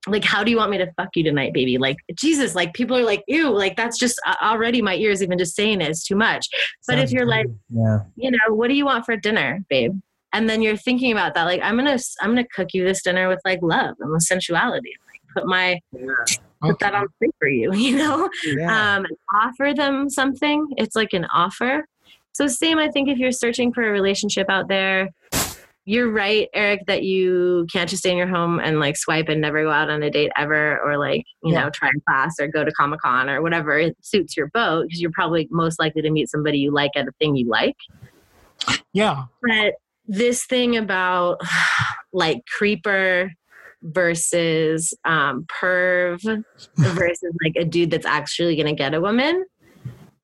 like 0.09 0.25
how 0.25 0.43
do 0.43 0.51
you 0.51 0.57
want 0.57 0.71
me 0.71 0.79
to 0.79 0.91
fuck 0.97 1.11
you 1.15 1.23
tonight 1.23 1.53
baby 1.55 1.79
like 1.79 1.97
jesus 2.15 2.57
like 2.57 2.75
people 2.75 2.97
are 2.97 3.05
like 3.05 3.23
ew 3.29 3.51
like 3.51 3.77
that's 3.77 3.97
just 3.97 4.21
uh, 4.27 4.35
already 4.43 4.83
my 4.83 4.97
ears 4.97 5.23
even 5.23 5.39
just 5.39 5.55
saying 5.55 5.81
it 5.81 5.89
is 5.89 6.03
too 6.03 6.17
much 6.17 6.49
but 6.89 6.95
Sounds 6.97 7.05
if 7.05 7.13
you're 7.13 7.27
like 7.27 7.47
yeah. 7.71 8.01
you 8.17 8.31
know 8.31 8.55
what 8.55 8.69
do 8.69 8.75
you 8.75 8.85
want 8.85 9.05
for 9.05 9.17
dinner 9.17 9.61
babe 9.69 9.93
and 10.33 10.51
then 10.51 10.61
you're 10.61 10.77
thinking 10.77 11.13
about 11.13 11.35
that 11.35 11.45
like 11.45 11.61
i'm 11.63 11.77
gonna 11.77 11.99
i'm 12.21 12.31
gonna 12.31 12.47
cook 12.53 12.75
you 12.75 12.85
this 12.85 13.03
dinner 13.03 13.29
with 13.29 13.39
like 13.45 13.61
love 13.63 13.95
and 14.01 14.11
with 14.11 14.25
sensuality 14.25 14.93
like 15.07 15.21
put 15.35 15.47
my 15.47 15.79
yeah. 15.93 16.11
Put 16.63 16.79
that 16.79 16.95
on 16.95 17.07
plate 17.19 17.35
for 17.39 17.49
you 17.49 17.73
you 17.75 17.97
know 17.97 18.29
yeah. 18.45 18.97
um 18.97 19.07
offer 19.35 19.73
them 19.75 20.09
something 20.09 20.67
it's 20.77 20.97
like 20.97 21.13
an 21.13 21.27
offer 21.27 21.85
so 22.33 22.47
same 22.47 22.79
i 22.79 22.89
think 22.89 23.09
if 23.09 23.19
you're 23.19 23.33
searching 23.33 23.73
for 23.73 23.87
a 23.87 23.91
relationship 23.91 24.49
out 24.49 24.69
there 24.69 25.09
you're 25.85 26.11
right, 26.11 26.49
Eric, 26.55 26.87
that 26.87 27.03
you 27.03 27.67
can't 27.73 27.91
just 27.91 28.03
stay 28.03 28.13
in 28.13 28.17
your 28.17 28.29
home 28.29 28.61
and 28.61 28.79
like 28.79 28.97
swipe 28.97 29.29
and 29.29 29.41
never 29.41 29.65
go 29.65 29.71
out 29.71 29.91
on 29.91 30.03
a 30.03 30.11
date 30.11 30.31
ever, 30.37 30.81
or 30.81 30.97
like, 30.97 31.25
you 31.43 31.53
yeah. 31.53 31.65
know, 31.65 31.71
try 31.71 31.89
a 31.89 32.01
class 32.09 32.37
or 32.41 32.47
go 32.47 32.65
to 32.65 32.71
Comic 32.73 33.01
Con 33.01 33.29
or 33.29 33.43
whatever 33.43 33.77
it 33.79 33.97
suits 34.01 34.37
your 34.37 34.49
boat, 34.49 34.85
because 34.87 35.01
you're 35.01 35.11
probably 35.11 35.49
most 35.51 35.81
likely 35.81 36.03
to 36.03 36.11
meet 36.11 36.31
somebody 36.31 36.59
you 36.59 36.71
like 36.71 36.93
at 36.95 37.09
a 37.09 37.13
thing 37.19 37.35
you 37.35 37.49
like. 37.49 37.77
Yeah. 38.93 39.25
But 39.43 39.75
this 40.07 40.47
thing 40.47 40.77
about 40.77 41.41
like 42.13 42.43
creeper 42.47 43.33
versus 43.83 44.95
um, 45.05 45.45
perv 45.45 46.21
versus 46.77 47.35
like 47.45 47.55
a 47.57 47.65
dude 47.65 47.91
that's 47.91 48.07
actually 48.07 48.57
going 48.57 48.67
to 48.67 48.75
get 48.75 48.95
a 48.95 49.01
woman 49.01 49.45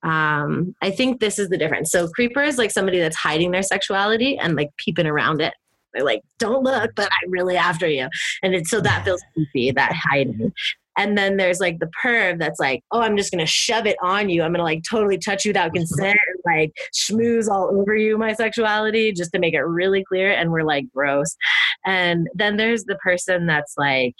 um, 0.02 0.74
I 0.80 0.90
think 0.90 1.20
this 1.20 1.38
is 1.38 1.48
the 1.48 1.58
difference. 1.58 1.90
So 1.90 2.08
creeper 2.08 2.42
is 2.42 2.58
like 2.58 2.70
somebody 2.70 2.98
that's 2.98 3.16
hiding 3.16 3.50
their 3.50 3.62
sexuality 3.62 4.38
and 4.38 4.54
like 4.54 4.70
peeping 4.76 5.06
around 5.06 5.40
it. 5.40 5.54
They're 5.92 6.04
like, 6.04 6.22
don't 6.38 6.62
look, 6.62 6.92
but 6.94 7.08
I'm 7.10 7.30
really 7.30 7.56
after 7.56 7.88
you. 7.88 8.08
And 8.42 8.54
it's 8.54 8.70
so 8.70 8.80
that 8.80 9.04
feels 9.04 9.22
creepy, 9.34 9.72
that 9.72 9.92
hiding. 9.92 10.52
And 10.96 11.16
then 11.16 11.36
there's 11.36 11.60
like 11.60 11.78
the 11.78 11.90
perv 12.02 12.38
that's 12.38 12.60
like, 12.60 12.82
oh, 12.92 13.00
I'm 13.00 13.16
just 13.16 13.30
gonna 13.32 13.46
shove 13.46 13.86
it 13.86 13.96
on 14.02 14.28
you. 14.28 14.42
I'm 14.42 14.52
gonna 14.52 14.64
like 14.64 14.82
totally 14.88 15.18
touch 15.18 15.44
you 15.44 15.50
without 15.50 15.72
consent 15.72 16.18
like 16.44 16.72
schmooze 16.94 17.48
all 17.48 17.70
over 17.78 17.94
you 17.94 18.18
my 18.18 18.32
sexuality 18.32 19.12
just 19.12 19.32
to 19.32 19.38
make 19.38 19.54
it 19.54 19.62
really 19.62 20.04
clear. 20.04 20.32
And 20.32 20.50
we're 20.50 20.64
like 20.64 20.86
gross. 20.94 21.36
And 21.84 22.28
then 22.34 22.56
there's 22.56 22.84
the 22.84 22.96
person 22.96 23.46
that's 23.46 23.74
like, 23.76 24.14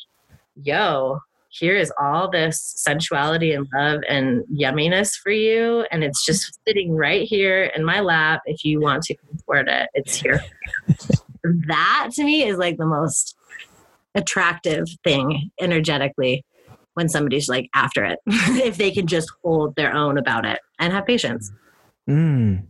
yo, 0.56 1.20
here 1.50 1.76
is 1.76 1.92
all 2.00 2.30
this 2.30 2.60
sensuality 2.76 3.52
and 3.52 3.66
love 3.74 4.00
and 4.08 4.44
yumminess 4.44 5.14
for 5.14 5.30
you. 5.30 5.86
And 5.90 6.04
it's 6.04 6.24
just 6.24 6.58
sitting 6.66 6.94
right 6.94 7.26
here 7.26 7.64
in 7.74 7.84
my 7.84 8.00
lap. 8.00 8.42
If 8.44 8.64
you 8.64 8.80
want 8.80 9.02
to 9.04 9.16
afford 9.34 9.68
it, 9.68 9.88
it's 9.94 10.16
here. 10.16 10.42
that 11.66 12.10
to 12.14 12.24
me 12.24 12.44
is 12.44 12.58
like 12.58 12.76
the 12.76 12.86
most 12.86 13.36
attractive 14.14 14.86
thing 15.04 15.50
energetically 15.60 16.44
when 16.94 17.08
somebody's 17.08 17.48
like 17.48 17.70
after 17.74 18.04
it, 18.04 18.18
if 18.26 18.76
they 18.76 18.90
can 18.90 19.06
just 19.06 19.30
hold 19.42 19.76
their 19.76 19.94
own 19.94 20.18
about 20.18 20.44
it 20.44 20.58
and 20.78 20.92
have 20.92 21.06
patience. 21.06 21.50
Mm. 22.08 22.66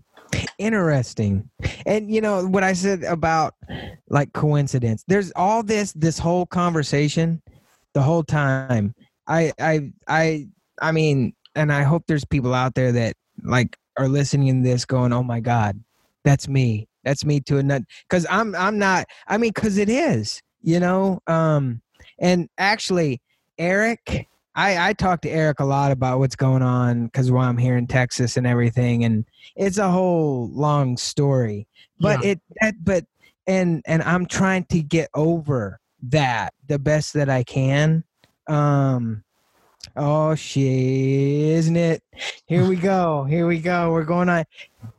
Interesting. 0.58 1.48
And 1.86 2.12
you 2.12 2.20
know 2.20 2.46
what 2.46 2.62
I 2.62 2.72
said 2.72 3.02
about 3.04 3.54
like 4.08 4.32
coincidence. 4.32 5.04
There's 5.08 5.32
all 5.36 5.62
this 5.62 5.92
this 5.92 6.18
whole 6.18 6.46
conversation 6.46 7.40
the 7.94 8.02
whole 8.02 8.22
time. 8.22 8.94
I 9.26 9.52
I 9.58 9.92
I 10.06 10.46
I 10.82 10.92
mean, 10.92 11.34
and 11.54 11.72
I 11.72 11.82
hope 11.82 12.04
there's 12.06 12.24
people 12.24 12.54
out 12.54 12.74
there 12.74 12.92
that 12.92 13.14
like 13.44 13.76
are 13.98 14.08
listening 14.08 14.62
to 14.62 14.68
this 14.68 14.84
going, 14.84 15.12
"Oh 15.12 15.22
my 15.22 15.40
god, 15.40 15.82
that's 16.24 16.48
me. 16.48 16.88
That's 17.04 17.24
me 17.24 17.40
to 17.42 17.58
a 17.58 17.62
nut." 17.62 17.82
Cuz 18.10 18.26
I'm 18.28 18.54
I'm 18.54 18.78
not 18.78 19.06
I 19.28 19.38
mean 19.38 19.52
cuz 19.52 19.78
it 19.78 19.88
is, 19.88 20.42
you 20.62 20.80
know? 20.80 21.20
Um 21.26 21.80
and 22.18 22.48
actually 22.58 23.20
Eric 23.58 24.28
I, 24.58 24.88
I 24.88 24.92
talk 24.92 25.20
to 25.20 25.30
Eric 25.30 25.60
a 25.60 25.64
lot 25.64 25.92
about 25.92 26.18
what's 26.18 26.34
going 26.34 26.62
on 26.62 27.04
because 27.04 27.30
while 27.30 27.48
I'm 27.48 27.56
here 27.56 27.76
in 27.76 27.86
Texas 27.86 28.36
and 28.36 28.44
everything, 28.44 29.04
and 29.04 29.24
it's 29.54 29.78
a 29.78 29.88
whole 29.88 30.50
long 30.50 30.96
story. 30.96 31.68
But 32.00 32.24
yeah. 32.24 32.30
it, 32.30 32.40
that, 32.60 32.74
but 32.82 33.04
and 33.46 33.82
and 33.86 34.02
I'm 34.02 34.26
trying 34.26 34.64
to 34.70 34.82
get 34.82 35.10
over 35.14 35.78
that 36.08 36.54
the 36.66 36.80
best 36.80 37.14
that 37.14 37.28
I 37.28 37.44
can. 37.44 38.02
Um, 38.48 39.22
oh 39.94 40.34
shit, 40.34 40.64
isn't 40.64 41.76
it? 41.76 42.02
Here 42.46 42.66
we 42.66 42.74
go. 42.74 43.22
Here 43.22 43.46
we 43.46 43.60
go. 43.60 43.92
We're 43.92 44.02
going 44.02 44.28
on. 44.28 44.44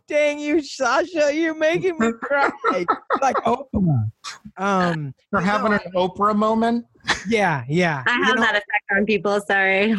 Dang 0.09 0.39
you, 0.39 0.59
Sasha! 0.59 1.31
You're 1.31 1.53
making 1.53 1.99
me 1.99 2.11
cry. 2.23 2.49
like 3.21 3.35
Oprah. 3.45 4.11
Um, 4.57 5.13
you're 5.31 5.39
having 5.39 5.73
an 5.73 5.79
Oprah 5.95 6.35
moment. 6.35 6.85
Yeah, 7.27 7.63
yeah. 7.69 8.03
I 8.07 8.13
have 8.13 8.27
you 8.29 8.35
know, 8.35 8.41
that 8.41 8.55
effect 8.55 8.85
on 8.97 9.05
people. 9.05 9.39
Sorry. 9.41 9.95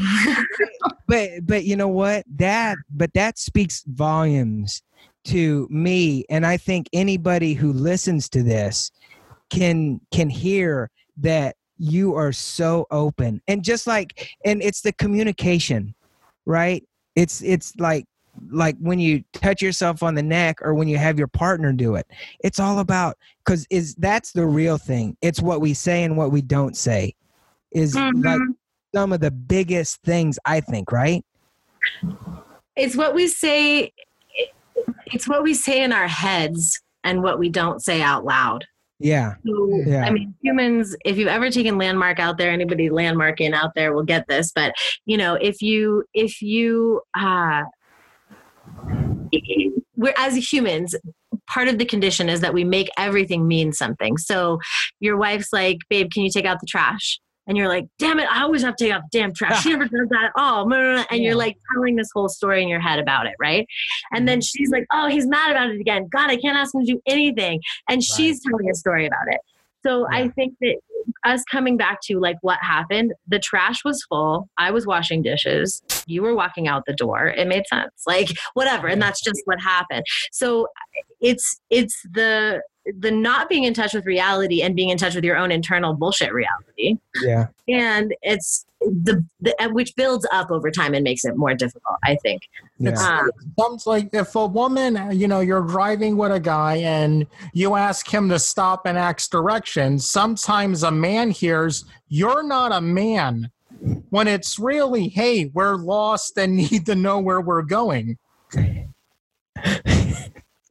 but 1.06 1.30
but 1.44 1.64
you 1.64 1.76
know 1.76 1.86
what? 1.86 2.24
That 2.36 2.76
but 2.90 3.14
that 3.14 3.38
speaks 3.38 3.84
volumes 3.86 4.82
to 5.26 5.68
me, 5.70 6.24
and 6.28 6.44
I 6.44 6.56
think 6.56 6.88
anybody 6.92 7.54
who 7.54 7.72
listens 7.72 8.28
to 8.30 8.42
this 8.42 8.90
can 9.48 10.00
can 10.11 10.28
hear 10.28 10.90
that 11.18 11.54
you 11.78 12.16
are 12.16 12.32
so 12.32 12.86
open 12.90 13.40
and 13.48 13.62
just 13.64 13.86
like 13.86 14.36
and 14.44 14.62
it's 14.62 14.82
the 14.82 14.92
communication 14.92 15.94
right 16.44 16.84
it's 17.16 17.42
it's 17.42 17.74
like 17.76 18.04
like 18.51 18.76
when 18.78 18.99
you 18.99 19.22
touch 19.32 19.62
yourself 19.62 20.03
on 20.03 20.14
the 20.14 20.22
neck 20.22 20.59
or 20.62 20.74
when 20.74 20.88
you 20.88 20.97
have 20.97 21.18
your 21.18 21.28
partner 21.28 21.72
do 21.72 21.95
it 21.95 22.07
it's 22.41 22.59
all 22.59 22.78
about 22.78 23.16
because 23.45 23.66
is 23.70 23.95
that's 23.97 24.32
the 24.32 24.47
real 24.47 24.78
thing 24.78 25.16
it's 25.20 25.41
what 25.41 25.61
we 25.61 25.74
say 25.74 26.05
and 26.05 26.16
what 26.16 26.32
we 26.32 26.41
don't 26.41 26.76
say 26.76 27.14
is 27.72 27.95
mm-hmm. 27.95 28.22
like 28.22 28.41
some 28.95 29.12
of 29.12 29.20
the 29.20 29.30
biggest 29.30 30.01
things 30.03 30.38
i 30.45 30.61
think 30.61 30.91
right 30.93 31.24
it's 32.76 32.97
what 32.97 33.14
we 33.14 33.26
say 33.26 33.93
it's 35.07 35.28
what 35.28 35.43
we 35.43 35.55
say 35.55 35.82
in 35.82 35.93
our 35.93 36.09
heads 36.09 36.80
and 37.05 37.22
what 37.22 37.38
we 37.38 37.49
don't 37.49 37.82
say 37.82 38.01
out 38.01 38.24
loud 38.24 38.64
yeah. 39.01 39.34
So, 39.47 39.82
yeah. 39.86 40.05
I 40.05 40.11
mean, 40.11 40.34
humans, 40.43 40.95
if 41.07 41.16
you've 41.16 41.28
ever 41.28 41.51
taken 41.51 41.78
landmark 41.78 42.20
out 42.20 42.36
there, 42.36 42.51
anybody 42.51 42.91
landmarking 42.91 43.55
out 43.55 43.74
there 43.74 43.95
will 43.95 44.05
get 44.05 44.28
this. 44.28 44.53
But, 44.55 44.74
you 45.07 45.16
know, 45.16 45.34
if 45.34 45.62
you, 45.62 46.05
if 46.12 46.43
you, 46.43 47.01
uh, 47.18 47.62
we're 49.97 50.14
as 50.16 50.53
humans, 50.53 50.95
part 51.47 51.68
of 51.68 51.79
the 51.79 51.85
condition 51.85 52.29
is 52.29 52.41
that 52.41 52.55
we 52.55 52.64
make 52.64 52.89
everything 52.97 53.47
mean 53.47 53.73
something. 53.73 54.16
So 54.16 54.59
your 54.99 55.16
wife's 55.16 55.53
like, 55.53 55.79
babe, 55.89 56.11
can 56.12 56.23
you 56.23 56.31
take 56.31 56.47
out 56.47 56.61
the 56.61 56.66
trash? 56.66 57.21
and 57.51 57.57
you're 57.59 57.66
like, 57.66 57.87
damn 57.99 58.21
it, 58.21 58.29
I 58.31 58.43
always 58.43 58.62
have 58.62 58.77
to 58.77 58.85
take 58.85 58.93
out 58.93 59.03
the 59.11 59.18
damn 59.18 59.35
trash. 59.35 59.64
She 59.64 59.71
never 59.73 59.85
does 59.87 60.09
that 60.11 60.27
at 60.27 60.33
all. 60.37 60.73
And 60.73 61.05
Yeah. 61.11 61.16
you're 61.16 61.35
like 61.35 61.57
telling 61.75 61.97
this 61.97 62.09
whole 62.14 62.29
story 62.29 62.62
in 62.62 62.68
your 62.68 62.79
head 62.79 63.01
about 63.01 63.27
it, 63.27 63.35
right? 63.41 63.66
And 64.12 64.29
then 64.29 64.39
mm-hmm. 64.39 64.57
she's 64.57 64.71
like, 64.71 64.87
oh, 64.93 65.09
he's 65.09 65.27
mad 65.27 65.51
about 65.51 65.68
it 65.71 65.81
again. 65.81 66.09
God, 66.12 66.31
I 66.31 66.37
can't 66.37 66.57
ask 66.57 66.73
him 66.73 66.87
to 66.87 66.93
do 66.93 67.01
anything. 67.07 67.61
And 67.89 68.05
she's 68.05 68.41
telling 68.45 68.71
a 68.71 68.75
story 68.75 69.05
about 69.05 69.27
it. 69.27 69.41
So 69.85 70.07
I 70.12 70.29
think 70.29 70.55
that 70.61 70.77
us 71.24 71.42
coming 71.51 71.76
back 71.76 72.01
to 72.05 72.18
like 72.18 72.36
what 72.42 72.59
happened, 72.62 73.12
the 73.28 73.38
trash 73.38 73.84
was 73.84 74.03
full. 74.09 74.48
I 74.59 74.70
was 74.70 74.86
washing 74.86 75.22
dishes. 75.22 75.82
You 76.07 76.22
were 76.22 76.34
walking 76.34 76.68
out 76.68 76.84
the 76.86 76.94
door. 76.94 77.28
It 77.28 77.46
made 77.46 77.66
sense. 77.66 77.92
Like 78.07 78.30
whatever. 78.55 78.88
And 78.88 79.01
that's 79.01 79.20
just 79.22 79.40
what 79.44 79.61
happened. 79.61 80.05
So 80.32 80.68
it's 81.20 81.61
it's 81.70 82.01
the 82.12 82.62
the 82.96 83.11
not 83.11 83.48
being 83.48 83.64
in 83.64 83.74
touch 83.74 83.92
with 83.92 84.07
reality 84.07 84.62
and 84.62 84.74
being 84.74 84.88
in 84.88 84.96
touch 84.96 85.14
with 85.14 85.22
your 85.22 85.36
own 85.36 85.53
internal 85.53 85.92
bullshit 85.92 86.32
reality 86.32 86.96
Yeah. 87.22 87.48
and 87.68 88.14
it's 88.22 88.64
the, 88.80 89.22
the 89.42 89.55
which 89.72 89.94
builds 89.94 90.26
up 90.32 90.51
over 90.51 90.70
time 90.70 90.94
and 90.94 91.05
makes 91.05 91.26
it 91.26 91.36
more 91.36 91.53
difficult 91.55 91.96
i 92.03 92.16
think 92.16 92.40
Yeah. 92.78 92.92
um, 92.92 93.30
Sounds 93.59 93.86
like 93.86 94.09
if 94.14 94.34
a 94.34 94.46
woman, 94.46 95.11
you 95.12 95.28
know, 95.28 95.40
you're 95.40 95.61
driving 95.61 96.16
with 96.16 96.32
a 96.32 96.40
guy 96.40 96.76
and 96.76 97.26
you 97.53 97.74
ask 97.74 98.09
him 98.12 98.30
to 98.30 98.38
stop 98.38 98.86
and 98.86 98.96
ask 98.96 99.30
directions, 99.30 100.09
sometimes 100.09 100.82
a 100.82 100.89
man 100.93 101.30
hears, 101.30 101.84
You're 102.09 102.43
not 102.43 102.72
a 102.72 102.80
man. 102.80 103.51
When 104.11 104.28
it's 104.28 104.59
really, 104.59 105.09
hey, 105.09 105.51
we're 105.55 105.76
lost 105.76 106.36
and 106.36 106.57
need 106.70 106.86
to 106.86 106.95
know 106.95 107.18
where 107.18 107.41
we're 107.41 107.62
going. 107.62 108.18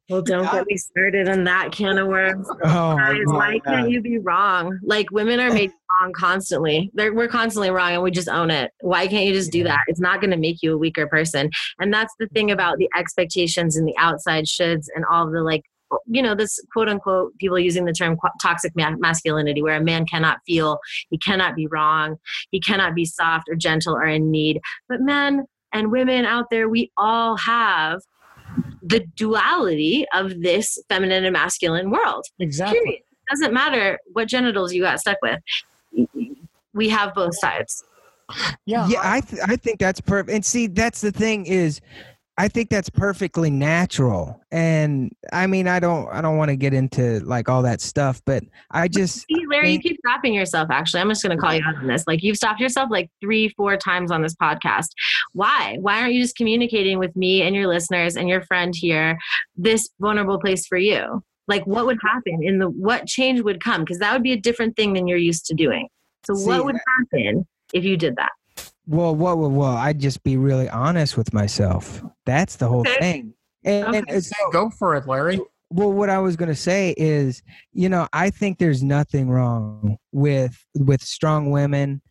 well 0.09 0.21
don't 0.21 0.51
get 0.51 0.65
me 0.65 0.75
started 0.75 1.29
on 1.29 1.43
that 1.45 1.71
can 1.71 1.97
of 1.97 2.07
worms. 2.07 2.47
Oh, 2.63 2.97
Guys, 2.97 3.21
why 3.25 3.59
can't 3.65 3.89
you 3.89 4.01
be 4.01 4.17
wrong? 4.17 4.77
Like 4.83 5.11
women 5.11 5.39
are 5.39 5.51
made 5.51 5.71
wrong 6.01 6.11
constantly. 6.13 6.91
They're, 6.93 7.13
we're 7.13 7.27
constantly 7.27 7.69
wrong 7.69 7.93
and 7.93 8.03
we 8.03 8.11
just 8.11 8.29
own 8.29 8.51
it. 8.51 8.71
Why 8.81 9.07
can't 9.07 9.25
you 9.25 9.33
just 9.33 9.51
do 9.51 9.63
that? 9.63 9.81
It's 9.87 9.99
not 9.99 10.19
going 10.19 10.31
to 10.31 10.37
make 10.37 10.61
you 10.61 10.73
a 10.73 10.77
weaker 10.77 11.07
person. 11.07 11.49
And 11.79 11.93
that's 11.93 12.13
the 12.19 12.27
thing 12.27 12.51
about 12.51 12.77
the 12.77 12.89
expectations 12.97 13.77
and 13.77 13.87
the 13.87 13.95
outside 13.97 14.45
shoulds 14.45 14.87
and 14.95 15.05
all 15.09 15.29
the 15.29 15.41
like 15.41 15.63
you 16.07 16.21
know 16.21 16.35
this 16.35 16.59
quote 16.73 16.89
unquote 16.89 17.35
people 17.37 17.57
using 17.59 17.85
the 17.85 17.93
term 17.93 18.17
toxic 18.41 18.73
masculinity 18.75 19.61
where 19.61 19.75
a 19.75 19.83
man 19.83 20.05
cannot 20.05 20.39
feel 20.45 20.79
he 21.09 21.17
cannot 21.17 21.55
be 21.55 21.67
wrong 21.67 22.15
he 22.51 22.59
cannot 22.59 22.95
be 22.95 23.05
soft 23.05 23.47
or 23.49 23.55
gentle 23.55 23.95
or 23.95 24.05
in 24.05 24.29
need 24.31 24.59
but 24.87 25.01
men 25.01 25.45
and 25.73 25.91
women 25.91 26.25
out 26.25 26.45
there 26.51 26.69
we 26.69 26.91
all 26.97 27.37
have 27.37 27.99
the 28.81 29.05
duality 29.15 30.05
of 30.13 30.41
this 30.41 30.77
feminine 30.89 31.23
and 31.25 31.33
masculine 31.33 31.91
world 31.91 32.25
Exactly. 32.39 32.79
period 32.79 33.01
doesn't 33.29 33.53
matter 33.53 33.99
what 34.13 34.27
genitals 34.27 34.73
you 34.73 34.81
got 34.81 34.99
stuck 34.99 35.17
with 35.21 35.39
we 36.73 36.89
have 36.89 37.13
both 37.13 37.37
sides 37.37 37.83
Yeah. 38.65 38.87
yeah 38.87 39.01
i 39.03 39.21
th- 39.21 39.41
i 39.47 39.55
think 39.55 39.79
that's 39.79 40.01
perfect 40.01 40.33
and 40.33 40.43
see 40.45 40.67
that's 40.67 41.01
the 41.01 41.11
thing 41.11 41.45
is 41.45 41.81
i 42.39 42.47
think 42.47 42.69
that's 42.69 42.89
perfectly 42.89 43.51
natural 43.51 44.41
and 44.51 45.11
i 45.31 45.45
mean 45.45 45.67
i 45.67 45.79
don't 45.79 46.07
i 46.09 46.21
don't 46.21 46.37
want 46.37 46.49
to 46.49 46.55
get 46.55 46.73
into 46.73 47.19
like 47.19 47.47
all 47.47 47.61
that 47.61 47.79
stuff 47.79 48.21
but 48.25 48.43
i 48.71 48.87
just 48.87 49.27
See, 49.29 49.45
Larry, 49.47 49.73
you 49.73 49.79
keep 49.79 49.97
stopping 50.05 50.33
yourself. 50.33 50.69
Actually, 50.71 51.01
I'm 51.01 51.09
just 51.09 51.23
going 51.23 51.35
to 51.37 51.41
call 51.41 51.53
you 51.53 51.61
out 51.65 51.75
on 51.75 51.87
this. 51.87 52.03
Like 52.07 52.23
you've 52.23 52.37
stopped 52.37 52.59
yourself 52.59 52.89
like 52.91 53.09
three, 53.21 53.49
four 53.49 53.77
times 53.77 54.11
on 54.11 54.21
this 54.21 54.35
podcast. 54.35 54.87
Why? 55.33 55.77
Why 55.81 56.01
aren't 56.01 56.13
you 56.13 56.21
just 56.21 56.35
communicating 56.35 56.97
with 56.99 57.15
me 57.15 57.41
and 57.41 57.55
your 57.55 57.67
listeners 57.67 58.15
and 58.15 58.27
your 58.27 58.41
friend 58.41 58.73
here 58.75 59.17
this 59.55 59.89
vulnerable 59.99 60.39
place 60.39 60.65
for 60.65 60.77
you? 60.77 61.23
Like 61.47 61.65
what 61.65 61.85
would 61.85 61.99
happen 62.03 62.39
in 62.43 62.59
the 62.59 62.69
what 62.69 63.05
change 63.07 63.41
would 63.41 63.63
come? 63.63 63.81
Because 63.81 63.99
that 63.99 64.13
would 64.13 64.23
be 64.23 64.33
a 64.33 64.39
different 64.39 64.75
thing 64.75 64.93
than 64.93 65.07
you're 65.07 65.17
used 65.17 65.45
to 65.47 65.53
doing. 65.53 65.87
So 66.25 66.35
See, 66.35 66.45
what 66.45 66.65
would 66.65 66.77
happen 66.97 67.47
if 67.73 67.83
you 67.83 67.97
did 67.97 68.15
that? 68.17 68.31
Well 68.89 69.15
well 69.15 69.37
well, 69.37 69.51
well 69.51 69.77
i'd 69.77 69.99
just 69.99 70.23
be 70.23 70.35
really 70.35 70.67
honest 70.69 71.15
with 71.15 71.31
myself 71.33 72.03
that's 72.25 72.55
the 72.57 72.67
whole 72.67 72.81
Okay. 72.81 72.99
thing 72.99 73.33
and, 73.63 73.95
and 73.95 74.09
it's- 74.09 74.31
Go 74.51 74.69
for 74.69 74.95
it, 74.95 75.07
Larry. 75.07 75.39
well 75.69 75.93
what 75.93 76.09
i 76.09 76.17
was 76.19 76.35
going 76.35 76.49
to 76.49 76.55
say 76.55 76.93
is 76.97 77.43
you 77.71 77.87
know 77.89 78.07
i 78.13 78.29
think 78.29 78.57
there's 78.57 78.81
nothing 78.83 79.29
wrong 79.29 79.97
with 80.11 80.65
with 80.75 81.01
strong 81.01 81.51
women 81.51 82.01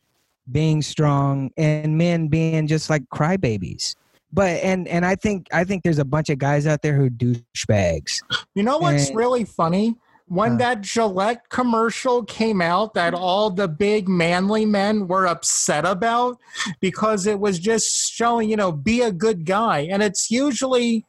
being 0.53 0.81
strong 0.81 1.51
and 1.57 1.99
men 1.99 2.29
being 2.29 2.67
just 2.67 2.89
like 2.89 3.03
crybabies 3.13 3.97
but 4.33 4.63
and 4.63 4.87
and 4.89 5.05
i 5.05 5.15
think 5.17 5.49
i 5.53 5.65
think 5.65 5.83
there's 5.83 5.99
a 5.99 6.05
bunch 6.05 6.29
of 6.31 6.39
guys 6.39 6.67
out 6.67 6.81
there 6.83 6.95
who 6.95 7.11
douchebags 7.11 8.23
You 8.55 8.63
know 8.63 8.79
what's 8.79 9.09
And- 9.09 9.17
really 9.17 9.45
funny? 9.45 9.97
When 10.29 10.53
Huh. 10.53 10.59
that 10.59 10.81
Gillette 10.83 11.49
commercial 11.49 12.25
came 12.25 12.61
out, 12.61 12.95
that 12.95 13.15
all 13.15 13.51
the 13.51 13.69
big 13.69 14.09
manly 14.09 14.67
men 14.67 15.09
were 15.09 15.27
upset 15.27 15.85
about 15.85 16.39
because 16.81 17.27
it 17.27 17.41
was 17.41 17.59
just 17.59 18.13
showing, 18.13 18.51
you 18.51 18.57
know, 18.57 18.71
be 18.73 19.01
a 19.03 19.13
good 19.13 19.45
guy. 19.45 19.81
And 19.81 20.03
it's 20.03 20.31
usually 20.31 21.07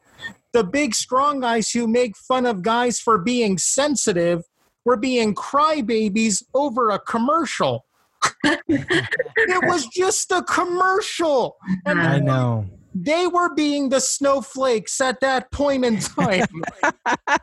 the 0.53 0.63
big, 0.63 0.95
strong 0.95 1.41
guys 1.41 1.71
who 1.71 1.87
make 1.87 2.17
fun 2.17 2.45
of 2.45 2.61
guys 2.61 2.99
for 2.99 3.17
being 3.17 3.57
sensitive 3.57 4.43
were 4.85 4.97
being 4.97 5.35
crybabies 5.35 6.43
over 6.53 6.89
a 6.89 6.99
commercial. 6.99 7.85
it 8.43 9.63
was 9.63 9.85
just 9.87 10.31
a 10.31 10.41
commercial. 10.43 11.57
And 11.85 11.99
i 11.99 12.19
know 12.19 12.65
they 12.93 13.27
were 13.27 13.53
being 13.53 13.89
the 13.89 13.99
snowflakes 13.99 14.99
at 15.01 15.19
that 15.21 15.51
point 15.51 15.85
in 15.85 15.99
time. 15.99 16.47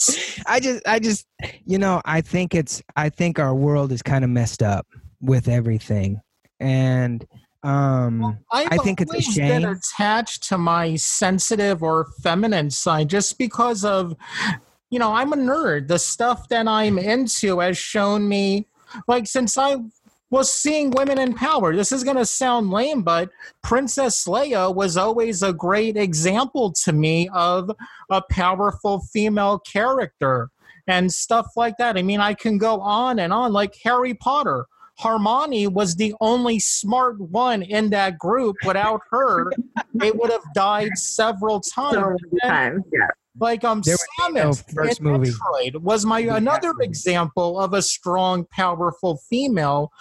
i 0.46 0.60
just 0.60 0.86
i 0.86 0.98
just 0.98 1.26
you 1.64 1.76
know 1.76 2.00
i 2.04 2.20
think 2.20 2.54
it's 2.54 2.82
i 2.96 3.08
think 3.08 3.38
our 3.38 3.54
world 3.54 3.90
is 3.90 4.00
kind 4.00 4.22
of 4.22 4.30
messed 4.30 4.62
up 4.62 4.86
with 5.20 5.48
everything 5.48 6.20
and 6.60 7.26
um 7.64 8.38
I've 8.52 8.68
I 8.72 8.76
think 8.78 9.00
it's 9.00 9.10
a 9.10 9.14
always 9.14 9.36
been 9.36 9.62
shame. 9.62 9.76
attached 9.98 10.44
to 10.48 10.58
my 10.58 10.94
sensitive 10.96 11.82
or 11.82 12.06
feminine 12.22 12.70
side 12.70 13.10
just 13.10 13.36
because 13.36 13.84
of, 13.84 14.14
you 14.90 14.98
know, 15.00 15.12
I'm 15.12 15.32
a 15.32 15.36
nerd. 15.36 15.88
The 15.88 15.98
stuff 15.98 16.48
that 16.50 16.68
I'm 16.68 16.98
into 16.98 17.58
has 17.58 17.76
shown 17.76 18.28
me, 18.28 18.68
like, 19.08 19.26
since 19.26 19.58
I 19.58 19.76
was 20.30 20.52
seeing 20.52 20.90
women 20.90 21.18
in 21.18 21.34
power. 21.34 21.74
This 21.74 21.92
is 21.92 22.04
going 22.04 22.16
to 22.16 22.26
sound 22.26 22.70
lame, 22.70 23.02
but 23.02 23.30
Princess 23.62 24.26
Leia 24.26 24.74
was 24.74 24.96
always 24.96 25.42
a 25.42 25.52
great 25.52 25.96
example 25.96 26.72
to 26.84 26.92
me 26.92 27.28
of 27.32 27.70
a 28.10 28.22
powerful 28.30 29.00
female 29.00 29.58
character 29.60 30.50
and 30.86 31.12
stuff 31.12 31.48
like 31.56 31.76
that. 31.78 31.96
I 31.96 32.02
mean, 32.02 32.20
I 32.20 32.34
can 32.34 32.58
go 32.58 32.80
on 32.80 33.18
and 33.18 33.32
on, 33.32 33.52
like 33.52 33.74
Harry 33.84 34.14
Potter. 34.14 34.66
Hermione 34.98 35.68
was 35.68 35.94
the 35.94 36.12
only 36.20 36.58
smart 36.58 37.20
one 37.20 37.62
in 37.62 37.90
that 37.90 38.18
group. 38.18 38.56
Without 38.66 39.00
her, 39.10 39.52
they 39.94 40.10
would 40.10 40.30
have 40.30 40.42
died 40.54 40.96
several 40.96 41.60
times. 41.60 42.18
Many 42.32 42.52
times. 42.52 42.84
Yeah. 42.92 43.06
Like 43.40 43.62
um, 43.64 43.82
There 43.82 43.96
no 44.32 44.50
Samus 44.50 44.74
first 44.74 45.00
in 45.00 45.06
movie. 45.06 45.30
Metroid 45.30 45.76
was 45.80 46.04
my 46.04 46.18
Yeah. 46.18 46.36
another 46.36 46.72
example 46.80 47.60
of 47.60 47.72
a 47.72 47.82
strong, 47.82 48.44
powerful 48.50 49.20
female. 49.30 49.92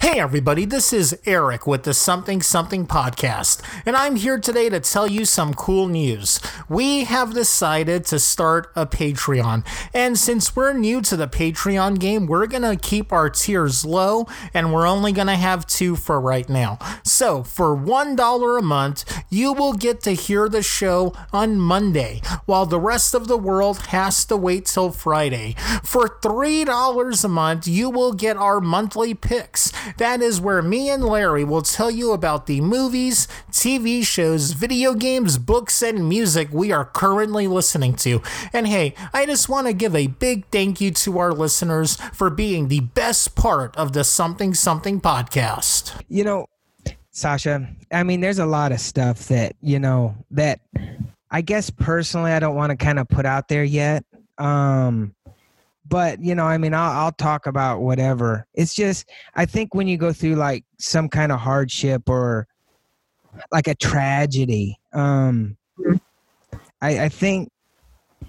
Hey 0.00 0.20
everybody, 0.20 0.66
this 0.66 0.92
is 0.92 1.18
Eric 1.24 1.66
with 1.66 1.84
the 1.84 1.94
Something 1.94 2.42
Something 2.42 2.86
podcast, 2.86 3.62
and 3.86 3.96
I'm 3.96 4.16
here 4.16 4.38
today 4.38 4.68
to 4.68 4.78
tell 4.78 5.06
you 5.06 5.24
some 5.24 5.54
cool 5.54 5.88
news. 5.88 6.40
We 6.68 7.04
have 7.04 7.32
decided 7.32 8.04
to 8.06 8.18
start 8.18 8.70
a 8.76 8.86
Patreon, 8.86 9.64
and 9.94 10.18
since 10.18 10.54
we're 10.54 10.74
new 10.74 11.00
to 11.00 11.16
the 11.16 11.26
Patreon 11.26 11.98
game, 11.98 12.26
we're 12.26 12.46
gonna 12.46 12.76
keep 12.76 13.14
our 13.14 13.30
tiers 13.30 13.86
low, 13.86 14.26
and 14.52 14.74
we're 14.74 14.86
only 14.86 15.10
gonna 15.10 15.36
have 15.36 15.66
two 15.66 15.96
for 15.96 16.20
right 16.20 16.50
now. 16.50 16.78
So 17.02 17.42
for 17.42 17.74
one 17.74 18.14
dollar 18.14 18.58
a 18.58 18.62
month, 18.62 19.06
you 19.30 19.54
will 19.54 19.72
get 19.72 20.02
to 20.02 20.10
hear 20.10 20.50
the 20.50 20.62
show 20.62 21.14
on 21.32 21.58
Monday, 21.58 22.20
while 22.44 22.66
the 22.66 22.78
rest 22.84 23.14
of 23.14 23.26
the 23.28 23.36
world 23.38 23.78
has 23.88 24.24
to 24.26 24.36
wait 24.36 24.66
till 24.66 24.90
Friday. 24.90 25.54
For 25.82 26.18
three 26.22 26.64
dollars 26.64 27.24
a 27.24 27.28
month, 27.28 27.66
you 27.66 27.90
will 27.90 28.12
get 28.12 28.36
our 28.36 28.60
monthly 28.60 29.14
picks. 29.14 29.72
That 29.98 30.20
is 30.22 30.40
where 30.40 30.62
me 30.62 30.90
and 30.90 31.04
Larry 31.04 31.44
will 31.44 31.62
tell 31.62 31.90
you 31.90 32.12
about 32.12 32.46
the 32.46 32.60
movies, 32.60 33.26
TV 33.50 34.04
shows, 34.04 34.52
video 34.52 34.94
games, 34.94 35.38
books, 35.38 35.82
and 35.82 36.08
music 36.08 36.48
we 36.52 36.72
are 36.72 36.84
currently 36.84 37.46
listening 37.46 37.94
to. 37.96 38.20
And 38.52 38.68
hey, 38.68 38.94
I 39.12 39.26
just 39.26 39.48
want 39.48 39.66
to 39.66 39.72
give 39.72 39.94
a 39.96 40.08
big 40.08 40.46
thank 40.50 40.80
you 40.80 40.90
to 40.90 41.18
our 41.18 41.32
listeners 41.32 41.96
for 42.12 42.30
being 42.30 42.68
the 42.68 42.80
best 42.80 43.34
part 43.34 43.76
of 43.76 43.92
the 43.92 44.04
Something 44.04 44.54
Something 44.54 45.00
podcast. 45.00 45.92
you 46.08 46.24
know 46.24 46.46
sasha 47.10 47.68
i 47.92 48.02
mean 48.02 48.20
there's 48.20 48.38
a 48.40 48.46
lot 48.46 48.72
of 48.72 48.80
stuff 48.80 49.28
that 49.28 49.54
you 49.60 49.78
know 49.78 50.14
that 50.30 50.60
i 51.34 51.40
guess 51.40 51.68
personally 51.68 52.30
i 52.30 52.38
don't 52.38 52.54
want 52.54 52.70
to 52.70 52.76
kind 52.76 53.00
of 53.00 53.08
put 53.08 53.26
out 53.26 53.48
there 53.48 53.64
yet 53.64 54.04
um 54.38 55.12
but 55.86 56.22
you 56.22 56.32
know 56.32 56.44
i 56.44 56.56
mean 56.56 56.72
I'll, 56.72 56.92
I'll 56.92 57.12
talk 57.12 57.46
about 57.46 57.80
whatever 57.80 58.46
it's 58.54 58.72
just 58.72 59.10
i 59.34 59.44
think 59.44 59.74
when 59.74 59.88
you 59.88 59.96
go 59.96 60.12
through 60.12 60.36
like 60.36 60.64
some 60.78 61.08
kind 61.08 61.32
of 61.32 61.40
hardship 61.40 62.08
or 62.08 62.46
like 63.50 63.66
a 63.66 63.74
tragedy 63.74 64.78
um 64.92 65.56
i 66.80 67.00
i 67.00 67.08
think 67.08 67.50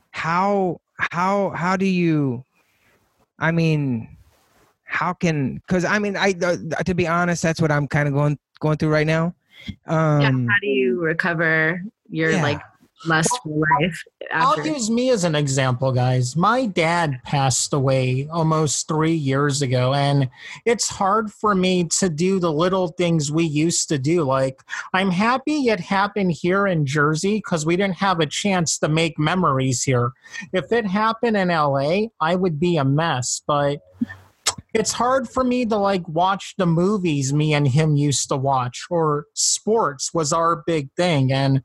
how 0.10 0.82
how 0.98 1.52
how 1.52 1.78
do 1.78 1.86
you 1.86 2.44
i 3.38 3.52
mean 3.52 4.18
how 4.84 5.14
can 5.14 5.58
because 5.58 5.86
i 5.86 6.00
mean 6.00 6.18
i 6.18 6.34
uh, 6.42 6.56
to 6.84 6.96
be 6.96 7.06
honest 7.06 7.44
that's 7.44 7.62
what 7.62 7.72
i'm 7.72 7.88
kind 7.88 8.08
of 8.08 8.16
going 8.16 8.40
going 8.60 8.78
through 8.78 8.90
right 8.90 9.06
now 9.06 9.36
um 9.86 10.22
yeah, 10.22 10.32
how 10.32 10.60
do 10.60 10.68
you 10.68 11.00
recover 11.00 11.84
your 12.10 12.32
yeah. 12.32 12.42
like 12.42 12.62
lustful 13.08 13.60
life 13.60 14.04
I'll 14.32 14.66
use 14.66 14.90
me 14.90 15.12
as 15.12 15.24
an 15.24 15.36
example, 15.36 15.92
guys. 15.92 16.36
My 16.36 16.66
dad 16.66 17.22
passed 17.24 17.74
away 17.74 18.28
almost 18.32 18.88
three 18.88 19.14
years 19.14 19.62
ago, 19.62 19.94
and 19.94 20.30
it's 20.66 20.90
hard 20.90 21.32
for 21.32 21.56
me 21.56 21.86
to 22.00 22.10
do 22.10 22.40
the 22.40 22.52
little 22.52 22.90
things 22.90 23.32
we 23.32 23.46
used 23.46 23.88
to 23.90 23.98
do. 23.98 24.24
Like, 24.24 24.62
I'm 24.94 25.12
happy 25.12 25.70
it 25.70 25.80
happened 25.80 26.32
here 26.34 26.68
in 26.68 26.86
Jersey 26.86 27.38
because 27.38 27.66
we 27.66 27.76
didn't 27.76 27.98
have 27.98 28.20
a 28.20 28.26
chance 28.26 28.78
to 28.80 28.90
make 28.90 29.18
memories 29.20 29.84
here. 29.84 30.12
If 30.54 30.72
it 30.72 30.86
happened 30.86 31.38
in 31.38 31.50
LA, 31.50 32.08
I 32.20 32.36
would 32.36 32.60
be 32.60 32.78
a 32.78 32.86
mess, 32.86 33.42
but 33.46 33.80
it's 34.74 34.92
hard 34.92 35.30
for 35.30 35.44
me 35.44 35.66
to 35.66 35.78
like 35.78 36.08
watch 36.10 36.56
the 36.58 36.66
movies 36.66 37.32
me 37.32 37.54
and 37.54 37.66
him 37.66 37.96
used 37.96 38.28
to 38.28 38.36
watch 38.36 38.86
or 38.90 39.26
sports 39.34 40.14
was 40.14 40.34
our 40.34 40.64
big 40.68 40.90
thing 40.98 41.32
and 41.32 41.64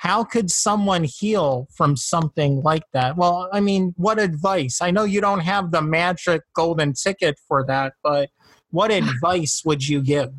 how 0.00 0.24
could 0.24 0.50
someone 0.50 1.04
heal 1.04 1.68
from 1.74 1.94
something 1.94 2.62
like 2.62 2.84
that 2.92 3.16
well 3.16 3.48
i 3.52 3.60
mean 3.60 3.94
what 3.96 4.18
advice 4.18 4.80
i 4.80 4.90
know 4.90 5.04
you 5.04 5.20
don't 5.20 5.40
have 5.40 5.70
the 5.70 5.82
magic 5.82 6.42
golden 6.54 6.92
ticket 6.92 7.38
for 7.46 7.64
that 7.66 7.92
but 8.02 8.30
what 8.70 8.90
advice 9.02 9.62
would 9.64 9.86
you 9.86 10.02
give 10.02 10.32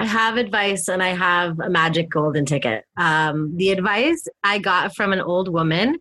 I 0.00 0.04
have 0.04 0.36
advice 0.36 0.86
and 0.86 1.02
I 1.02 1.08
have 1.08 1.58
a 1.58 1.68
magic 1.68 2.08
golden 2.08 2.46
ticket. 2.46 2.84
Um, 2.96 3.56
the 3.56 3.72
advice 3.72 4.28
I 4.44 4.58
got 4.58 4.94
from 4.94 5.12
an 5.12 5.20
old 5.20 5.48
woman 5.48 5.98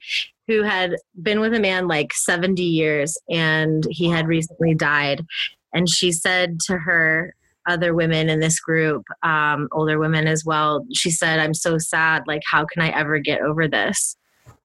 who 0.47 0.61
had 0.61 0.97
been 1.19 1.39
with 1.39 1.55
a 1.55 1.59
man 1.59 1.87
like 1.87 2.13
70 2.13 2.61
years 2.61 3.17
and 3.27 3.83
he 3.89 4.07
had 4.07 4.27
recently 4.27 4.75
died. 4.75 5.25
And 5.73 5.89
she 5.89 6.11
said 6.11 6.59
to 6.67 6.77
her 6.77 7.33
other 7.67 7.93
women 7.93 8.29
in 8.29 8.39
this 8.39 8.59
group, 8.59 9.03
um, 9.23 9.67
older 9.71 9.99
women 9.99 10.27
as 10.27 10.43
well, 10.45 10.85
she 10.93 11.11
said, 11.11 11.39
I'm 11.39 11.53
so 11.53 11.77
sad. 11.77 12.23
Like, 12.27 12.41
how 12.45 12.65
can 12.65 12.81
I 12.81 12.89
ever 12.89 13.19
get 13.19 13.41
over 13.41 13.67
this? 13.67 14.15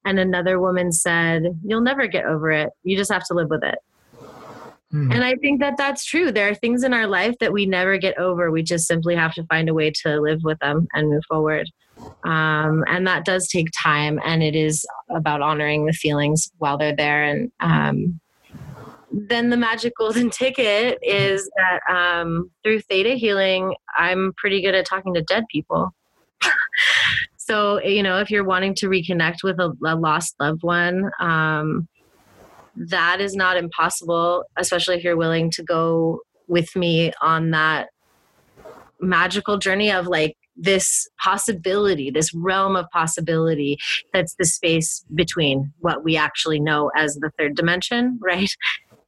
And 0.04 0.18
another 0.18 0.60
woman 0.60 0.92
said, 0.92 1.44
You'll 1.64 1.80
never 1.80 2.06
get 2.06 2.24
over 2.24 2.50
it. 2.50 2.70
You 2.82 2.96
just 2.96 3.12
have 3.12 3.24
to 3.26 3.34
live 3.34 3.50
with 3.50 3.62
it. 3.62 3.78
Hmm. 4.90 5.10
And 5.10 5.24
I 5.24 5.36
think 5.36 5.60
that 5.60 5.76
that's 5.78 6.04
true. 6.04 6.30
There 6.30 6.50
are 6.50 6.54
things 6.54 6.84
in 6.84 6.92
our 6.92 7.06
life 7.06 7.34
that 7.40 7.52
we 7.52 7.66
never 7.66 7.96
get 7.98 8.18
over. 8.18 8.50
We 8.50 8.62
just 8.62 8.86
simply 8.86 9.14
have 9.16 9.32
to 9.34 9.44
find 9.44 9.68
a 9.68 9.74
way 9.74 9.90
to 10.02 10.20
live 10.20 10.40
with 10.42 10.58
them 10.58 10.86
and 10.92 11.08
move 11.08 11.22
forward. 11.28 11.68
Um, 12.24 12.84
and 12.88 13.06
that 13.06 13.24
does 13.24 13.48
take 13.48 13.68
time, 13.82 14.20
and 14.24 14.42
it 14.42 14.54
is 14.54 14.84
about 15.10 15.40
honoring 15.40 15.86
the 15.86 15.92
feelings 15.92 16.50
while 16.58 16.76
they're 16.76 16.96
there. 16.96 17.22
And 17.22 17.50
um, 17.60 18.20
then 19.12 19.50
the 19.50 19.56
magic 19.56 19.94
golden 19.98 20.30
ticket 20.38 20.98
is 21.02 21.50
that 21.56 21.94
um, 21.94 22.50
through 22.62 22.80
theta 22.80 23.14
healing, 23.14 23.74
I'm 23.96 24.32
pretty 24.36 24.62
good 24.62 24.74
at 24.74 24.86
talking 24.86 25.14
to 25.14 25.22
dead 25.22 25.44
people. 25.50 25.94
so, 27.36 27.80
you 27.82 28.02
know, 28.02 28.18
if 28.18 28.30
you're 28.30 28.44
wanting 28.44 28.74
to 28.76 28.88
reconnect 28.88 29.42
with 29.42 29.58
a, 29.58 29.72
a 29.84 29.96
lost 29.96 30.34
loved 30.40 30.62
one, 30.62 31.10
um, 31.20 31.88
that 32.74 33.20
is 33.20 33.36
not 33.36 33.56
impossible, 33.56 34.44
especially 34.56 34.96
if 34.96 35.04
you're 35.04 35.16
willing 35.16 35.50
to 35.50 35.62
go 35.62 36.20
with 36.48 36.74
me 36.74 37.12
on 37.20 37.50
that 37.50 37.90
magical 39.00 39.58
journey 39.58 39.90
of 39.90 40.06
like 40.06 40.36
this 40.56 41.08
possibility, 41.18 42.10
this 42.10 42.32
realm 42.34 42.76
of 42.76 42.86
possibility 42.90 43.78
that's 44.12 44.34
the 44.36 44.44
space 44.44 45.04
between 45.14 45.72
what 45.80 46.04
we 46.04 46.16
actually 46.16 46.60
know 46.60 46.90
as 46.96 47.16
the 47.16 47.30
third 47.38 47.56
dimension, 47.56 48.18
right? 48.22 48.54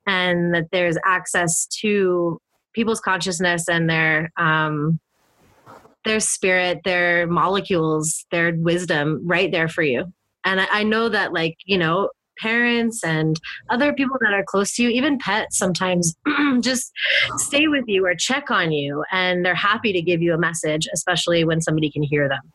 And 0.06 0.54
that 0.54 0.66
there's 0.72 0.98
access 1.04 1.66
to 1.80 2.38
people's 2.74 3.00
consciousness 3.00 3.68
and 3.68 3.88
their 3.88 4.30
um, 4.36 5.00
their 6.04 6.20
spirit, 6.20 6.80
their 6.84 7.26
molecules, 7.26 8.26
their 8.30 8.54
wisdom 8.54 9.20
right 9.24 9.50
there 9.50 9.68
for 9.68 9.82
you. 9.82 10.12
And 10.44 10.60
I, 10.60 10.66
I 10.70 10.82
know 10.82 11.08
that 11.08 11.32
like, 11.32 11.56
you 11.64 11.78
know, 11.78 12.10
parents 12.38 13.02
and 13.04 13.40
other 13.70 13.92
people 13.92 14.16
that 14.20 14.32
are 14.32 14.44
close 14.46 14.74
to 14.74 14.82
you, 14.82 14.88
even 14.90 15.18
pets 15.18 15.56
sometimes 15.56 16.14
just 16.60 16.92
stay 17.38 17.68
with 17.68 17.84
you 17.86 18.04
or 18.04 18.14
check 18.14 18.50
on 18.50 18.72
you 18.72 19.04
and 19.12 19.44
they're 19.44 19.54
happy 19.54 19.92
to 19.92 20.02
give 20.02 20.20
you 20.20 20.34
a 20.34 20.38
message, 20.38 20.86
especially 20.92 21.44
when 21.44 21.60
somebody 21.60 21.90
can 21.90 22.02
hear 22.02 22.28
them. 22.28 22.52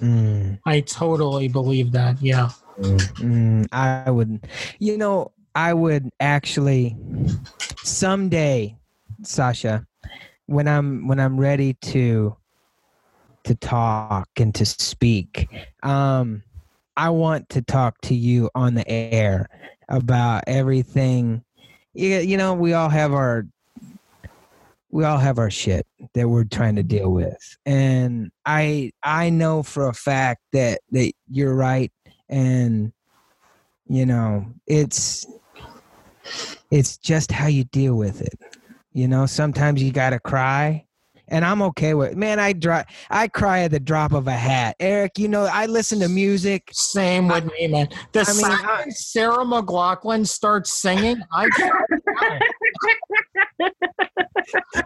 mm, 0.00 0.58
i 0.64 0.80
totally 0.80 1.48
believe 1.48 1.92
that 1.92 2.20
yeah 2.20 2.50
mm, 2.78 3.66
i 3.72 4.10
would 4.10 4.46
you 4.78 4.96
know 4.96 5.32
i 5.54 5.72
would 5.72 6.10
actually 6.20 6.96
someday 7.82 8.76
sasha 9.22 9.86
when 10.46 10.66
i'm 10.68 11.06
when 11.06 11.20
i'm 11.20 11.38
ready 11.38 11.74
to 11.74 12.36
to 13.44 13.54
talk 13.54 14.28
and 14.38 14.54
to 14.54 14.64
speak 14.64 15.48
um 15.82 16.42
i 16.96 17.08
want 17.08 17.48
to 17.48 17.62
talk 17.62 18.00
to 18.00 18.14
you 18.14 18.50
on 18.54 18.74
the 18.74 18.88
air 18.88 19.48
about 19.90 20.44
everything. 20.46 21.44
You, 21.92 22.18
you 22.18 22.36
know 22.36 22.54
we 22.54 22.72
all 22.72 22.88
have 22.88 23.12
our 23.12 23.46
we 24.92 25.04
all 25.04 25.18
have 25.18 25.38
our 25.38 25.50
shit 25.50 25.86
that 26.14 26.28
we're 26.28 26.44
trying 26.44 26.76
to 26.76 26.82
deal 26.82 27.10
with. 27.12 27.58
And 27.66 28.30
i 28.46 28.92
i 29.02 29.28
know 29.28 29.62
for 29.62 29.88
a 29.88 29.94
fact 29.94 30.40
that 30.52 30.80
that 30.92 31.12
you're 31.28 31.54
right. 31.54 31.92
And 32.28 32.92
you 33.88 34.06
know 34.06 34.46
it's 34.66 35.26
it's 36.70 36.96
just 36.98 37.32
how 37.32 37.46
you 37.46 37.64
deal 37.64 37.94
with 37.96 38.20
it. 38.20 38.38
You 38.92 39.08
know 39.08 39.26
sometimes 39.26 39.82
you 39.82 39.92
gotta 39.92 40.18
cry 40.18 40.86
and 41.30 41.44
i'm 41.44 41.62
okay 41.62 41.94
with 41.94 42.16
man 42.16 42.40
i 42.40 42.52
dry 42.52 42.84
i 43.08 43.28
cry 43.28 43.60
at 43.60 43.70
the 43.70 43.78
drop 43.80 44.12
of 44.12 44.26
a 44.26 44.32
hat. 44.32 44.74
Eric 44.80 45.18
you 45.18 45.28
know 45.28 45.48
i 45.52 45.66
listen 45.66 46.00
to 46.00 46.08
music. 46.08 46.68
Same 46.72 47.28
with 47.28 47.44
me 47.52 47.68
man. 47.68 47.88
The 48.12 48.26
I 48.28 48.32
mean, 48.32 48.44
I- 48.66 48.88
Sarah 48.90 49.44
McLachlan 49.44 50.26
starts 50.26 50.80
singing 50.80 51.18
i 51.32 51.48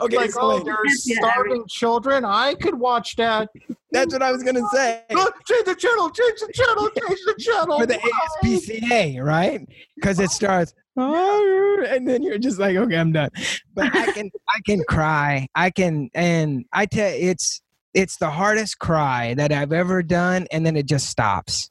okay 0.00 0.16
like 0.16 0.30
so 0.30 0.40
oh 0.42 0.58
there's 0.62 1.16
starving 1.18 1.64
children. 1.68 2.24
I 2.24 2.54
could 2.54 2.78
watch 2.78 3.16
that 3.16 3.48
that's 3.94 4.12
what 4.12 4.22
i 4.22 4.30
was 4.30 4.42
gonna 4.42 4.66
say 4.72 5.02
change 5.46 5.64
the 5.64 5.74
channel 5.74 6.10
change 6.10 6.40
the 6.40 6.52
channel 6.52 6.88
change 6.90 7.20
the 7.26 7.34
channel 7.38 7.78
for 7.78 7.86
the 7.86 7.98
ASPCA, 8.42 9.22
right? 9.22 9.66
Because 9.94 10.20
it 10.20 10.30
starts, 10.30 10.74
"Oh," 10.96 11.84
and 11.88 12.06
then 12.08 12.22
you're 12.22 12.38
just 12.38 12.58
like, 12.58 12.76
okay, 12.76 12.96
I'm 12.96 13.12
done. 13.12 13.30
But 13.74 13.94
I 13.94 14.12
can, 14.12 14.30
I 14.48 14.60
can 14.64 14.82
cry. 14.88 15.48
I 15.54 15.70
can, 15.70 16.10
and 16.14 16.64
I 16.72 16.86
tell 16.86 17.12
it's, 17.12 17.62
it's 17.92 18.16
the 18.16 18.30
hardest 18.30 18.78
cry 18.78 19.34
that 19.34 19.52
I've 19.52 19.72
ever 19.72 20.02
done, 20.02 20.46
and 20.50 20.64
then 20.64 20.76
it 20.76 20.86
just 20.86 21.08
stops. 21.08 21.70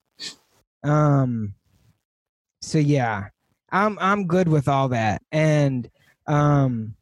Um. 0.83 1.55
So 2.61 2.77
yeah, 2.77 3.25
I'm, 3.71 3.97
I'm 3.99 4.25
good 4.25 4.47
with 4.47 4.67
all 4.67 4.89
that, 4.89 5.21
and 5.31 5.89
um, 6.27 6.95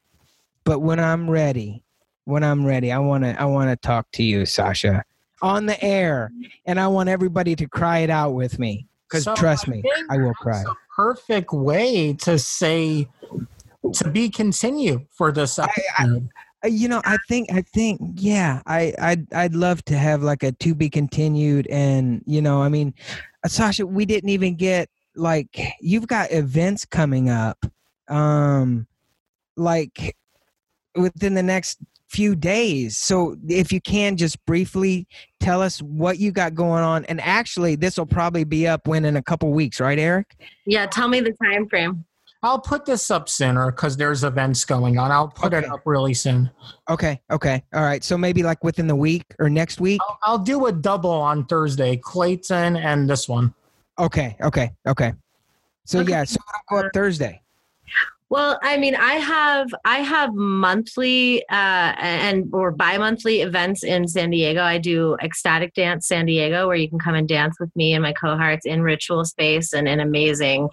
but 0.63 0.79
when 0.79 0.99
I'm 0.99 1.29
ready, 1.29 1.83
when 2.25 2.43
I'm 2.43 2.65
ready, 2.65 2.91
I 2.91 2.99
wanna, 2.99 3.35
I 3.37 3.45
wanna 3.45 3.75
talk 3.75 4.07
to 4.13 4.23
you, 4.23 4.45
Sasha, 4.45 5.03
on 5.41 5.65
the 5.65 5.81
air, 5.83 6.31
and 6.65 6.79
I 6.79 6.87
want 6.87 7.09
everybody 7.09 7.55
to 7.55 7.67
cry 7.67 7.99
it 7.99 8.09
out 8.09 8.31
with 8.33 8.59
me. 8.59 8.87
Because 9.09 9.23
So 9.25 9.35
trust 9.35 9.67
I 9.67 9.71
me, 9.71 9.83
I 10.09 10.17
will 10.17 10.33
cry. 10.35 10.63
perfect 10.95 11.51
way 11.51 12.13
to 12.13 12.39
say 12.39 13.07
to 13.93 14.09
be 14.09 14.29
continue 14.29 15.05
for 15.11 15.31
this 15.31 15.59
I- 15.59 15.67
episode. 15.97 16.29
Uh, 16.63 16.67
You 16.67 16.87
know, 16.87 17.01
I 17.05 17.17
think, 17.27 17.51
I 17.51 17.61
think, 17.63 17.99
yeah, 18.15 18.61
I, 18.67 18.93
I'd, 18.99 19.33
I'd 19.33 19.55
love 19.55 19.83
to 19.85 19.97
have 19.97 20.21
like 20.21 20.43
a 20.43 20.51
to 20.51 20.75
be 20.75 20.89
continued, 20.89 21.67
and 21.71 22.21
you 22.27 22.41
know, 22.41 22.61
I 22.61 22.69
mean, 22.69 22.93
Sasha, 23.47 23.85
we 23.87 24.05
didn't 24.05 24.29
even 24.29 24.55
get 24.55 24.87
like 25.15 25.59
you've 25.81 26.07
got 26.07 26.31
events 26.31 26.85
coming 26.85 27.29
up, 27.29 27.57
um, 28.09 28.85
like 29.57 30.15
within 30.95 31.33
the 31.33 31.41
next 31.43 31.79
few 32.11 32.35
days. 32.35 32.97
So 32.97 33.37
if 33.47 33.71
you 33.71 33.79
can 33.79 34.17
just 34.17 34.43
briefly 34.45 35.07
tell 35.39 35.61
us 35.61 35.81
what 35.81 36.19
you 36.19 36.31
got 36.31 36.53
going 36.53 36.83
on, 36.83 37.05
and 37.05 37.21
actually, 37.21 37.75
this 37.75 37.97
will 37.97 38.05
probably 38.05 38.43
be 38.43 38.67
up 38.67 38.87
when 38.87 39.05
in 39.05 39.15
a 39.15 39.23
couple 39.23 39.51
weeks, 39.51 39.79
right, 39.79 39.97
Eric? 39.97 40.35
Yeah, 40.65 40.85
tell 40.85 41.07
me 41.07 41.21
the 41.21 41.33
time 41.43 41.69
frame. 41.69 42.03
I'll 42.43 42.59
put 42.59 42.85
this 42.85 43.11
up 43.11 43.29
sooner 43.29 43.71
because 43.71 43.95
there's 43.95 44.23
events 44.23 44.65
going 44.65 44.97
on. 44.97 45.11
I'll 45.11 45.27
put 45.27 45.53
it 45.53 45.63
up 45.65 45.81
really 45.85 46.13
soon. 46.13 46.49
Okay, 46.89 47.21
okay, 47.29 47.63
all 47.73 47.83
right. 47.83 48.03
So 48.03 48.17
maybe 48.17 48.41
like 48.41 48.63
within 48.63 48.87
the 48.87 48.95
week 48.95 49.23
or 49.39 49.47
next 49.47 49.79
week. 49.79 50.01
I'll, 50.09 50.19
I'll 50.23 50.37
do 50.39 50.65
a 50.65 50.71
double 50.71 51.11
on 51.11 51.45
Thursday, 51.45 51.97
Clayton 51.97 52.77
and 52.77 53.09
this 53.09 53.29
one. 53.29 53.53
Okay, 53.99 54.35
okay, 54.41 54.71
okay. 54.87 55.13
So 55.85 55.99
Okay. 55.99 56.11
yeah, 56.11 56.23
so 56.23 56.39
it'll 56.49 56.81
go 56.81 56.87
up 56.87 56.91
Thursday. 56.93 57.41
Well, 58.31 58.57
I 58.63 58.77
mean, 58.77 58.95
I 58.95 59.15
have 59.15 59.67
I 59.83 59.97
have 59.97 60.33
monthly 60.33 61.43
uh, 61.49 61.93
and 61.99 62.45
or 62.53 62.71
bi-monthly 62.71 63.41
events 63.41 63.83
in 63.83 64.07
San 64.07 64.29
Diego. 64.29 64.63
I 64.63 64.77
do 64.77 65.17
ecstatic 65.21 65.73
dance 65.73 66.07
San 66.07 66.27
Diego, 66.27 66.65
where 66.65 66.77
you 66.77 66.89
can 66.89 66.97
come 66.97 67.13
and 67.13 67.27
dance 67.27 67.57
with 67.59 67.75
me 67.75 67.91
and 67.91 68.01
my 68.01 68.13
cohorts 68.13 68.65
in 68.65 68.83
ritual 68.83 69.25
space 69.25 69.73
and 69.73 69.85
an 69.85 69.99
amazing 69.99 70.69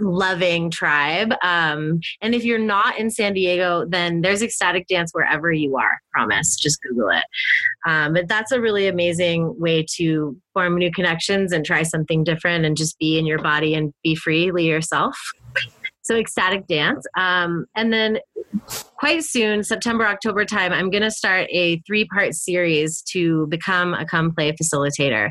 loving 0.00 0.68
tribe. 0.68 1.32
Um, 1.44 2.00
and 2.20 2.34
if 2.34 2.44
you're 2.44 2.58
not 2.58 2.98
in 2.98 3.12
San 3.12 3.34
Diego, 3.34 3.84
then 3.88 4.22
there's 4.22 4.42
ecstatic 4.42 4.88
dance 4.88 5.12
wherever 5.12 5.52
you 5.52 5.76
are. 5.76 6.00
Promise. 6.12 6.56
Just 6.56 6.82
Google 6.82 7.10
it. 7.10 7.24
Um, 7.86 8.14
but 8.14 8.26
that's 8.26 8.50
a 8.50 8.60
really 8.60 8.88
amazing 8.88 9.54
way 9.60 9.86
to 9.94 10.36
form 10.54 10.76
new 10.76 10.90
connections 10.90 11.52
and 11.52 11.64
try 11.64 11.84
something 11.84 12.24
different 12.24 12.64
and 12.64 12.76
just 12.76 12.98
be 12.98 13.16
in 13.16 13.26
your 13.26 13.40
body 13.40 13.74
and 13.74 13.92
be 14.02 14.16
freely 14.16 14.66
yourself. 14.66 15.16
So 16.08 16.16
ecstatic 16.16 16.66
dance. 16.66 17.06
Um, 17.18 17.66
and 17.76 17.92
then 17.92 18.18
quite 18.96 19.24
soon, 19.24 19.62
September, 19.62 20.06
October 20.06 20.46
time, 20.46 20.72
I'm 20.72 20.88
going 20.88 21.02
to 21.02 21.10
start 21.10 21.48
a 21.50 21.80
three 21.80 22.06
part 22.06 22.32
series 22.32 23.02
to 23.12 23.46
become 23.48 23.92
a 23.92 24.06
come 24.06 24.34
play 24.34 24.52
facilitator. 24.52 25.30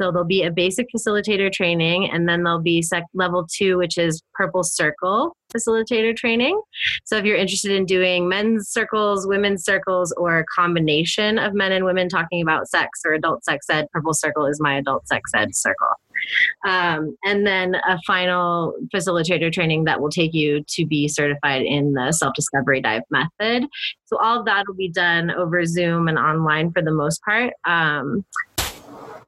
So 0.00 0.12
there'll 0.12 0.24
be 0.24 0.44
a 0.44 0.50
basic 0.52 0.86
facilitator 0.96 1.52
training, 1.52 2.08
and 2.08 2.28
then 2.28 2.44
there'll 2.44 2.62
be 2.62 2.82
sec- 2.82 3.02
level 3.14 3.48
two, 3.52 3.78
which 3.78 3.98
is 3.98 4.22
purple 4.34 4.62
circle 4.62 5.36
facilitator 5.54 6.16
training. 6.16 6.60
So 7.04 7.16
if 7.16 7.24
you're 7.24 7.36
interested 7.36 7.72
in 7.72 7.84
doing 7.86 8.28
men's 8.28 8.68
circles, 8.68 9.26
women's 9.26 9.64
circles, 9.64 10.12
or 10.16 10.38
a 10.38 10.44
combination 10.44 11.38
of 11.38 11.54
men 11.54 11.72
and 11.72 11.84
women 11.84 12.08
talking 12.08 12.42
about 12.42 12.68
sex 12.68 13.00
or 13.04 13.14
adult 13.14 13.44
sex 13.44 13.66
ed, 13.70 13.86
purple 13.92 14.14
circle 14.14 14.46
is 14.46 14.60
my 14.60 14.78
adult 14.78 15.06
sex 15.06 15.30
ed 15.34 15.54
circle. 15.54 15.88
Um, 16.66 17.16
and 17.24 17.46
then 17.46 17.74
a 17.74 17.98
final 18.06 18.74
facilitator 18.94 19.52
training 19.52 19.84
that 19.84 20.00
will 20.00 20.10
take 20.10 20.34
you 20.34 20.64
to 20.68 20.86
be 20.86 21.08
certified 21.08 21.62
in 21.62 21.92
the 21.92 22.12
self 22.12 22.34
discovery 22.34 22.80
dive 22.80 23.02
method. 23.10 23.66
So 24.06 24.18
all 24.22 24.40
of 24.40 24.46
that 24.46 24.64
will 24.66 24.74
be 24.74 24.90
done 24.90 25.30
over 25.30 25.64
Zoom 25.64 26.08
and 26.08 26.18
online 26.18 26.72
for 26.72 26.82
the 26.82 26.92
most 26.92 27.22
part. 27.24 27.52
Um, 27.64 28.24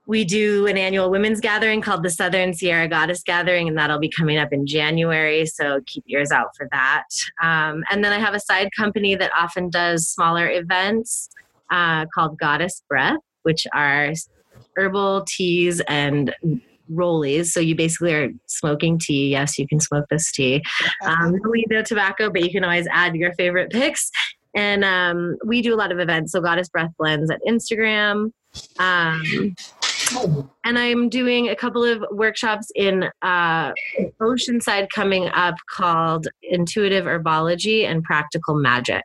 we 0.06 0.24
do 0.24 0.66
an 0.66 0.76
annual 0.76 1.10
women's 1.10 1.40
gathering 1.40 1.80
called 1.80 2.02
the 2.02 2.10
Southern 2.10 2.52
Sierra 2.52 2.88
Goddess 2.88 3.22
Gathering, 3.22 3.68
and 3.68 3.78
that'll 3.78 3.98
be 3.98 4.10
coming 4.10 4.36
up 4.36 4.52
in 4.52 4.66
January. 4.66 5.46
So 5.46 5.80
keep 5.86 6.04
ears 6.08 6.30
out 6.30 6.48
for 6.56 6.68
that. 6.72 7.04
Um, 7.42 7.84
and 7.90 8.04
then 8.04 8.12
I 8.12 8.18
have 8.18 8.34
a 8.34 8.40
side 8.40 8.68
company 8.76 9.14
that 9.14 9.30
often 9.36 9.70
does 9.70 10.08
smaller 10.08 10.50
events 10.50 11.30
uh, 11.70 12.04
called 12.14 12.38
Goddess 12.38 12.82
Breath, 12.88 13.20
which 13.42 13.66
are 13.72 14.12
herbal 14.76 15.24
teas 15.26 15.80
and 15.88 16.34
rollies. 16.92 17.46
So 17.46 17.60
you 17.60 17.74
basically 17.74 18.12
are 18.12 18.28
smoking 18.46 18.98
tea. 18.98 19.30
Yes, 19.30 19.58
you 19.58 19.66
can 19.66 19.80
smoke 19.80 20.06
this 20.10 20.30
tea. 20.30 20.62
Um, 21.04 21.36
no 21.70 21.82
tobacco, 21.82 22.30
but 22.30 22.42
you 22.42 22.50
can 22.50 22.64
always 22.64 22.86
add 22.90 23.14
your 23.14 23.32
favorite 23.34 23.70
picks. 23.70 24.10
And 24.54 24.84
um, 24.84 25.36
we 25.44 25.60
do 25.60 25.74
a 25.74 25.76
lot 25.76 25.92
of 25.92 25.98
events. 25.98 26.32
So 26.32 26.40
Goddess 26.40 26.68
Breath 26.68 26.92
Blends 26.98 27.30
at 27.30 27.40
Instagram. 27.46 28.30
Um, 28.78 29.54
and 30.64 30.78
I'm 30.78 31.08
doing 31.08 31.48
a 31.48 31.56
couple 31.56 31.84
of 31.84 32.04
workshops 32.10 32.70
in 32.74 33.04
uh, 33.22 33.72
Oceanside 34.20 34.88
coming 34.90 35.28
up 35.28 35.56
called 35.70 36.28
Intuitive 36.42 37.04
Herbology 37.04 37.84
and 37.84 38.02
Practical 38.02 38.54
Magic. 38.54 39.04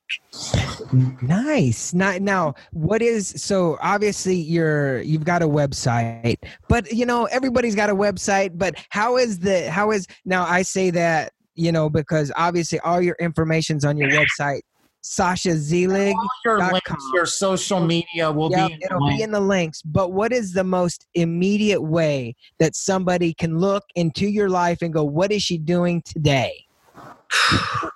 Nice. 1.21 1.93
Now, 1.93 2.17
now, 2.19 2.53
what 2.71 3.01
is 3.01 3.27
so? 3.37 3.77
Obviously, 3.81 4.35
you're 4.35 5.01
you've 5.01 5.25
got 5.25 5.41
a 5.41 5.47
website, 5.47 6.37
but 6.67 6.91
you 6.91 7.05
know 7.05 7.25
everybody's 7.25 7.75
got 7.75 7.89
a 7.89 7.95
website. 7.95 8.57
But 8.57 8.75
how 8.89 9.17
is 9.17 9.39
the 9.39 9.69
how 9.69 9.91
is 9.91 10.07
now? 10.25 10.45
I 10.45 10.61
say 10.61 10.89
that 10.91 11.33
you 11.55 11.71
know 11.71 11.89
because 11.89 12.31
obviously 12.35 12.79
all 12.79 13.01
your 13.01 13.15
information's 13.19 13.85
on 13.85 13.97
your 13.97 14.09
website 14.09 14.61
Sasha 15.01 15.55
Zelig. 15.55 16.15
Your 16.45 16.57
links, 16.57 17.03
your 17.13 17.25
social 17.25 17.79
media 17.79 18.31
will 18.31 18.51
yep, 18.51 18.69
be. 18.69 18.79
it'll 18.83 19.07
be 19.07 19.21
in 19.21 19.31
the 19.31 19.39
links. 19.39 19.81
But 19.81 20.11
what 20.11 20.31
is 20.31 20.53
the 20.53 20.63
most 20.63 21.07
immediate 21.13 21.81
way 21.81 22.35
that 22.59 22.75
somebody 22.75 23.33
can 23.33 23.57
look 23.57 23.83
into 23.95 24.27
your 24.27 24.49
life 24.49 24.81
and 24.81 24.93
go, 24.93 25.03
"What 25.03 25.31
is 25.31 25.41
she 25.41 25.57
doing 25.57 26.01
today?" 26.03 26.65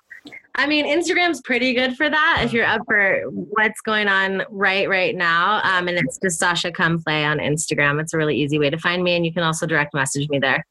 I 0.56 0.66
mean, 0.68 0.86
Instagram's 0.86 1.40
pretty 1.40 1.74
good 1.74 1.96
for 1.96 2.08
that 2.08 2.42
if 2.44 2.52
you're 2.52 2.64
up 2.64 2.82
for 2.86 3.22
what's 3.28 3.80
going 3.80 4.06
on 4.06 4.44
right 4.50 4.88
right 4.88 5.14
now. 5.16 5.60
Um, 5.64 5.88
and 5.88 5.98
it's 5.98 6.18
just 6.22 6.38
Sasha 6.38 6.70
Come 6.70 7.02
Play 7.02 7.24
on 7.24 7.38
Instagram. 7.38 8.00
It's 8.00 8.14
a 8.14 8.16
really 8.16 8.36
easy 8.36 8.58
way 8.58 8.70
to 8.70 8.78
find 8.78 9.02
me, 9.02 9.16
and 9.16 9.26
you 9.26 9.32
can 9.32 9.42
also 9.42 9.66
direct 9.66 9.94
message 9.94 10.28
me 10.28 10.38
there. 10.38 10.64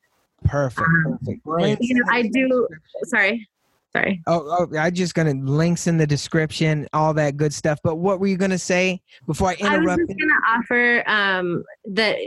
Perfect. 0.45 0.87
Um, 0.87 1.19
perfect. 1.45 1.81
You 1.81 1.95
know, 1.95 2.03
I 2.09 2.23
do. 2.23 2.67
Sorry. 3.05 3.47
Sorry. 3.95 4.21
Oh, 4.25 4.67
oh, 4.71 4.77
I 4.77 4.89
just 4.89 5.13
gonna 5.13 5.33
links 5.33 5.85
in 5.85 5.97
the 5.97 6.07
description, 6.07 6.87
all 6.93 7.13
that 7.13 7.37
good 7.37 7.53
stuff. 7.53 7.79
But 7.83 7.97
what 7.97 8.19
were 8.19 8.25
you 8.25 8.37
gonna 8.37 8.57
say 8.57 9.01
before 9.27 9.49
I 9.49 9.53
interrupt? 9.53 9.75
I 9.75 9.95
was 9.95 10.07
just 10.07 10.19
gonna 10.19 10.57
offer 10.57 11.03
um, 11.07 11.63
that 11.85 12.17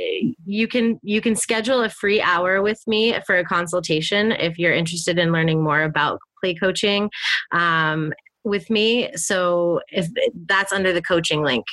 you 0.44 0.68
can 0.68 1.00
you 1.02 1.20
can 1.20 1.34
schedule 1.34 1.82
a 1.82 1.88
free 1.88 2.20
hour 2.20 2.62
with 2.62 2.80
me 2.86 3.18
for 3.26 3.38
a 3.38 3.44
consultation 3.44 4.30
if 4.30 4.58
you're 4.58 4.74
interested 4.74 5.18
in 5.18 5.32
learning 5.32 5.62
more 5.62 5.82
about 5.82 6.20
play 6.40 6.54
coaching 6.54 7.10
um, 7.50 8.12
with 8.44 8.70
me. 8.70 9.10
So 9.16 9.80
if 9.88 10.08
that's 10.46 10.72
under 10.72 10.92
the 10.92 11.02
coaching 11.02 11.42
link 11.42 11.64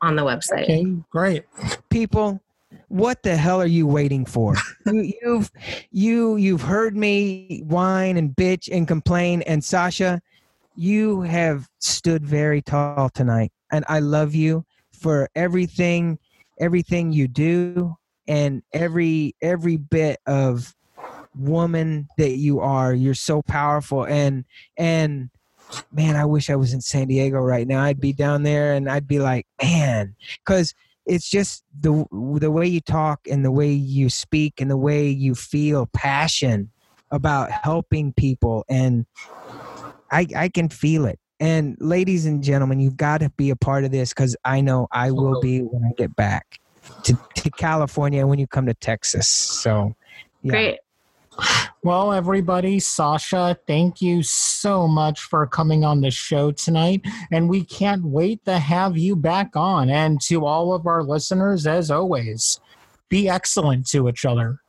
on 0.00 0.16
the 0.16 0.22
website. 0.22 0.64
Okay, 0.64 0.86
great. 1.10 1.44
People, 1.90 2.40
what 2.88 3.22
the 3.22 3.36
hell 3.36 3.60
are 3.60 3.66
you 3.66 3.86
waiting 3.86 4.24
for? 4.24 4.54
you, 4.86 5.12
you've 5.22 5.50
you 5.90 6.36
you've 6.36 6.62
heard 6.62 6.96
me 6.96 7.62
whine 7.66 8.16
and 8.16 8.34
bitch 8.34 8.68
and 8.70 8.86
complain, 8.86 9.42
and 9.42 9.62
Sasha, 9.62 10.20
you 10.76 11.22
have 11.22 11.68
stood 11.78 12.24
very 12.24 12.62
tall 12.62 13.08
tonight, 13.08 13.52
and 13.70 13.84
I 13.88 14.00
love 14.00 14.34
you 14.34 14.64
for 14.92 15.28
everything, 15.34 16.18
everything 16.58 17.12
you 17.12 17.28
do, 17.28 17.96
and 18.26 18.62
every 18.72 19.34
every 19.40 19.76
bit 19.76 20.18
of 20.26 20.74
woman 21.36 22.08
that 22.18 22.36
you 22.36 22.60
are. 22.60 22.94
You're 22.94 23.14
so 23.14 23.42
powerful, 23.42 24.04
and 24.04 24.44
and 24.76 25.30
man, 25.92 26.16
I 26.16 26.24
wish 26.24 26.50
I 26.50 26.56
was 26.56 26.72
in 26.72 26.80
San 26.80 27.08
Diego 27.08 27.38
right 27.38 27.66
now. 27.66 27.82
I'd 27.82 28.00
be 28.00 28.12
down 28.12 28.42
there, 28.42 28.74
and 28.74 28.90
I'd 28.90 29.08
be 29.08 29.18
like, 29.18 29.46
man, 29.62 30.14
because 30.44 30.74
it's 31.06 31.28
just 31.28 31.64
the 31.78 32.04
the 32.40 32.50
way 32.50 32.66
you 32.66 32.80
talk 32.80 33.20
and 33.30 33.44
the 33.44 33.50
way 33.50 33.70
you 33.70 34.08
speak 34.08 34.60
and 34.60 34.70
the 34.70 34.76
way 34.76 35.08
you 35.08 35.34
feel 35.34 35.86
passion 35.92 36.70
about 37.10 37.50
helping 37.50 38.12
people 38.12 38.64
and 38.68 39.06
I 40.10 40.26
I 40.36 40.48
can 40.48 40.68
feel 40.68 41.06
it. 41.06 41.18
And 41.40 41.76
ladies 41.80 42.26
and 42.26 42.42
gentlemen, 42.42 42.78
you've 42.78 42.96
got 42.96 43.18
to 43.18 43.30
be 43.30 43.50
a 43.50 43.56
part 43.56 43.84
of 43.84 43.90
this 43.90 44.14
cuz 44.14 44.36
I 44.44 44.60
know 44.60 44.86
I 44.92 45.10
will 45.10 45.40
be 45.40 45.60
when 45.60 45.84
I 45.84 45.92
get 45.96 46.14
back 46.16 46.58
to, 47.04 47.18
to 47.36 47.50
California 47.50 48.26
when 48.26 48.38
you 48.38 48.46
come 48.46 48.66
to 48.66 48.74
Texas. 48.74 49.28
So 49.28 49.94
yeah. 50.42 50.52
Great. 50.52 50.78
Well, 51.82 52.14
everybody, 52.14 52.80
Sasha, 52.80 53.58
thank 53.66 54.00
you 54.00 54.22
so 54.22 54.88
much 54.88 55.20
for 55.20 55.46
coming 55.46 55.84
on 55.84 56.00
the 56.00 56.10
show 56.10 56.50
tonight. 56.50 57.02
And 57.30 57.48
we 57.48 57.62
can't 57.62 58.02
wait 58.02 58.42
to 58.46 58.58
have 58.58 58.96
you 58.96 59.16
back 59.16 59.54
on. 59.54 59.90
And 59.90 60.20
to 60.22 60.46
all 60.46 60.72
of 60.72 60.86
our 60.86 61.02
listeners, 61.02 61.66
as 61.66 61.90
always, 61.90 62.58
be 63.10 63.28
excellent 63.28 63.86
to 63.88 64.08
each 64.08 64.24
other. 64.24 64.60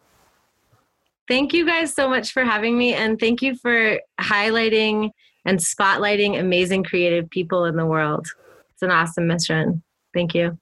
Thank 1.28 1.54
you 1.54 1.66
guys 1.66 1.94
so 1.94 2.10
much 2.10 2.34
for 2.34 2.44
having 2.44 2.78
me. 2.78 2.94
And 2.94 3.18
thank 3.18 3.42
you 3.42 3.56
for 3.56 4.00
highlighting 4.20 5.12
and 5.46 5.58
spotlighting 5.58 6.40
amazing 6.40 6.84
creative 6.84 7.30
people 7.30 7.66
in 7.66 7.78
the 7.78 7.86
world. 7.86 8.28
It's 8.74 8.82
an 8.82 8.92
awesome 8.92 9.28
mission. 9.28 9.84
Thank 10.14 10.36
you. 10.36 10.58